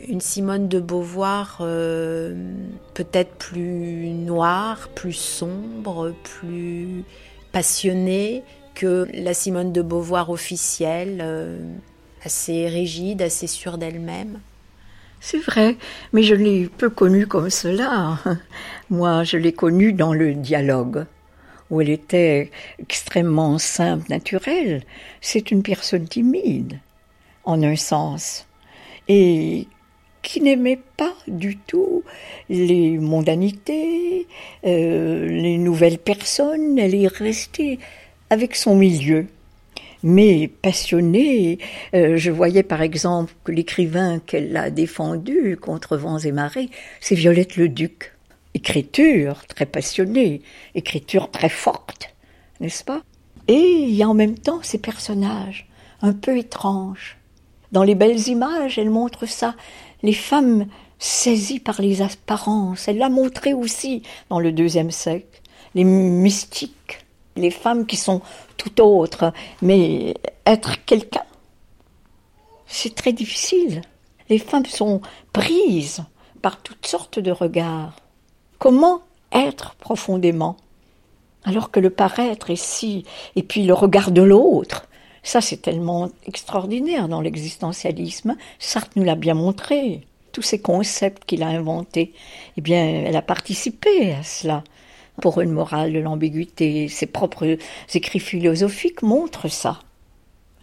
[0.06, 2.32] Une Simone de Beauvoir euh,
[2.94, 7.02] peut-être plus noire, plus sombre, plus
[7.50, 8.44] passionnée
[8.76, 11.58] que la Simone de Beauvoir officielle, euh,
[12.24, 14.38] assez rigide, assez sûre d'elle-même?
[15.18, 15.76] C'est vrai,
[16.12, 18.20] mais je l'ai peu connue comme cela.
[18.90, 21.04] Moi, je l'ai connue dans le dialogue
[21.72, 24.84] où elle était extrêmement simple, naturelle,
[25.22, 26.78] c'est une personne timide,
[27.44, 28.46] en un sens.
[29.08, 29.66] Et
[30.20, 32.04] qui n'aimait pas du tout
[32.50, 34.28] les mondanités,
[34.66, 36.78] euh, les nouvelles personnes.
[36.78, 37.78] Elle est restée
[38.28, 39.26] avec son milieu.
[40.04, 41.58] Mais passionnée,
[41.94, 46.68] euh, je voyais par exemple que l'écrivain qu'elle a défendu contre vents et marées,
[47.00, 48.11] c'est Violette le Duc.
[48.54, 50.42] Écriture très passionnée,
[50.74, 52.14] écriture très forte,
[52.60, 53.02] n'est-ce pas?
[53.48, 55.68] Et il y a en même temps ces personnages
[56.00, 57.18] un peu étranges.
[57.72, 59.54] Dans les belles images, elle montre ça.
[60.02, 60.66] Les femmes
[60.98, 62.86] saisies par les apparences.
[62.86, 65.40] Elle l'a montré aussi dans le deuxième siècle.
[65.74, 67.04] Les mystiques,
[67.34, 68.20] les femmes qui sont
[68.56, 70.14] tout autres, mais
[70.46, 71.24] être quelqu'un,
[72.66, 73.82] c'est très difficile.
[74.28, 75.00] Les femmes sont
[75.32, 76.04] prises
[76.40, 77.96] par toutes sortes de regards.
[78.62, 79.02] Comment
[79.32, 80.56] être profondément
[81.42, 84.86] alors que le paraître est si, et puis le regard de l'autre,
[85.24, 88.36] ça, c'est tellement extraordinaire dans l'existentialisme.
[88.60, 90.06] Sartre nous l'a bien montré.
[90.30, 92.12] Tous ces concepts qu'il a inventés,
[92.56, 94.62] eh bien, elle a participé à cela.
[95.20, 97.58] Pour une morale de l'ambiguïté, ses propres
[97.92, 99.80] écrits philosophiques montrent ça.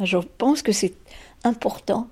[0.02, 0.96] Je pense que c'est
[1.44, 2.08] important,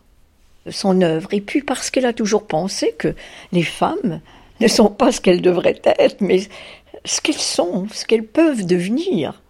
[0.69, 1.33] son œuvre.
[1.33, 3.15] Et puis parce qu'elle a toujours pensé que
[3.53, 4.19] les femmes
[4.59, 6.41] ne sont pas ce qu'elles devraient être, mais
[7.05, 9.41] ce qu'elles sont, ce qu'elles peuvent devenir.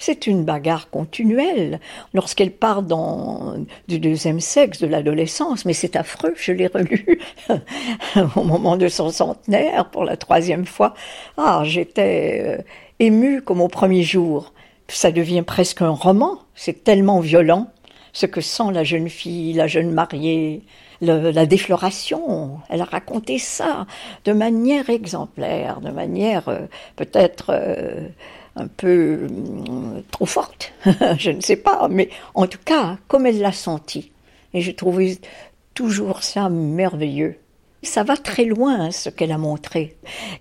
[0.00, 1.80] C'est une bagarre continuelle.
[2.14, 7.20] Lorsqu'elle part du deuxième sexe, de l'adolescence, mais c'est affreux, je l'ai relu
[8.36, 10.94] au moment de son centenaire pour la troisième fois.
[11.36, 12.62] Ah, j'étais euh,
[13.00, 14.52] émue comme au premier jour.
[14.86, 17.66] Ça devient presque un roman, c'est tellement violent
[18.12, 20.62] ce que sent la jeune fille, la jeune mariée,
[21.00, 22.60] la défloration.
[22.68, 23.86] Elle a raconté ça
[24.24, 26.66] de manière exemplaire, de manière euh,
[26.96, 28.08] peut-être euh,
[28.56, 30.72] un peu euh, trop forte,
[31.18, 34.10] je ne sais pas, mais en tout cas, comme elle l'a senti.
[34.54, 35.18] Et j'ai trouvé
[35.74, 37.36] toujours ça merveilleux.
[37.82, 39.96] Ça va très loin ce qu'elle a montré.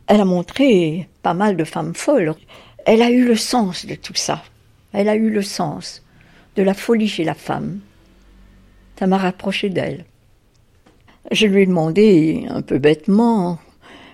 [0.07, 2.33] Elle a montré pas mal de femmes folles.
[2.85, 4.41] Elle a eu le sens de tout ça.
[4.93, 6.03] Elle a eu le sens
[6.55, 7.79] de la folie chez la femme.
[8.97, 10.05] Ça m'a rapproché d'elle.
[11.31, 13.59] Je lui ai demandé, un peu bêtement,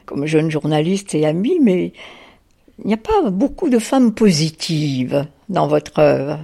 [0.05, 1.93] comme jeune journaliste et amie, mais
[2.79, 6.39] il n'y a pas beaucoup de femmes positives dans votre œuvre.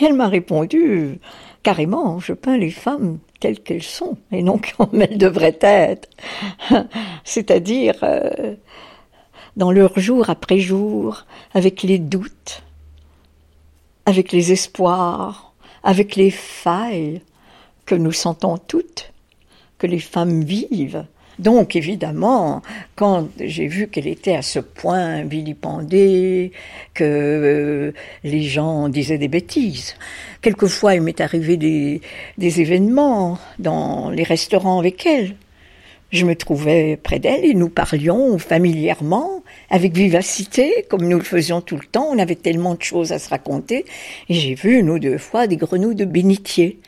[0.00, 1.20] elle m'a répondu,
[1.62, 6.08] carrément, je peins les femmes telles qu'elles sont et non comme elles devraient être.
[7.24, 8.56] C'est-à-dire euh,
[9.56, 11.24] dans leur jour après jour,
[11.54, 12.62] avec les doutes,
[14.06, 15.52] avec les espoirs,
[15.84, 17.20] avec les failles
[17.86, 19.12] que nous sentons toutes,
[19.78, 21.04] que les femmes vivent
[21.38, 22.62] donc évidemment,
[22.96, 26.52] quand j'ai vu qu'elle était à ce point vilipendée,
[26.94, 27.92] que euh,
[28.24, 29.94] les gens disaient des bêtises,
[30.42, 32.00] quelquefois il m'est arrivé des,
[32.38, 35.36] des événements dans les restaurants avec elle.
[36.10, 41.60] Je me trouvais près d'elle et nous parlions familièrement, avec vivacité, comme nous le faisions
[41.60, 42.08] tout le temps.
[42.10, 43.84] On avait tellement de choses à se raconter.
[44.30, 46.80] Et j'ai vu une ou deux fois des grenouilles de bénitier,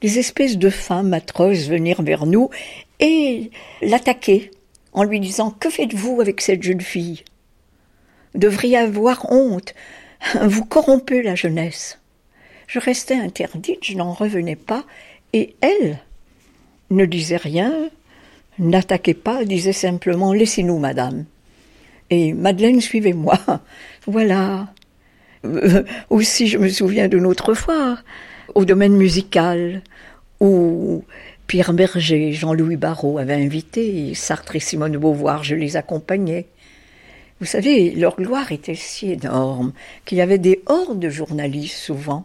[0.00, 2.50] des espèces de femmes atroces venir vers nous
[3.00, 3.50] et
[3.82, 4.50] l'attaquer
[4.92, 7.22] en lui disant Que faites-vous avec cette jeune fille?
[8.34, 9.74] Devriez avoir honte.
[10.42, 11.98] Vous corrompez la jeunesse.
[12.66, 14.84] Je restais interdite, je n'en revenais pas,
[15.32, 15.98] et elle
[16.90, 17.90] ne disait rien,
[18.58, 21.26] n'attaquait pas, disait simplement Laissez-nous, madame.
[22.10, 23.38] Et Madeleine, suivez-moi.
[24.08, 24.68] Voilà.
[25.44, 27.98] Euh, aussi, je me souviens d'une autre fois,
[28.54, 29.82] au domaine musical,
[30.40, 31.04] où
[31.46, 36.46] Pierre Berger, Jean-Louis Barrault avaient invité, Sartre et Simone de Beauvoir, je les accompagnais.
[37.40, 39.72] Vous savez, leur gloire était si énorme
[40.04, 42.24] qu'il y avait des hordes de journalistes souvent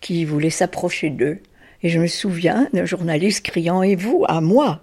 [0.00, 1.38] qui voulaient s'approcher d'eux.
[1.82, 4.80] Et je me souviens d'un journaliste criant Et vous, à moi?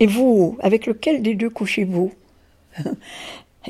[0.00, 2.12] Et vous, avec lequel des deux couchez-vous?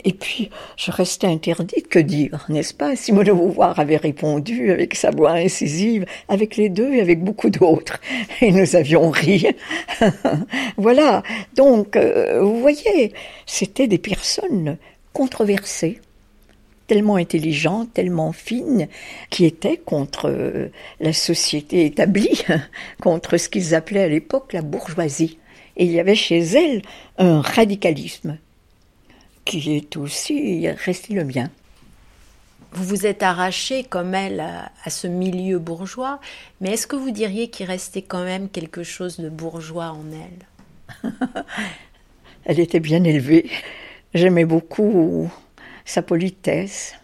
[0.02, 4.96] Et puis, je restais interdite, que dire, n'est-ce pas Simone de Beauvoir avait répondu avec
[4.96, 8.00] sa voix incisive, avec les deux et avec beaucoup d'autres.
[8.40, 9.46] Et nous avions ri.
[10.76, 11.22] voilà.
[11.54, 13.12] Donc, euh, vous voyez,
[13.46, 14.78] c'était des personnes
[15.12, 16.00] controversées,
[16.88, 18.88] tellement intelligentes, tellement fines,
[19.30, 22.42] qui étaient contre euh, la société établie,
[23.00, 25.38] contre ce qu'ils appelaient à l'époque la bourgeoisie.
[25.76, 26.82] Et il y avait chez elles
[27.18, 28.38] un radicalisme
[29.44, 31.50] qui est aussi resté le mien.
[32.72, 36.20] Vous vous êtes arraché comme elle à, ce milieu bourgeois,
[36.60, 41.12] mais est-ce que vous diriez qu'il restait quand même quelque chose de bourgeois en elle?
[42.46, 43.48] Elle était bien élevée.
[44.12, 45.30] J'aimais beaucoup
[45.86, 46.94] sa politesse,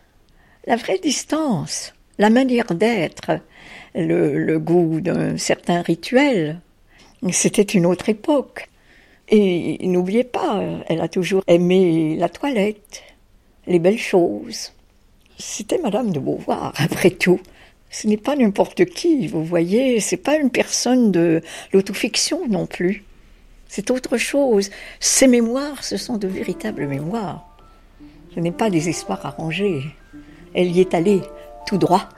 [0.66, 3.40] la vraie distance, la manière d'être,
[3.94, 6.60] le, le goût d'un certain rituel.
[7.32, 8.69] C'était une autre époque.
[9.30, 13.02] Et n'oubliez pas, elle a toujours aimé la toilette,
[13.66, 14.72] les belles choses.
[15.38, 17.40] C'était Madame de Beauvoir, après tout.
[17.90, 21.42] Ce n'est pas n'importe qui, vous voyez, c'est pas une personne de
[21.72, 23.04] l'autofiction non plus.
[23.68, 24.70] C'est autre chose.
[24.98, 27.56] Ces mémoires, ce sont de véritables mémoires.
[28.34, 29.82] Ce n'est pas des histoires arrangées.
[30.54, 31.20] Elle y est allée
[31.66, 32.08] tout droit.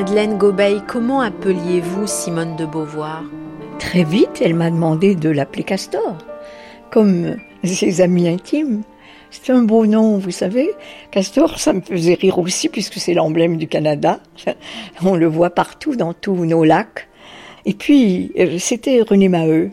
[0.00, 3.22] Madeleine Gobeil, comment appeliez-vous Simone de Beauvoir?
[3.78, 6.16] Très vite, elle m'a demandé de l'appeler Castor,
[6.90, 8.80] comme ses amis intimes.
[9.30, 10.70] C'est un beau nom, vous savez.
[11.10, 14.20] Castor, ça me faisait rire aussi puisque c'est l'emblème du Canada.
[15.04, 17.06] On le voit partout dans tous nos lacs.
[17.66, 19.70] Et puis, euh, c'était René Maheu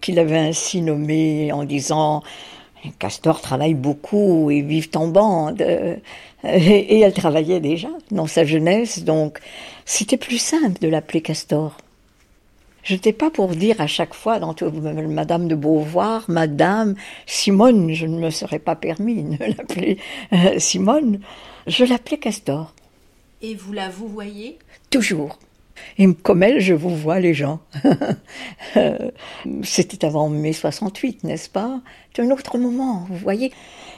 [0.00, 2.24] qui l'avait ainsi nommé en disant
[2.98, 5.62] Castor travaille beaucoup et vivent en bande.
[6.44, 9.38] Et, elle travaillait déjà dans sa jeunesse, donc
[9.84, 11.76] c'était plus simple de l'appeler Castor.
[12.82, 17.94] Je n'étais pas pour dire à chaque fois dans tout, Madame de Beauvoir, Madame Simone,
[17.94, 19.98] je ne me serais pas permis de l'appeler
[20.34, 21.20] euh, Simone.
[21.66, 22.74] Je l'appelais Castor.
[23.40, 24.58] Et vous la vous voyez?
[24.90, 25.38] Toujours.
[25.98, 27.60] Et comme elle, je vous vois les gens.
[29.62, 31.80] C'était avant mai 68, n'est-ce pas?
[32.14, 33.52] C'est un autre moment, vous voyez.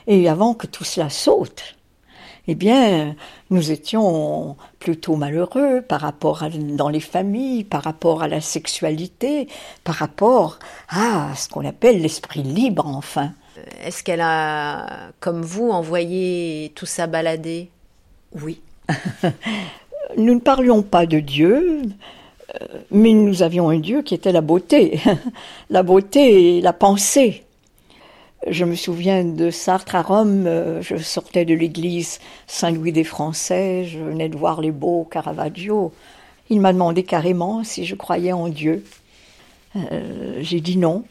[0.06, 1.76] Et avant que tout cela saute,
[2.48, 3.16] eh bien,
[3.50, 9.48] nous étions plutôt malheureux par rapport à, dans les familles, par rapport à la sexualité,
[9.82, 10.58] par rapport
[10.88, 13.32] à ce qu'on appelle l'esprit libre, enfin.
[13.84, 17.70] Est-ce qu'elle a, comme vous, envoyé tout ça balader?
[18.40, 18.60] Oui.
[20.16, 24.40] nous ne parlions pas de Dieu, euh, mais nous avions un Dieu qui était la
[24.40, 25.00] beauté,
[25.70, 27.45] la beauté et la pensée.
[28.48, 33.84] Je me souviens de Sartre à Rome, euh, je sortais de l'église Saint-Louis des Français,
[33.86, 35.92] je venais de voir les beaux Caravaggio.
[36.48, 38.84] Il m'a demandé carrément si je croyais en Dieu.
[39.74, 41.04] Euh, j'ai dit non.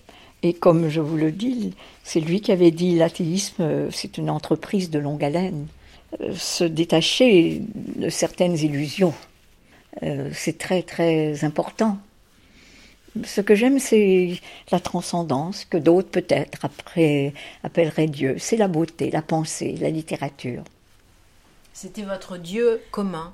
[0.44, 4.30] Et comme je vous le dis, c'est lui qui avait dit l'athéisme, euh, c'est une
[4.30, 5.68] entreprise de longue haleine.
[6.36, 7.62] se détacher
[7.98, 9.14] de certaines illusions,
[10.32, 11.98] c'est très très important.
[13.24, 17.34] Ce que j'aime, c'est la transcendance, que d'autres peut-être après
[17.64, 18.36] appelleraient Dieu.
[18.40, 20.64] C'est la beauté, la pensée, la littérature.
[21.74, 23.34] C'était votre Dieu commun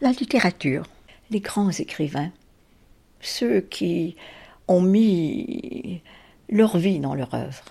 [0.00, 0.86] La littérature,
[1.30, 2.30] les grands écrivains,
[3.20, 4.16] ceux qui
[4.68, 6.00] ont mis
[6.48, 7.64] leur vie dans leur œuvre.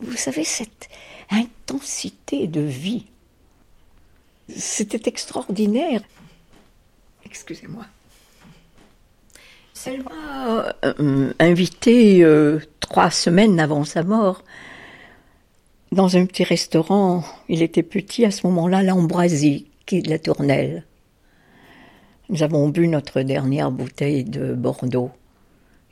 [0.00, 0.88] vous savez, cette
[1.30, 3.06] intensité de vie,
[4.48, 6.02] c'était extraordinaire.
[7.24, 7.86] Excusez-moi.
[9.86, 14.44] Elle m'a euh, invité euh, trois semaines avant sa mort
[15.90, 17.24] dans un petit restaurant.
[17.48, 20.84] Il était petit à ce moment-là, l'Ambroisie, qui est de la Tournelle.
[22.28, 25.10] Nous avons bu notre dernière bouteille de Bordeaux.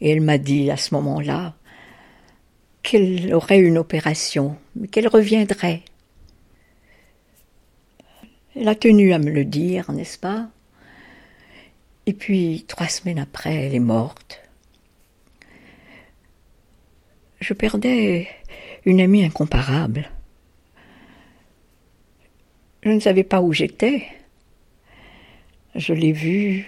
[0.00, 1.54] Et elle m'a dit à ce moment-là
[2.82, 5.82] qu'elle aurait une opération, mais qu'elle reviendrait.
[8.54, 10.48] Elle a tenu à me le dire, n'est-ce pas?
[12.10, 14.40] Et puis, trois semaines après, elle est morte.
[17.38, 18.26] Je perdais
[18.84, 20.10] une amie incomparable.
[22.82, 24.08] Je ne savais pas où j'étais.
[25.76, 26.66] Je l'ai vue.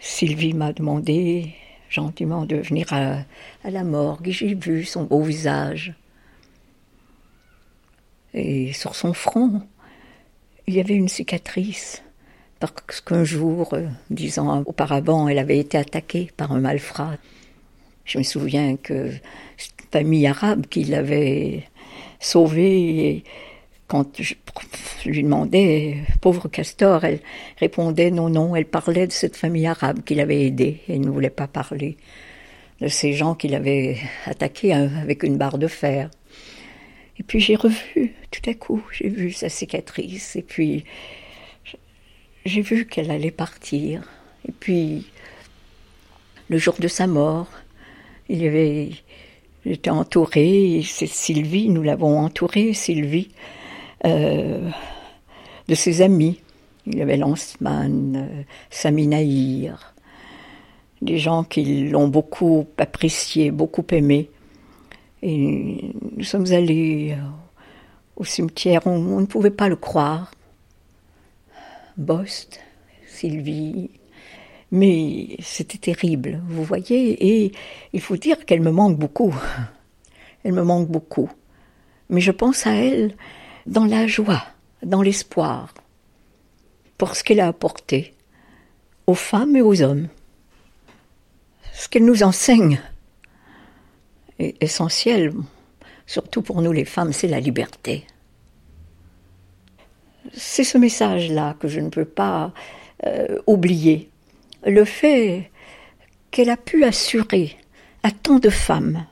[0.00, 1.54] Sylvie m'a demandé
[1.88, 3.18] gentiment de venir à,
[3.62, 5.94] la morgue j'ai vu son beau visage.
[8.34, 9.62] Et sur son front,
[10.66, 12.02] il y avait une cicatrice
[12.60, 17.16] parce qu'un jour, euh, dix ans auparavant, elle avait été attaquée par un malfrat.
[18.04, 19.10] Je me souviens que
[19.56, 21.64] c'est une famille arabe qui l'avait
[22.20, 23.24] sauvée
[23.88, 24.34] quand je
[25.08, 27.20] lui demandais, pauvre Castor, elle
[27.58, 30.80] répondait non, non, elle parlait de cette famille arabe qui l'avait aidée.
[30.88, 31.96] Elle ne voulait pas parler
[32.80, 36.10] de ces gens qui l'avaient attaqué avec une barre de fer.
[37.18, 40.84] Et puis j'ai revu, tout à coup, j'ai vu sa cicatrice, et puis
[42.46, 44.02] j'ai vu qu'elle allait partir.
[44.48, 45.06] Et puis,
[46.48, 47.48] le jour de sa mort,
[48.28, 48.90] il y avait,
[49.64, 53.30] j'étais entourée, c'est Sylvie, nous l'avons entourée, Sylvie,
[54.04, 54.70] euh,
[55.68, 56.40] de ses amis.
[56.86, 59.08] Il y avait Lanceman, euh, Sami
[61.02, 64.30] des gens qui l'ont beaucoup apprécié, beaucoup aimé.
[65.22, 67.16] Et nous sommes allés
[68.16, 70.30] au cimetière, on, ne pouvait pas le croire.
[71.96, 72.60] Bost,
[73.06, 73.90] Sylvie,
[74.70, 77.52] mais c'était terrible, vous voyez, et
[77.92, 79.34] il faut dire qu'elle me manque beaucoup.
[80.44, 81.30] Elle me manque beaucoup.
[82.08, 83.16] Mais je pense à elle
[83.66, 84.44] dans la joie,
[84.84, 85.74] dans l'espoir,
[86.98, 88.14] pour ce qu'elle a apporté
[89.08, 90.06] aux femmes et aux hommes.
[91.72, 92.80] Ce qu'elle nous enseigne
[94.38, 95.32] essentiel,
[96.06, 98.06] surtout pour nous les femmes, c'est la liberté.
[100.34, 102.52] C'est ce message-là que je ne peux pas
[103.06, 104.10] euh, oublier.
[104.64, 105.50] Le fait
[106.30, 107.56] qu'elle a pu assurer
[108.02, 109.06] à tant de femmes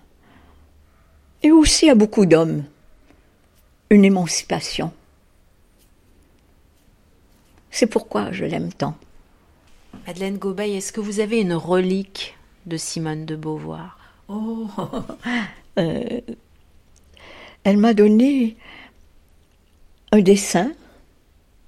[1.42, 2.64] et aussi à beaucoup d'hommes
[3.90, 4.92] une émancipation.
[7.70, 8.96] C'est pourquoi je l'aime tant.
[10.06, 12.36] Madeleine Gobeil, est-ce que vous avez une relique
[12.66, 13.98] de Simone de Beauvoir?
[14.28, 14.68] Oh
[15.78, 16.20] euh,
[17.64, 18.56] Elle m'a donné
[20.12, 20.72] un dessin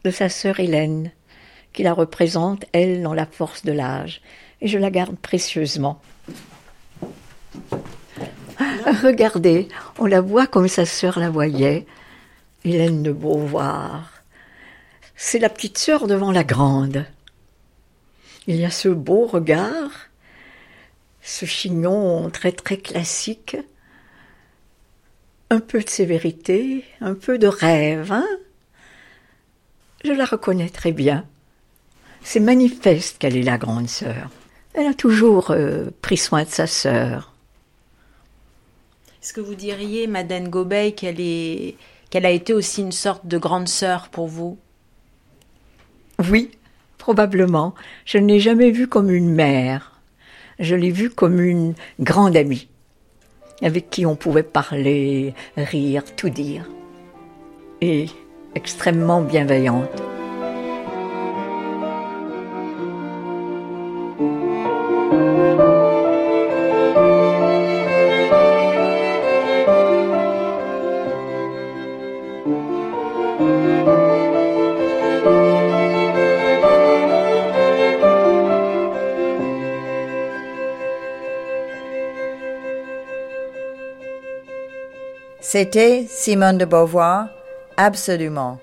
[0.06, 1.10] de sa sœur Hélène,
[1.72, 4.20] qui la représente, elle, dans la force de l'âge,
[4.60, 6.00] et je la garde précieusement.
[9.02, 9.66] Regardez,
[9.98, 11.86] on la voit comme sa sœur la voyait,
[12.64, 14.12] Hélène de Beauvoir.
[15.16, 17.04] C'est la petite sœur devant la grande.
[18.46, 19.90] Il y a ce beau regard,
[21.20, 23.56] ce chignon très très classique,
[25.50, 28.12] un peu de sévérité, un peu de rêve.
[28.12, 28.28] Hein
[30.06, 31.24] Je la reconnais très bien.
[32.22, 34.30] C'est manifeste qu'elle est la grande sœur.
[34.72, 37.34] Elle a toujours euh, pris soin de sa sœur.
[39.20, 41.74] Est-ce que vous diriez, Madeleine Gobey, qu'elle est
[42.08, 44.58] qu'elle a été aussi une sorte de grande sœur pour vous?
[46.30, 46.52] Oui,
[46.98, 47.74] probablement.
[48.04, 50.00] Je ne l'ai jamais vue comme une mère.
[50.60, 52.68] Je l'ai vue comme une grande amie,
[53.60, 56.70] avec qui on pouvait parler, rire, tout dire.
[57.80, 58.06] Et
[58.56, 60.02] extrêmement bienveillante.
[85.40, 87.28] C'était Simone de Beauvoir,
[87.76, 88.58] absolument.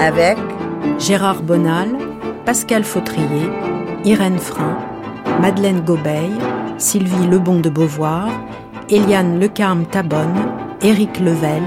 [0.00, 0.38] Avec
[0.98, 1.88] Gérard Bonal,
[2.44, 3.48] Pascal Fautrier,
[4.04, 4.76] Irène Frein,
[5.40, 6.32] Madeleine Gobeil,
[6.78, 8.28] Sylvie Lebon de Beauvoir,
[8.90, 10.50] Eliane Lecarme Tabonne,
[10.82, 11.62] Éric Level,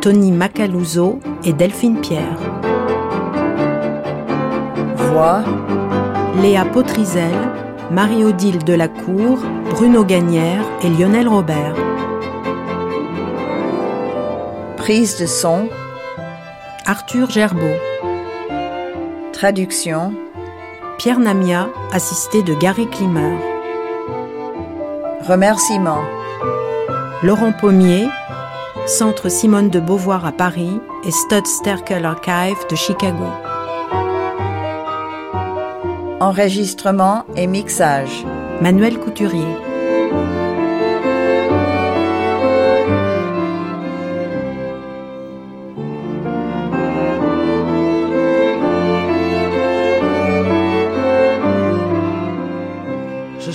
[0.00, 2.38] Tony Macaluso et Delphine Pierre.
[4.96, 5.42] Voix
[6.42, 7.32] Léa Potrizel,
[7.90, 9.38] Marie-Odile Delacour,
[9.70, 11.85] Bruno Gagnère et Lionel Robert.
[14.86, 15.68] Prise de son
[16.86, 17.74] Arthur Gerbeau.
[19.32, 20.14] Traduction
[20.96, 23.36] Pierre Namia, assisté de Gary Klimer.
[25.26, 26.04] Remerciements
[27.24, 28.06] Laurent Pommier,
[28.86, 33.26] Centre Simone de Beauvoir à Paris et Stud Sterkel Archive de Chicago.
[36.20, 38.24] Enregistrement et mixage.
[38.60, 39.65] Manuel Couturier.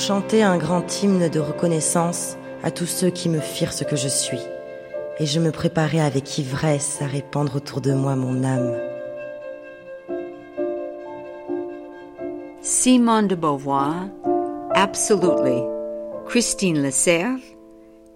[0.02, 3.96] Je chantais un grand hymne de reconnaissance à tous ceux qui me firent ce que
[3.96, 4.42] je suis,
[5.20, 8.76] et je me préparais avec ivresse à répandre autour de moi mon âme.
[12.62, 14.08] Simone de Beauvoir,
[14.74, 15.62] Absolutely,
[16.26, 17.40] Christine Lecerf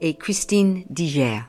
[0.01, 1.41] et Christine Diger.